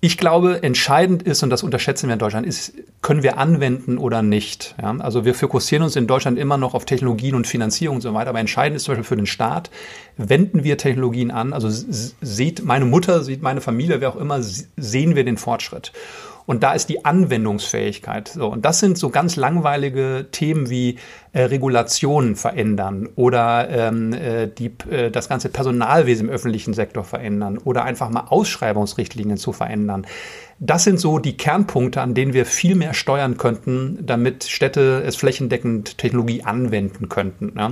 ich 0.03 0.17
glaube, 0.17 0.63
entscheidend 0.63 1.21
ist, 1.21 1.43
und 1.43 1.51
das 1.51 1.61
unterschätzen 1.61 2.07
wir 2.07 2.13
in 2.13 2.19
Deutschland, 2.19 2.47
ist, 2.47 2.73
können 3.03 3.21
wir 3.21 3.37
anwenden 3.37 3.99
oder 3.99 4.23
nicht. 4.23 4.73
Ja? 4.81 4.95
Also 4.97 5.25
wir 5.25 5.35
fokussieren 5.35 5.83
uns 5.83 5.95
in 5.95 6.07
Deutschland 6.07 6.39
immer 6.39 6.57
noch 6.57 6.73
auf 6.73 6.85
Technologien 6.85 7.35
und 7.35 7.45
Finanzierung 7.45 7.97
und 7.97 8.01
so 8.01 8.11
weiter, 8.15 8.31
aber 8.31 8.39
entscheidend 8.39 8.77
ist 8.77 8.83
zum 8.85 8.93
Beispiel 8.93 9.07
für 9.07 9.15
den 9.15 9.27
Staat, 9.27 9.69
wenden 10.17 10.63
wir 10.63 10.79
Technologien 10.79 11.29
an, 11.29 11.53
also 11.53 11.69
sieht 11.69 12.65
meine 12.65 12.85
Mutter, 12.85 13.21
sieht 13.21 13.43
meine 13.43 13.61
Familie, 13.61 14.01
wer 14.01 14.09
auch 14.09 14.15
immer, 14.15 14.39
sehen 14.41 15.15
wir 15.15 15.23
den 15.23 15.37
Fortschritt. 15.37 15.91
Und 16.51 16.63
da 16.63 16.73
ist 16.73 16.89
die 16.89 17.05
Anwendungsfähigkeit. 17.05 18.27
So, 18.27 18.49
und 18.49 18.65
das 18.65 18.81
sind 18.81 18.97
so 18.97 19.09
ganz 19.09 19.37
langweilige 19.37 20.25
Themen 20.31 20.69
wie 20.69 20.97
äh, 21.31 21.43
Regulationen 21.43 22.35
verändern 22.35 23.07
oder 23.15 23.69
ähm, 23.69 24.11
äh, 24.11 24.47
die, 24.49 24.73
äh, 24.89 25.09
das 25.09 25.29
ganze 25.29 25.47
Personalwesen 25.47 26.27
im 26.27 26.33
öffentlichen 26.33 26.73
Sektor 26.73 27.05
verändern 27.05 27.57
oder 27.57 27.85
einfach 27.85 28.09
mal 28.09 28.25
Ausschreibungsrichtlinien 28.27 29.37
zu 29.37 29.53
verändern. 29.53 30.05
Das 30.59 30.83
sind 30.83 30.99
so 30.99 31.19
die 31.19 31.37
Kernpunkte, 31.37 32.01
an 32.01 32.15
denen 32.15 32.33
wir 32.33 32.45
viel 32.45 32.75
mehr 32.75 32.93
steuern 32.93 33.37
könnten, 33.37 33.99
damit 34.05 34.43
Städte 34.43 35.03
es 35.05 35.15
flächendeckend 35.15 35.99
Technologie 35.99 36.43
anwenden 36.43 37.07
könnten. 37.07 37.53
Ja? 37.57 37.71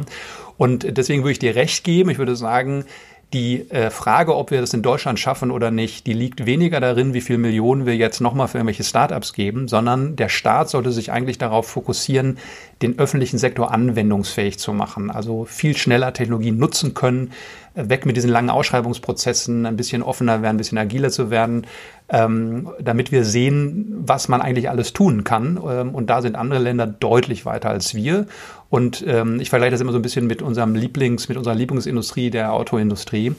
Und 0.58 0.98
deswegen 0.98 1.24
würde 1.24 1.34
ich 1.34 1.40
dir 1.40 1.56
recht 1.56 1.84
geben. 1.84 2.12
Ich 2.12 2.18
würde 2.18 2.38
sagen, 2.38 2.86
die 3.34 3.70
äh, 3.70 3.92
Frage, 3.92 4.36
ob 4.36 4.50
wir 4.50 4.62
das 4.62 4.74
in 4.74 4.82
Deutschland 4.82 5.20
schaffen 5.20 5.52
oder 5.52 5.70
nicht, 5.70 6.08
die 6.08 6.14
liegt 6.14 6.46
weniger 6.46 6.80
darin, 6.80 7.14
wie 7.14 7.22
viele 7.22 7.38
Millionen 7.38 7.86
wir 7.86 7.96
jetzt 7.96 8.22
nochmal 8.22 8.48
für 8.48 8.58
irgendwelche 8.58 8.84
Startups 8.84 9.34
geben, 9.34 9.68
sondern 9.68 10.16
der 10.16 10.30
Staat 10.30 10.70
sollte 10.70 10.92
sich 10.92 11.12
eigentlich 11.12 11.38
darauf 11.38 11.68
fokussieren, 11.68 12.40
den 12.82 12.98
öffentlichen 12.98 13.38
Sektor 13.38 13.72
anwendungsfähig 13.72 14.58
zu 14.58 14.74
machen. 14.74 15.12
Also 15.12 15.46
viel 15.46 15.76
schneller 15.76 16.14
Technologien 16.14 16.58
nutzen 16.58 16.94
können, 16.94 17.32
weg 17.76 18.06
mit 18.06 18.16
diesen 18.16 18.30
langen 18.30 18.50
Ausschreibungsprozessen, 18.50 19.66
ein 19.66 19.76
bisschen 19.78 20.02
offener 20.02 20.42
werden, 20.42 20.56
ein 20.56 20.58
bisschen 20.58 20.78
agiler 20.78 21.10
zu 21.10 21.30
werden, 21.30 21.68
ähm, 22.10 22.70
damit 22.82 23.12
wir 23.12 23.26
sehen, 23.26 23.94
was 24.00 24.28
man 24.28 24.42
eigentlich 24.42 24.70
alles 24.70 24.94
tun 24.94 25.24
kann. 25.24 25.60
Ähm, 25.68 25.94
und 25.94 26.10
da 26.10 26.22
sind 26.22 26.36
andere 26.36 26.60
Länder 26.60 26.88
deutlich 26.88 27.46
weiter 27.46 27.70
als 27.70 27.94
wir. 27.94 28.28
Und 28.70 29.04
ähm, 29.08 29.40
ich 29.40 29.50
vergleiche 29.50 29.72
das 29.72 29.82
immer 29.82 29.92
so 29.92 30.00
ein 30.00 30.04
bisschen 30.04 30.28
mit 30.28 30.42
unserem 30.42 30.76
Lieblings, 30.76 31.28
mit 31.28 31.38
unserer 31.38 31.56
Lieblingsindustrie, 31.56 32.30
der 32.30 32.54
Autoindustrie 32.54 33.34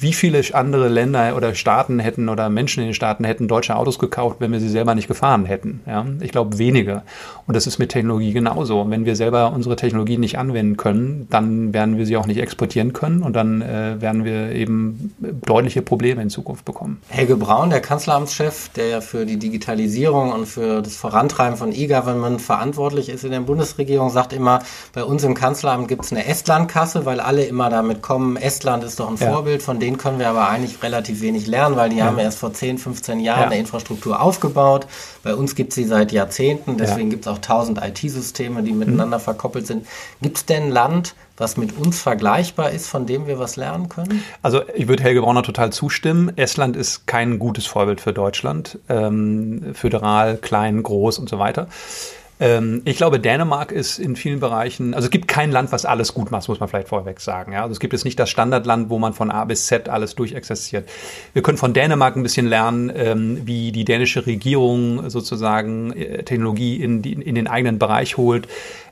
wie 0.00 0.12
viele 0.12 0.42
andere 0.52 0.88
Länder 0.88 1.36
oder 1.36 1.54
Staaten 1.54 1.98
hätten 1.98 2.28
oder 2.28 2.48
Menschen 2.50 2.80
in 2.80 2.88
den 2.88 2.94
Staaten 2.94 3.24
hätten 3.24 3.48
deutsche 3.48 3.76
Autos 3.76 3.98
gekauft, 3.98 4.36
wenn 4.40 4.52
wir 4.52 4.60
sie 4.60 4.68
selber 4.68 4.94
nicht 4.94 5.08
gefahren 5.08 5.46
hätten? 5.46 5.80
Ja? 5.86 6.06
Ich 6.20 6.32
glaube 6.32 6.58
wenige. 6.58 7.02
Und 7.46 7.54
das 7.54 7.66
ist 7.66 7.78
mit 7.78 7.90
Technologie 7.90 8.32
genauso. 8.32 8.88
Wenn 8.90 9.04
wir 9.04 9.16
selber 9.16 9.52
unsere 9.52 9.76
Technologie 9.76 10.18
nicht 10.18 10.38
anwenden 10.38 10.76
können, 10.76 11.26
dann 11.30 11.72
werden 11.72 11.98
wir 11.98 12.06
sie 12.06 12.16
auch 12.16 12.26
nicht 12.26 12.38
exportieren 12.38 12.92
können 12.92 13.22
und 13.22 13.34
dann 13.34 13.62
äh, 13.62 14.00
werden 14.00 14.24
wir 14.24 14.52
eben 14.52 15.14
deutliche 15.46 15.82
Probleme 15.82 16.22
in 16.22 16.30
Zukunft 16.30 16.64
bekommen. 16.64 17.00
Helge 17.08 17.36
Braun, 17.36 17.70
der 17.70 17.80
Kanzleramtschef, 17.80 18.68
der 18.70 18.88
ja 18.88 19.00
für 19.00 19.24
die 19.26 19.38
Digitalisierung 19.38 20.32
und 20.32 20.46
für 20.46 20.82
das 20.82 20.96
Vorantreiben 20.96 21.56
von 21.56 21.72
E-Government 21.72 22.40
verantwortlich 22.40 23.08
ist 23.08 23.24
in 23.24 23.30
der 23.30 23.40
Bundesregierung, 23.40 24.10
sagt 24.10 24.32
immer, 24.32 24.60
bei 24.92 25.04
uns 25.04 25.24
im 25.24 25.34
Kanzleramt 25.34 25.88
gibt 25.88 26.04
es 26.04 26.12
eine 26.12 26.26
Estland-Kasse, 26.26 27.06
weil 27.06 27.20
alle 27.20 27.44
immer 27.44 27.70
damit 27.70 28.02
kommen, 28.02 28.36
Estland 28.36 28.84
ist 28.84 29.00
doch 29.00 29.08
ein 29.08 29.16
ja. 29.16 29.32
Vorbild, 29.32 29.62
von 29.62 29.69
denen 29.78 29.98
können 29.98 30.18
wir 30.18 30.28
aber 30.28 30.48
eigentlich 30.48 30.82
relativ 30.82 31.20
wenig 31.20 31.46
lernen, 31.46 31.76
weil 31.76 31.90
die 31.90 31.98
ja. 31.98 32.06
haben 32.06 32.18
erst 32.18 32.38
vor 32.38 32.52
10, 32.52 32.78
15 32.78 33.20
Jahren 33.20 33.40
ja. 33.40 33.46
eine 33.46 33.58
Infrastruktur 33.58 34.20
aufgebaut. 34.20 34.86
Bei 35.22 35.34
uns 35.34 35.54
gibt 35.54 35.70
es 35.70 35.76
sie 35.76 35.84
seit 35.84 36.12
Jahrzehnten, 36.12 36.76
deswegen 36.76 37.08
ja. 37.08 37.10
gibt 37.10 37.26
es 37.26 37.32
auch 37.32 37.38
tausend 37.38 37.78
IT-Systeme, 37.82 38.62
die 38.62 38.72
miteinander 38.72 39.18
mhm. 39.18 39.22
verkoppelt 39.22 39.66
sind. 39.66 39.86
Gibt 40.22 40.38
es 40.38 40.46
denn 40.46 40.64
ein 40.64 40.70
Land, 40.70 41.14
was 41.36 41.56
mit 41.56 41.76
uns 41.78 42.00
vergleichbar 42.00 42.70
ist, 42.70 42.88
von 42.88 43.06
dem 43.06 43.26
wir 43.26 43.38
was 43.38 43.56
lernen 43.56 43.88
können? 43.88 44.22
Also 44.42 44.62
ich 44.74 44.88
würde 44.88 45.02
Helge 45.02 45.22
Brauner 45.22 45.42
total 45.42 45.72
zustimmen. 45.72 46.32
Estland 46.36 46.76
ist 46.76 47.06
kein 47.06 47.38
gutes 47.38 47.66
Vorbild 47.66 48.00
für 48.00 48.12
Deutschland. 48.12 48.78
Ähm, 48.88 49.72
föderal, 49.74 50.36
klein, 50.36 50.82
groß 50.82 51.18
und 51.18 51.28
so 51.28 51.38
weiter. 51.38 51.68
Ähm, 52.40 52.80
ich 52.86 52.96
glaube, 52.96 53.20
Dänemark 53.20 53.70
ist 53.70 53.98
in 53.98 54.16
vielen 54.16 54.40
Bereichen, 54.40 54.94
also 54.94 55.06
es 55.06 55.10
gibt 55.10 55.28
kein 55.28 55.52
Land, 55.52 55.72
was 55.72 55.84
alles 55.84 56.14
gut 56.14 56.30
macht, 56.30 56.48
muss 56.48 56.58
man 56.58 56.68
vielleicht 56.68 56.88
vorweg 56.88 57.20
sagen. 57.20 57.52
Ja? 57.52 57.62
Also 57.62 57.72
es 57.72 57.80
gibt 57.80 57.92
jetzt 57.92 58.04
nicht 58.04 58.18
das 58.18 58.30
Standardland, 58.30 58.88
wo 58.88 58.98
man 58.98 59.12
von 59.12 59.30
A 59.30 59.44
bis 59.44 59.66
Z 59.66 59.90
alles 59.90 60.14
durchexerziert. 60.14 60.88
Wir 61.34 61.42
können 61.42 61.58
von 61.58 61.74
Dänemark 61.74 62.16
ein 62.16 62.22
bisschen 62.22 62.46
lernen, 62.46 62.90
ähm, 62.94 63.42
wie 63.44 63.72
die 63.72 63.84
dänische 63.84 64.24
Regierung 64.26 65.10
sozusagen 65.10 65.92
äh, 65.92 66.22
Technologie 66.22 66.76
in, 66.76 67.02
die, 67.02 67.12
in 67.12 67.34
den 67.34 67.46
eigenen 67.46 67.78
Bereich 67.78 68.16
holt. 68.16 68.48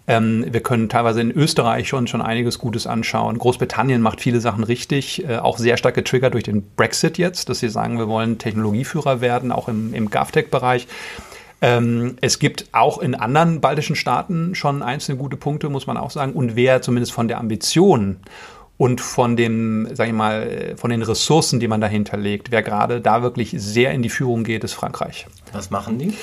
Ähm, 0.08 0.46
wir 0.50 0.60
können 0.60 0.88
teilweise 0.88 1.20
in 1.20 1.30
Österreich 1.30 1.86
schon, 1.86 2.06
schon 2.06 2.22
einiges 2.22 2.58
Gutes 2.58 2.86
anschauen. 2.86 3.38
Großbritannien 3.38 4.00
macht 4.00 4.22
viele 4.22 4.40
Sachen 4.40 4.64
richtig, 4.64 5.28
äh, 5.28 5.36
auch 5.36 5.58
sehr 5.58 5.76
stark 5.76 5.94
getriggert 5.94 6.32
durch 6.32 6.44
den 6.44 6.62
Brexit 6.76 7.18
jetzt, 7.18 7.50
dass 7.50 7.60
sie 7.60 7.68
sagen, 7.68 7.98
wir 7.98 8.08
wollen 8.08 8.38
Technologieführer 8.38 9.20
werden, 9.20 9.52
auch 9.52 9.68
im, 9.68 9.92
im 9.92 10.10
GovTech-Bereich. 10.10 10.86
Ähm, 11.60 12.16
es 12.20 12.38
gibt 12.38 12.66
auch 12.72 12.98
in 12.98 13.14
anderen 13.14 13.60
baltischen 13.60 13.96
Staaten 13.96 14.54
schon 14.54 14.82
einzelne 14.82 15.18
gute 15.18 15.36
Punkte, 15.36 15.68
muss 15.68 15.86
man 15.86 15.96
auch 15.96 16.10
sagen. 16.10 16.32
Und 16.32 16.56
wer 16.56 16.82
zumindest 16.82 17.12
von 17.12 17.28
der 17.28 17.38
Ambition 17.38 18.18
und 18.76 19.00
von 19.00 19.36
dem, 19.36 19.88
sag 19.92 20.06
ich 20.06 20.14
mal, 20.14 20.74
von 20.76 20.90
den 20.90 21.02
Ressourcen, 21.02 21.58
die 21.58 21.68
man 21.68 21.80
dahinter 21.80 22.16
legt. 22.16 22.52
Wer 22.52 22.62
gerade 22.62 23.00
da 23.00 23.22
wirklich 23.22 23.50
sehr 23.56 23.92
in 23.92 24.02
die 24.02 24.08
Führung 24.08 24.44
geht, 24.44 24.62
ist 24.62 24.72
Frankreich. 24.72 25.26
Was 25.52 25.70
machen 25.70 25.98
die? 25.98 26.14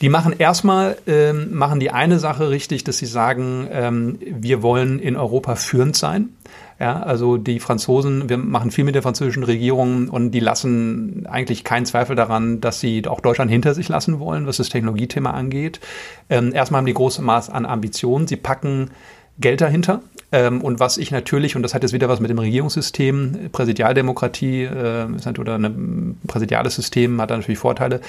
Die 0.00 0.08
machen 0.08 0.34
erstmal, 0.38 0.96
ähm, 1.06 1.54
machen 1.54 1.80
die 1.80 1.90
eine 1.90 2.18
Sache 2.18 2.50
richtig, 2.50 2.84
dass 2.84 2.98
sie 2.98 3.06
sagen, 3.06 3.66
ähm, 3.70 4.18
wir 4.20 4.62
wollen 4.62 4.98
in 4.98 5.16
Europa 5.16 5.56
führend 5.56 5.96
sein. 5.96 6.30
Ja, 6.78 7.00
also 7.00 7.38
die 7.38 7.58
Franzosen, 7.58 8.28
wir 8.28 8.36
machen 8.36 8.70
viel 8.70 8.84
mit 8.84 8.94
der 8.94 9.00
französischen 9.00 9.44
Regierung 9.44 10.08
und 10.10 10.32
die 10.32 10.40
lassen 10.40 11.24
eigentlich 11.26 11.64
keinen 11.64 11.86
Zweifel 11.86 12.14
daran, 12.16 12.60
dass 12.60 12.80
sie 12.80 13.06
auch 13.06 13.20
Deutschland 13.20 13.50
hinter 13.50 13.72
sich 13.72 13.88
lassen 13.88 14.18
wollen, 14.18 14.46
was 14.46 14.58
das 14.58 14.68
Technologiethema 14.68 15.30
angeht. 15.30 15.80
Ähm, 16.28 16.52
erstmal 16.52 16.80
haben 16.80 16.86
die 16.86 16.92
große 16.92 17.22
Maß 17.22 17.48
an 17.48 17.64
Ambitionen. 17.64 18.26
Sie 18.26 18.36
packen 18.36 18.90
Geld 19.38 19.62
dahinter. 19.62 20.02
Ähm, 20.32 20.60
und 20.60 20.80
was 20.80 20.98
ich 20.98 21.10
natürlich, 21.10 21.56
und 21.56 21.62
das 21.62 21.72
hat 21.72 21.82
jetzt 21.82 21.92
wieder 21.92 22.08
was 22.08 22.20
mit 22.20 22.30
dem 22.30 22.38
Regierungssystem, 22.38 23.50
Präsidialdemokratie 23.52 24.64
äh, 24.64 25.06
ist 25.14 25.38
oder 25.38 25.56
ein 25.56 26.18
präsidiales 26.26 26.74
System 26.74 27.20
hat 27.20 27.30
da 27.30 27.36
natürlich 27.36 27.58
Vorteile. 27.58 28.00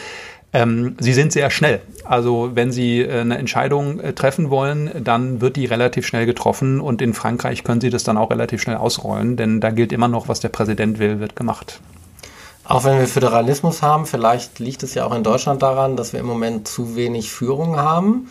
Ähm, 0.53 0.95
sie 0.99 1.13
sind 1.13 1.33
sehr 1.33 1.49
schnell. 1.49 1.81
Also 2.05 2.51
wenn 2.53 2.71
Sie 2.71 3.01
äh, 3.01 3.19
eine 3.19 3.37
Entscheidung 3.37 3.99
äh, 3.99 4.13
treffen 4.13 4.49
wollen, 4.49 4.91
dann 5.03 5.41
wird 5.41 5.57
die 5.57 5.65
relativ 5.65 6.07
schnell 6.07 6.25
getroffen 6.25 6.79
und 6.79 7.01
in 7.01 7.13
Frankreich 7.13 7.63
können 7.63 7.81
Sie 7.81 7.89
das 7.89 8.03
dann 8.03 8.17
auch 8.17 8.31
relativ 8.31 8.61
schnell 8.61 8.77
ausrollen, 8.77 9.35
denn 9.35 9.59
da 9.59 9.71
gilt 9.71 9.91
immer 9.91 10.07
noch, 10.07 10.29
was 10.29 10.39
der 10.39 10.49
Präsident 10.49 10.99
will, 10.99 11.19
wird 11.19 11.35
gemacht. 11.35 11.81
Auch 12.63 12.83
wenn 12.83 12.99
wir 12.99 13.07
Föderalismus 13.07 13.81
haben, 13.81 14.05
vielleicht 14.05 14.59
liegt 14.59 14.83
es 14.83 14.93
ja 14.93 15.05
auch 15.05 15.15
in 15.15 15.23
Deutschland 15.23 15.61
daran, 15.61 15.95
dass 15.95 16.13
wir 16.13 16.19
im 16.19 16.25
Moment 16.25 16.67
zu 16.67 16.95
wenig 16.95 17.31
Führung 17.31 17.77
haben. 17.77 18.29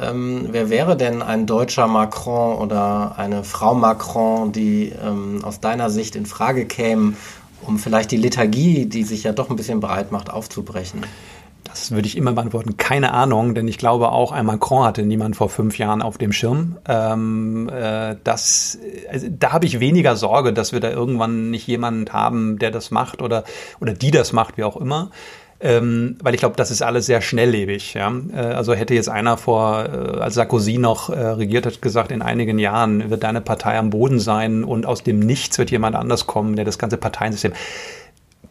Ähm, 0.00 0.48
wer 0.50 0.70
wäre 0.70 0.96
denn 0.96 1.22
ein 1.22 1.46
deutscher 1.46 1.86
Macron 1.86 2.56
oder 2.58 3.14
eine 3.18 3.44
Frau 3.44 3.74
Macron, 3.74 4.52
die 4.52 4.92
ähm, 5.02 5.44
aus 5.44 5.60
deiner 5.60 5.90
Sicht 5.90 6.16
in 6.16 6.24
Frage 6.24 6.64
kämen, 6.64 7.16
um 7.62 7.78
vielleicht 7.78 8.10
die 8.10 8.16
Lethargie, 8.16 8.86
die 8.86 9.04
sich 9.04 9.24
ja 9.24 9.32
doch 9.32 9.50
ein 9.50 9.56
bisschen 9.56 9.80
breit 9.80 10.12
macht, 10.12 10.30
aufzubrechen? 10.30 11.02
Das 11.64 11.92
würde 11.92 12.06
ich 12.06 12.16
immer 12.16 12.32
beantworten. 12.32 12.76
Keine 12.76 13.12
Ahnung, 13.14 13.54
denn 13.54 13.68
ich 13.68 13.78
glaube 13.78 14.10
auch, 14.10 14.32
ein 14.32 14.46
Macron 14.46 14.84
hatte 14.84 15.02
niemand 15.02 15.36
vor 15.36 15.48
fünf 15.48 15.78
Jahren 15.78 16.02
auf 16.02 16.18
dem 16.18 16.32
Schirm. 16.32 16.78
Ähm, 16.88 17.68
äh, 17.68 18.16
das, 18.24 18.78
also, 19.10 19.28
da 19.30 19.52
habe 19.52 19.66
ich 19.66 19.80
weniger 19.80 20.16
Sorge, 20.16 20.52
dass 20.52 20.72
wir 20.72 20.80
da 20.80 20.90
irgendwann 20.90 21.50
nicht 21.50 21.66
jemanden 21.66 22.12
haben, 22.12 22.58
der 22.58 22.70
das 22.70 22.90
macht 22.90 23.22
oder, 23.22 23.44
oder 23.80 23.94
die 23.94 24.10
das 24.10 24.32
macht, 24.32 24.58
wie 24.58 24.64
auch 24.64 24.76
immer. 24.76 25.10
Ähm, 25.64 26.16
weil 26.20 26.34
ich 26.34 26.40
glaube, 26.40 26.56
das 26.56 26.72
ist 26.72 26.82
alles 26.82 27.06
sehr 27.06 27.20
schnelllebig. 27.20 27.94
Ja? 27.94 28.12
Äh, 28.34 28.38
also 28.38 28.74
hätte 28.74 28.94
jetzt 28.94 29.08
einer 29.08 29.36
vor, 29.36 29.84
äh, 29.84 30.20
als 30.20 30.34
Sarkozy 30.34 30.78
noch 30.78 31.08
äh, 31.08 31.20
regiert 31.20 31.66
hat, 31.66 31.80
gesagt, 31.80 32.10
in 32.10 32.20
einigen 32.20 32.58
Jahren 32.58 33.10
wird 33.10 33.22
deine 33.22 33.40
Partei 33.40 33.78
am 33.78 33.90
Boden 33.90 34.18
sein 34.18 34.64
und 34.64 34.86
aus 34.86 35.04
dem 35.04 35.20
Nichts 35.20 35.58
wird 35.58 35.70
jemand 35.70 35.94
anders 35.94 36.26
kommen, 36.26 36.56
der 36.56 36.64
das 36.64 36.78
ganze 36.78 36.96
Parteiensystem 36.96 37.52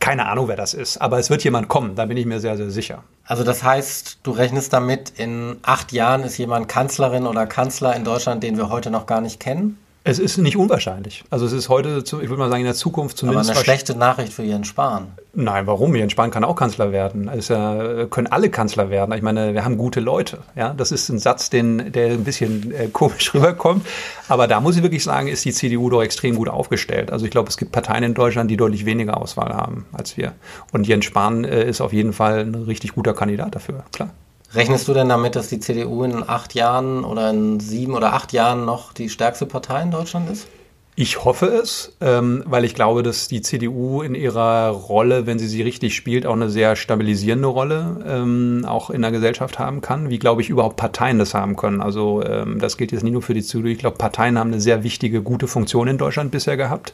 keine 0.01 0.25
Ahnung, 0.25 0.49
wer 0.49 0.57
das 0.57 0.73
ist, 0.73 0.97
aber 0.97 1.19
es 1.19 1.29
wird 1.29 1.43
jemand 1.45 1.69
kommen, 1.69 1.95
da 1.95 2.05
bin 2.05 2.17
ich 2.17 2.25
mir 2.25 2.41
sehr, 2.41 2.57
sehr 2.57 2.71
sicher. 2.71 3.03
Also 3.23 3.45
das 3.45 3.63
heißt, 3.63 4.19
du 4.23 4.31
rechnest 4.31 4.73
damit, 4.73 5.13
in 5.15 5.57
acht 5.61 5.93
Jahren 5.93 6.23
ist 6.23 6.37
jemand 6.37 6.67
Kanzlerin 6.67 7.25
oder 7.25 7.47
Kanzler 7.47 7.95
in 7.95 8.03
Deutschland, 8.03 8.43
den 8.43 8.57
wir 8.57 8.69
heute 8.69 8.91
noch 8.91 9.05
gar 9.05 9.21
nicht 9.21 9.39
kennen? 9.39 9.77
Es 10.03 10.17
ist 10.17 10.37
nicht 10.39 10.57
unwahrscheinlich. 10.57 11.23
Also 11.29 11.45
es 11.45 11.51
ist 11.51 11.69
heute, 11.69 11.99
ich 11.99 12.11
würde 12.11 12.37
mal 12.37 12.49
sagen, 12.49 12.61
in 12.61 12.65
der 12.65 12.73
Zukunft 12.73 13.17
zumindest. 13.17 13.51
Aber 13.51 13.57
eine 13.57 13.63
schlechte 13.63 13.95
Nachricht 13.95 14.33
für 14.33 14.41
Jens 14.41 14.67
Spahn. 14.67 15.11
Nein, 15.33 15.67
warum? 15.67 15.95
Jens 15.95 16.13
Spahn 16.13 16.31
kann 16.31 16.43
auch 16.43 16.55
Kanzler 16.55 16.91
werden. 16.91 17.27
Es 17.27 17.49
ja, 17.49 18.07
können 18.07 18.25
alle 18.25 18.49
Kanzler 18.49 18.89
werden. 18.89 19.13
Ich 19.15 19.21
meine, 19.21 19.53
wir 19.53 19.63
haben 19.63 19.77
gute 19.77 19.99
Leute. 19.99 20.39
Ja, 20.55 20.73
das 20.73 20.91
ist 20.91 21.09
ein 21.09 21.19
Satz, 21.19 21.51
den, 21.51 21.91
der 21.91 22.13
ein 22.13 22.23
bisschen 22.23 22.71
äh, 22.71 22.87
komisch 22.87 23.31
rüberkommt. 23.35 23.85
Aber 24.27 24.47
da 24.47 24.59
muss 24.59 24.75
ich 24.75 24.81
wirklich 24.81 25.03
sagen, 25.03 25.27
ist 25.27 25.45
die 25.45 25.53
CDU 25.53 25.91
doch 25.91 26.01
extrem 26.01 26.35
gut 26.35 26.49
aufgestellt. 26.49 27.11
Also 27.11 27.25
ich 27.25 27.31
glaube, 27.31 27.49
es 27.49 27.57
gibt 27.57 27.71
Parteien 27.71 28.03
in 28.03 28.13
Deutschland, 28.15 28.49
die 28.49 28.57
deutlich 28.57 28.85
weniger 28.85 29.17
Auswahl 29.17 29.53
haben 29.53 29.85
als 29.91 30.17
wir. 30.17 30.33
Und 30.71 30.87
Jens 30.87 31.05
Spahn 31.05 31.43
äh, 31.43 31.69
ist 31.69 31.79
auf 31.79 31.93
jeden 31.93 32.13
Fall 32.13 32.39
ein 32.39 32.55
richtig 32.55 32.95
guter 32.95 33.13
Kandidat 33.13 33.53
dafür. 33.53 33.83
Klar. 33.91 34.09
Rechnest 34.53 34.87
du 34.87 34.93
denn 34.93 35.07
damit, 35.07 35.35
dass 35.35 35.47
die 35.47 35.59
CDU 35.59 36.03
in 36.03 36.27
acht 36.27 36.53
Jahren 36.55 37.05
oder 37.05 37.29
in 37.29 37.59
sieben 37.59 37.93
oder 37.93 38.13
acht 38.13 38.33
Jahren 38.33 38.65
noch 38.65 38.91
die 38.93 39.09
stärkste 39.09 39.45
Partei 39.45 39.81
in 39.81 39.91
Deutschland 39.91 40.29
ist? 40.29 40.47
Ich 40.95 41.23
hoffe 41.23 41.45
es, 41.45 41.95
ähm, 42.01 42.43
weil 42.45 42.65
ich 42.65 42.75
glaube, 42.75 43.01
dass 43.01 43.29
die 43.29 43.41
CDU 43.41 44.01
in 44.01 44.13
ihrer 44.13 44.69
Rolle, 44.69 45.25
wenn 45.25 45.39
sie 45.39 45.47
sie 45.47 45.61
richtig 45.61 45.95
spielt, 45.95 46.25
auch 46.25 46.33
eine 46.33 46.49
sehr 46.49 46.75
stabilisierende 46.75 47.47
Rolle 47.47 48.03
ähm, 48.05 48.65
auch 48.67 48.89
in 48.89 49.01
der 49.01 49.11
Gesellschaft 49.11 49.57
haben 49.57 49.79
kann, 49.79 50.09
wie 50.09 50.19
glaube 50.19 50.41
ich 50.41 50.49
überhaupt 50.49 50.75
Parteien 50.75 51.17
das 51.17 51.33
haben 51.33 51.55
können. 51.55 51.81
Also 51.81 52.21
ähm, 52.23 52.59
das 52.59 52.75
gilt 52.75 52.91
jetzt 52.91 53.03
nicht 53.03 53.13
nur 53.13 53.21
für 53.21 53.33
die 53.33 53.41
CDU. 53.41 53.67
Ich 53.67 53.79
glaube, 53.79 53.97
Parteien 53.97 54.37
haben 54.37 54.51
eine 54.51 54.59
sehr 54.59 54.83
wichtige, 54.83 55.21
gute 55.21 55.47
Funktion 55.47 55.87
in 55.87 55.97
Deutschland 55.97 56.29
bisher 56.29 56.57
gehabt 56.57 56.91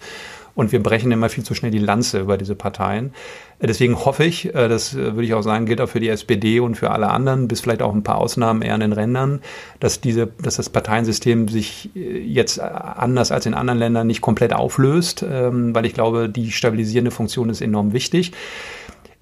und 0.58 0.72
wir 0.72 0.82
brechen 0.82 1.12
immer 1.12 1.30
viel 1.30 1.43
zu 1.43 1.54
schnell 1.54 1.70
die 1.70 1.78
Lanze 1.78 2.20
über 2.20 2.36
diese 2.36 2.56
Parteien. 2.56 3.13
Deswegen 3.62 4.04
hoffe 4.04 4.24
ich, 4.24 4.56
äh, 4.56 4.67
das 4.67 4.96
äh, 4.96 5.13
würde 5.13 5.24
ich 5.24 5.36
auch 5.36 5.43
sagen, 5.43 5.67
gilt 5.67 5.80
auch 5.80 5.88
für 5.88 6.00
die 6.00 6.10
SPD 6.10 6.60
und 6.60 6.74
für 6.74 6.89
alle 6.89 7.10
anderen, 7.10 7.48
bis 7.48 7.62
vielleicht 7.62 7.84
auch 7.84 7.93
ein 7.93 8.02
paar 8.02 8.17
Ausnahmen 8.17 8.63
eher 8.63 8.74
in 8.74 8.82
den 8.82 8.91
Rändern, 8.91 9.41
dass 9.80 10.02
diese, 10.02 10.28
dass 10.41 10.56
das 10.56 10.70
Parteiensystem 10.70 11.48
sich 11.48 11.91
äh, 11.96 12.17
jetzt 12.17 12.60
anders 12.60 13.32
als 13.32 13.46
in 13.46 13.54
anderen 13.54 13.78
Ländern 13.78 14.08
nicht 14.08 14.22
komplett 14.22 14.52
auflöst, 14.52 15.24
ähm, 15.30 15.76
weil 15.76 15.86
ich 15.86 15.93
glaube, 15.93 16.28
die 16.28 16.52
stabilisierende 16.52 17.12
Funktion 17.12 17.52
ist 17.52 17.62
enorm 17.62 17.93
wichtig. 17.93 18.32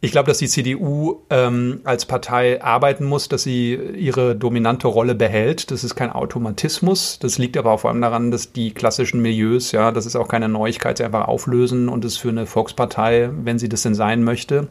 Ich 0.06 0.12
glaube, 0.12 0.28
dass 0.28 0.38
die 0.38 0.48
CDU 0.48 1.24
ähm, 1.32 1.80
als 1.84 2.06
Partei 2.06 2.62
arbeiten 2.62 3.06
muss, 3.06 3.28
dass 3.28 3.42
sie 3.42 3.74
ihre 3.74 4.36
dominante 4.36 4.88
Rolle 4.88 5.16
behält. 5.16 5.72
Das 5.72 5.84
ist 5.84 5.96
kein 5.96 6.12
Automatismus. 6.12 7.18
Das 7.18 7.40
liegt 7.40 7.58
aber 7.58 7.72
auch 7.72 7.80
vor 7.80 7.90
allem 7.90 8.02
daran, 8.02 8.30
dass 8.30 8.54
die 8.54 8.72
klassischen 8.72 9.20
Milieus, 9.24 9.72
ja, 9.72 9.92
das 9.92 10.06
ist 10.06 10.16
auch 10.16 10.28
keine 10.28 10.48
Neuigkeit, 10.48 11.00
sie 11.00 11.06
einfach 11.06 11.28
auflösen 11.28 11.90
und 11.90 12.06
es 12.06 12.18
für 12.18 12.30
eine 12.30 12.46
Volkspartei, 12.46 13.32
wenn 13.36 13.58
sie 13.58 13.68
das 13.68 13.82
denn 13.82 13.96
sein 13.96 14.24
möchte, 14.24 14.68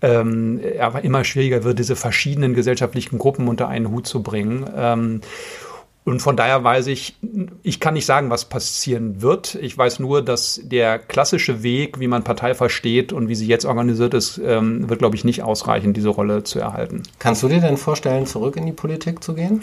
ähm, 0.00 0.62
aber 0.80 1.04
immer 1.04 1.24
schwieriger 1.24 1.62
wird, 1.62 1.78
diese 1.78 1.94
verschiedenen 1.94 2.54
gesellschaftlichen 2.54 3.18
Gruppen 3.18 3.48
unter 3.48 3.68
einen 3.68 3.90
Hut 3.90 4.06
zu 4.06 4.22
bringen. 4.22 4.64
Ähm, 4.74 5.20
und 6.04 6.20
von 6.20 6.36
daher 6.36 6.62
weiß 6.62 6.88
ich, 6.88 7.16
ich 7.62 7.80
kann 7.80 7.94
nicht 7.94 8.04
sagen, 8.04 8.28
was 8.28 8.44
passieren 8.44 9.22
wird. 9.22 9.54
Ich 9.54 9.76
weiß 9.76 10.00
nur, 10.00 10.20
dass 10.20 10.60
der 10.62 10.98
klassische 10.98 11.62
Weg, 11.62 11.98
wie 11.98 12.08
man 12.08 12.22
Partei 12.22 12.54
versteht 12.54 13.12
und 13.12 13.28
wie 13.28 13.34
sie 13.34 13.46
jetzt 13.46 13.64
organisiert 13.64 14.12
ist, 14.12 14.38
ähm, 14.44 14.88
wird, 14.90 14.98
glaube 14.98 15.16
ich, 15.16 15.24
nicht 15.24 15.42
ausreichen, 15.42 15.94
diese 15.94 16.10
Rolle 16.10 16.44
zu 16.44 16.58
erhalten. 16.58 17.04
Kannst 17.18 17.42
du 17.42 17.48
dir 17.48 17.60
denn 17.60 17.78
vorstellen, 17.78 18.26
zurück 18.26 18.56
in 18.56 18.66
die 18.66 18.72
Politik 18.72 19.24
zu 19.24 19.34
gehen? 19.34 19.62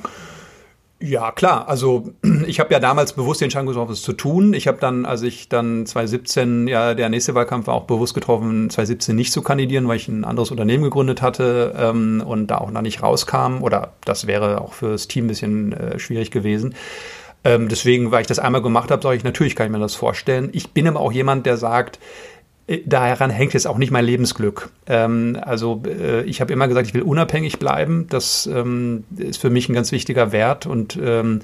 Ja, 1.04 1.32
klar. 1.32 1.68
Also 1.68 2.14
ich 2.48 2.60
habe 2.60 2.72
ja 2.72 2.80
damals 2.80 3.14
bewusst 3.14 3.42
den 3.42 3.46
Entscheidung 3.46 3.68
getroffen, 3.68 3.92
es 3.92 4.04
zu 4.04 4.14
tun. 4.14 4.54
Ich 4.54 4.68
habe 4.68 4.78
dann, 4.80 5.06
als 5.06 5.24
ich 5.24 5.50
dann 5.50 5.86
2017, 5.86 6.68
ja, 6.68 6.94
der 6.94 7.10
nächste 7.10 7.34
Wahlkampf 7.34 7.68
war 7.68 7.74
auch 7.74 7.86
bewusst 7.86 8.14
getroffen, 8.14 8.70
2017 8.70 9.16
nicht 9.16 9.34
zu 9.34 9.42
kandidieren, 9.42 9.88
weil 9.88 9.98
ich 9.98 10.08
ein 10.08 10.24
anderes 10.24 10.52
Unternehmen 10.52 10.84
gegründet 10.84 11.22
hatte 11.24 11.74
ähm, 11.78 12.24
und 12.26 12.48
da 12.48 12.60
auch 12.60 12.70
noch 12.70 12.82
nicht 12.82 13.02
rauskam. 13.02 13.64
Oder 13.64 13.94
das 14.06 14.28
wäre 14.28 14.62
auch 14.62 14.74
für 14.74 14.92
das 14.92 15.08
Team 15.08 15.26
ein 15.26 15.28
bisschen 15.30 15.74
äh, 15.74 15.98
schwierig 15.98 16.30
gewesen. 16.30 16.76
Ähm, 17.44 17.68
deswegen, 17.68 18.12
weil 18.12 18.22
ich 18.22 18.28
das 18.28 18.38
einmal 18.38 18.62
gemacht 18.62 18.92
habe, 18.92 19.02
sage 19.02 19.18
ich, 19.18 19.24
natürlich 19.24 19.56
kann 19.56 19.66
ich 19.66 19.72
mir 19.72 19.80
das 19.80 19.96
vorstellen. 19.96 20.50
Ich 20.54 20.72
bin 20.72 20.88
aber 20.88 21.00
auch 21.00 21.12
jemand, 21.12 21.48
der 21.48 21.58
sagt, 21.58 22.00
daran 22.86 23.30
hängt 23.30 23.54
jetzt 23.54 23.68
auch 23.68 23.78
nicht 23.78 23.92
mein 23.92 24.06
Lebensglück. 24.06 24.70
Ähm, 24.88 25.38
also 25.42 25.84
äh, 25.86 26.24
ich 26.24 26.42
habe 26.42 26.54
immer 26.54 26.68
gesagt, 26.68 26.88
ich 26.88 26.94
will 26.94 27.02
unabhängig 27.02 27.60
bleiben. 27.60 28.08
Das 28.10 28.48
ähm, 28.48 29.04
ist 29.18 29.42
für 29.42 29.50
mich 29.50 29.70
ein 29.70 29.74
ganz 29.74 29.92
wichtiger 29.92 30.32
Wert 30.32 30.66
und 30.66 30.98
ähm, 31.02 31.42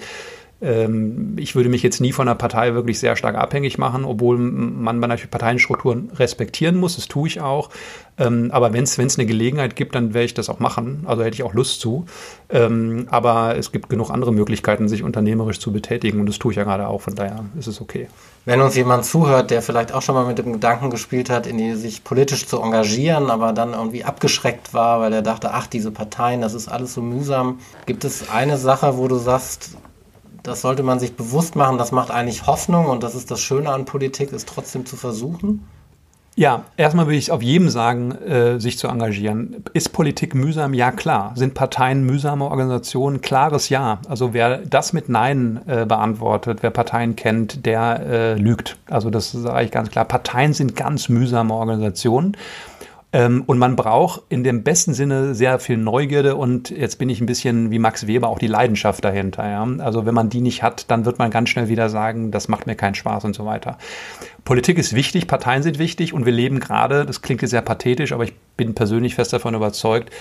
ich 0.59 1.55
würde 1.55 1.69
mich 1.69 1.83
jetzt 1.83 2.01
nie 2.01 2.11
von 2.11 2.27
einer 2.27 2.35
Partei 2.35 2.73
wirklich 2.73 2.99
sehr 2.99 3.15
stark 3.15 3.35
abhängig 3.35 3.77
machen, 3.77 4.05
obwohl 4.05 4.39
man 4.39 4.99
natürlich 4.99 5.29
Parteienstrukturen 5.29 6.09
respektieren 6.15 6.77
muss. 6.77 6.95
Das 6.95 7.07
tue 7.07 7.27
ich 7.27 7.41
auch. 7.41 7.69
Ähm, 8.17 8.49
aber 8.51 8.73
wenn 8.73 8.83
es 8.83 8.97
eine 8.97 9.27
Gelegenheit 9.27 9.75
gibt, 9.75 9.93
dann 9.93 10.15
werde 10.15 10.25
ich 10.25 10.33
das 10.33 10.49
auch 10.49 10.57
machen. 10.57 11.03
Also 11.05 11.23
hätte 11.23 11.35
ich 11.35 11.43
auch 11.43 11.53
Lust 11.53 11.79
zu. 11.79 12.05
Ähm, 12.49 13.07
aber 13.11 13.55
es 13.55 13.71
gibt 13.71 13.87
genug 13.89 14.09
andere 14.09 14.33
Möglichkeiten, 14.33 14.87
sich 14.87 15.03
unternehmerisch 15.03 15.59
zu 15.59 15.71
betätigen. 15.71 16.19
Und 16.19 16.27
das 16.27 16.39
tue 16.39 16.53
ich 16.53 16.57
ja 16.57 16.63
gerade 16.63 16.87
auch. 16.87 17.01
Von 17.01 17.13
daher 17.13 17.45
ist 17.59 17.67
es 17.67 17.79
okay. 17.79 18.07
Wenn 18.45 18.59
uns 18.59 18.75
jemand 18.75 19.05
zuhört, 19.05 19.51
der 19.51 19.61
vielleicht 19.61 19.93
auch 19.93 20.01
schon 20.01 20.15
mal 20.15 20.25
mit 20.25 20.39
dem 20.39 20.53
Gedanken 20.53 20.89
gespielt 20.89 21.29
hat, 21.29 21.45
in 21.45 21.59
die, 21.59 21.75
sich 21.75 22.03
politisch 22.03 22.47
zu 22.47 22.59
engagieren, 22.59 23.29
aber 23.29 23.53
dann 23.53 23.73
irgendwie 23.73 24.03
abgeschreckt 24.03 24.73
war, 24.73 25.01
weil 25.01 25.13
er 25.13 25.21
dachte, 25.21 25.51
ach, 25.53 25.67
diese 25.67 25.91
Parteien, 25.91 26.41
das 26.41 26.55
ist 26.55 26.67
alles 26.67 26.95
so 26.95 27.01
mühsam. 27.03 27.59
Gibt 27.85 28.05
es 28.05 28.29
eine 28.31 28.57
Sache, 28.57 28.97
wo 28.97 29.07
du 29.07 29.17
sagst, 29.17 29.77
das 30.47 30.61
sollte 30.61 30.81
man 30.81 30.97
sich 30.99 31.15
bewusst 31.15 31.55
machen. 31.55 31.77
Das 31.77 31.91
macht 31.91 32.09
eigentlich 32.09 32.47
Hoffnung 32.47 32.85
und 32.87 33.03
das 33.03 33.15
ist 33.15 33.29
das 33.29 33.41
Schöne 33.41 33.69
an 33.69 33.85
Politik, 33.85 34.31
es 34.31 34.45
trotzdem 34.45 34.85
zu 34.85 34.95
versuchen. 34.95 35.67
Ja, 36.37 36.65
erstmal 36.77 37.07
will 37.07 37.15
ich 37.15 37.31
auf 37.31 37.41
jedem 37.41 37.67
sagen, 37.67 38.11
äh, 38.11 38.59
sich 38.59 38.77
zu 38.77 38.87
engagieren. 38.87 39.63
Ist 39.73 39.91
Politik 39.91 40.35
mühsam? 40.35 40.75
Ja, 40.75 40.91
klar. 40.91 41.31
Sind 41.35 41.55
Parteien 41.55 42.05
mühsame 42.05 42.45
Organisationen? 42.45 43.21
Klares 43.21 43.69
Ja. 43.69 43.99
Also 44.07 44.33
wer 44.33 44.59
das 44.59 44.93
mit 44.93 45.09
Nein 45.09 45.61
äh, 45.65 45.85
beantwortet, 45.85 46.59
wer 46.61 46.69
Parteien 46.69 47.15
kennt, 47.15 47.65
der 47.65 47.99
äh, 48.05 48.33
lügt. 48.35 48.77
Also 48.87 49.09
das 49.09 49.31
sage 49.31 49.65
ich 49.65 49.71
ganz 49.71 49.89
klar. 49.89 50.05
Parteien 50.05 50.53
sind 50.53 50.75
ganz 50.75 51.09
mühsame 51.09 51.55
Organisationen. 51.55 52.37
Ähm, 53.13 53.43
und 53.45 53.57
man 53.57 53.77
braucht 53.77 54.23
in 54.27 54.43
dem 54.43 54.63
besten 54.63 54.93
Sinne 54.93 55.33
sehr 55.33 55.59
viel 55.59 55.77
Neugierde 55.77 56.35
und 56.35 56.69
jetzt 56.69 56.99
bin 56.99 57.07
ich 57.07 57.21
ein 57.21 57.25
bisschen 57.25 57.71
wie 57.71 57.79
Max 57.79 58.05
Weber 58.05 58.27
auch 58.27 58.39
die 58.39 58.47
Leidenschaft 58.47 59.03
dahinter. 59.05 59.49
Ja? 59.49 59.65
Also 59.79 60.05
wenn 60.05 60.13
man 60.13 60.29
die 60.29 60.41
nicht 60.41 60.61
hat, 60.61 60.91
dann 60.91 61.05
wird 61.05 61.17
man 61.17 61.31
ganz 61.31 61.49
schnell 61.49 61.69
wieder 61.69 61.89
sagen, 61.89 62.31
das 62.31 62.49
macht 62.49 62.67
mir 62.67 62.75
keinen 62.75 62.95
Spaß 62.95 63.23
und 63.23 63.33
so 63.33 63.45
weiter. 63.45 63.77
Politik 64.43 64.77
ist 64.77 64.93
wichtig, 64.93 65.27
Parteien 65.27 65.63
sind 65.63 65.79
wichtig 65.79 66.13
und 66.13 66.25
wir 66.25 66.33
leben 66.33 66.59
gerade, 66.59 67.05
das 67.05 67.21
klingt 67.21 67.41
jetzt 67.41 67.51
sehr 67.51 67.61
pathetisch, 67.61 68.11
aber 68.11 68.25
ich 68.25 68.33
bin 68.57 68.75
persönlich 68.75 69.15
fest 69.15 69.31
davon 69.31 69.55
überzeugt, 69.55 70.11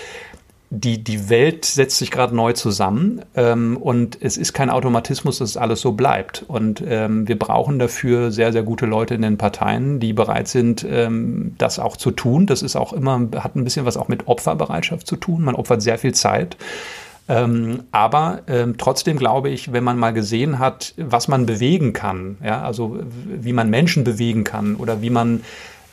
die, 0.69 1.01
die 1.01 1.29
Welt 1.29 1.63
setzt 1.63 1.97
sich 1.97 2.11
gerade 2.11 2.35
neu 2.35 2.51
zusammen 2.51 3.21
ähm, 3.35 3.77
und 3.77 4.17
es 4.21 4.35
ist 4.35 4.51
kein 4.51 4.69
Automatismus, 4.69 5.37
dass 5.37 5.55
alles 5.55 5.79
so 5.79 5.93
bleibt. 5.93 6.43
Und 6.47 6.83
ähm, 6.85 7.27
wir 7.27 7.39
brauchen 7.39 7.79
dafür 7.79 8.31
sehr, 8.31 8.51
sehr 8.51 8.63
gute 8.63 8.85
Leute 8.85 9.15
in 9.15 9.21
den 9.21 9.37
Parteien, 9.37 10.01
die 10.01 10.11
bereit 10.11 10.49
sind, 10.49 10.85
ähm, 10.89 11.55
das 11.57 11.79
auch 11.79 11.95
zu 11.95 12.11
tun. 12.11 12.47
Das 12.47 12.61
ist 12.61 12.75
auch 12.75 12.91
immer, 12.91 13.29
hat 13.37 13.55
ein 13.55 13.63
bisschen 13.63 13.85
was 13.85 13.95
auch 13.95 14.09
mit 14.09 14.27
Opferbereitschaft 14.27 15.07
zu 15.07 15.15
tun. 15.15 15.41
Man 15.41 15.55
opfert 15.55 15.81
sehr 15.81 15.97
viel 15.97 16.13
Zeit. 16.13 16.57
Ähm, 17.29 17.83
aber 17.91 18.41
ähm, 18.47 18.75
trotzdem 18.77 19.17
glaube 19.17 19.49
ich, 19.49 19.71
wenn 19.71 19.83
man 19.83 19.97
mal 19.97 20.11
gesehen 20.11 20.59
hat, 20.59 20.93
was 20.97 21.29
man 21.29 21.45
bewegen 21.45 21.93
kann, 21.93 22.37
ja, 22.43 22.61
also 22.61 22.99
wie 23.25 23.53
man 23.53 23.69
Menschen 23.69 24.03
bewegen 24.03 24.43
kann 24.43 24.75
oder 24.75 25.01
wie 25.01 25.09
man 25.09 25.43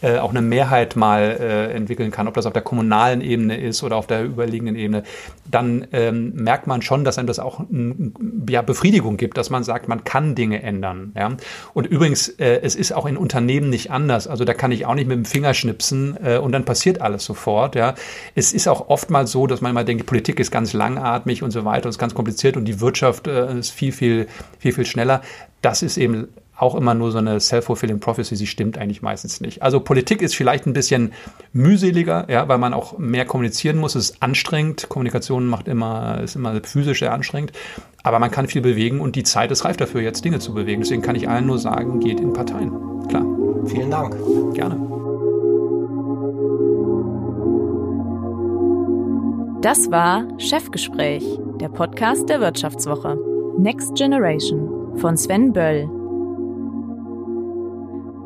äh, 0.02 0.18
auch 0.18 0.30
eine 0.30 0.42
Mehrheit 0.42 0.96
mal 0.96 1.22
äh, 1.40 1.72
entwickeln 1.72 2.10
kann, 2.10 2.28
ob 2.28 2.34
das 2.34 2.46
auf 2.46 2.52
der 2.52 2.62
kommunalen 2.62 3.20
Ebene 3.20 3.56
ist 3.56 3.82
oder 3.82 3.96
auf 3.96 4.06
der 4.06 4.24
überliegenden 4.24 4.76
Ebene, 4.76 5.02
dann 5.50 5.86
ähm, 5.92 6.32
merkt 6.34 6.66
man 6.66 6.82
schon, 6.82 7.04
dass 7.04 7.18
einem 7.18 7.26
das 7.26 7.38
auch 7.38 7.60
ein, 7.60 8.14
ja, 8.48 8.62
Befriedigung 8.62 9.16
gibt, 9.16 9.38
dass 9.38 9.50
man 9.50 9.64
sagt, 9.64 9.88
man 9.88 10.04
kann 10.04 10.34
Dinge 10.34 10.62
ändern. 10.62 11.12
Ja? 11.16 11.36
Und 11.72 11.86
übrigens, 11.86 12.28
äh, 12.28 12.60
es 12.62 12.74
ist 12.74 12.92
auch 12.92 13.06
in 13.06 13.16
Unternehmen 13.16 13.70
nicht 13.70 13.90
anders. 13.90 14.26
Also 14.26 14.44
da 14.44 14.54
kann 14.54 14.72
ich 14.72 14.86
auch 14.86 14.94
nicht 14.94 15.06
mit 15.06 15.16
dem 15.16 15.24
Finger 15.24 15.54
schnipsen 15.54 16.16
äh, 16.22 16.38
und 16.38 16.52
dann 16.52 16.64
passiert 16.64 17.00
alles 17.00 17.24
sofort. 17.24 17.74
Ja? 17.74 17.94
Es 18.34 18.52
ist 18.52 18.68
auch 18.68 18.88
oftmals 18.88 19.32
so, 19.32 19.46
dass 19.46 19.60
man 19.60 19.70
immer 19.70 19.84
denkt, 19.84 20.02
die 20.02 20.06
Politik 20.06 20.40
ist 20.40 20.50
ganz 20.50 20.72
langatmig 20.72 21.42
und 21.42 21.50
so 21.50 21.64
weiter 21.64 21.86
und 21.86 21.90
ist 21.90 21.98
ganz 21.98 22.14
kompliziert 22.14 22.56
und 22.56 22.66
die 22.66 22.80
Wirtschaft 22.80 23.26
äh, 23.26 23.58
ist 23.58 23.70
viel, 23.70 23.92
viel, 23.92 24.26
viel, 24.58 24.72
viel 24.72 24.86
schneller. 24.86 25.22
Das 25.64 25.82
ist 25.82 25.96
eben 25.96 26.28
auch 26.56 26.74
immer 26.74 26.92
nur 26.92 27.10
so 27.10 27.16
eine 27.16 27.40
self-fulfilling 27.40 27.98
prophecy, 27.98 28.36
sie 28.36 28.46
stimmt 28.46 28.76
eigentlich 28.76 29.00
meistens 29.00 29.40
nicht. 29.40 29.62
Also 29.62 29.80
Politik 29.80 30.20
ist 30.20 30.36
vielleicht 30.36 30.66
ein 30.66 30.74
bisschen 30.74 31.12
mühseliger, 31.54 32.26
ja, 32.30 32.46
weil 32.48 32.58
man 32.58 32.74
auch 32.74 32.98
mehr 32.98 33.24
kommunizieren 33.24 33.78
muss, 33.78 33.94
es 33.94 34.10
ist 34.10 34.22
anstrengend, 34.22 34.90
Kommunikation 34.90 35.46
macht 35.46 35.66
immer, 35.66 36.20
ist 36.20 36.36
immer 36.36 36.60
physisch 36.62 36.98
sehr 36.98 37.14
anstrengend, 37.14 37.52
aber 38.02 38.18
man 38.18 38.30
kann 38.30 38.46
viel 38.46 38.60
bewegen 38.60 39.00
und 39.00 39.16
die 39.16 39.22
Zeit 39.22 39.50
ist 39.50 39.64
reif 39.64 39.78
dafür, 39.78 40.02
jetzt 40.02 40.22
Dinge 40.22 40.38
zu 40.38 40.52
bewegen. 40.52 40.82
Deswegen 40.82 41.00
kann 41.00 41.16
ich 41.16 41.30
allen 41.30 41.46
nur 41.46 41.58
sagen, 41.58 41.98
geht 41.98 42.20
in 42.20 42.34
Parteien. 42.34 42.70
Klar. 43.08 43.24
Vielen 43.66 43.90
Dank. 43.90 44.14
Gerne. 44.54 44.76
Das 49.62 49.90
war 49.90 50.28
Chefgespräch, 50.38 51.24
der 51.58 51.70
Podcast 51.70 52.28
der 52.28 52.40
Wirtschaftswoche. 52.40 53.18
Next 53.56 53.94
Generation 53.94 54.63
von 54.96 55.16
Sven 55.16 55.52
Böll. 55.52 55.88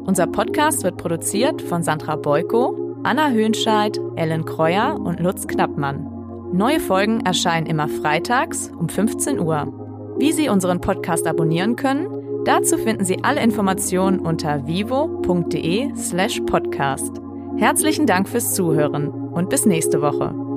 Unser 0.07 0.27
Podcast 0.27 0.85
wird 0.85 0.97
produziert 0.97 1.61
von 1.61 1.83
Sandra 1.83 2.17
Beuko, 2.17 2.97
Anna 3.03 3.31
Höhnscheid, 3.31 4.01
Ellen 4.17 4.45
Kreuer 4.45 4.99
und 4.99 5.21
Lutz 5.21 5.47
Knappmann. 5.47 6.07
Neue 6.53 6.81
Folgen 6.81 7.21
erscheinen 7.21 7.67
immer 7.67 7.89
freitags 7.89 8.71
um 8.79 8.89
15 8.89 9.39
Uhr. 9.39 10.15
Wie 10.19 10.33
Sie 10.33 10.49
unseren 10.49 10.81
Podcast 10.81 11.27
abonnieren 11.27 11.77
können, 11.77 12.09
dazu 12.45 12.79
finden 12.79 13.05
Sie 13.05 13.23
alle 13.23 13.43
Informationen 13.43 14.19
unter 14.19 14.67
vivo.de 14.67 15.95
slash 15.95 16.41
podcast. 16.47 17.21
Herzlichen 17.57 18.07
Dank 18.07 18.29
fürs 18.29 18.55
Zuhören 18.55 19.09
und 19.09 19.51
bis 19.51 19.67
nächste 19.67 20.01
Woche. 20.01 20.48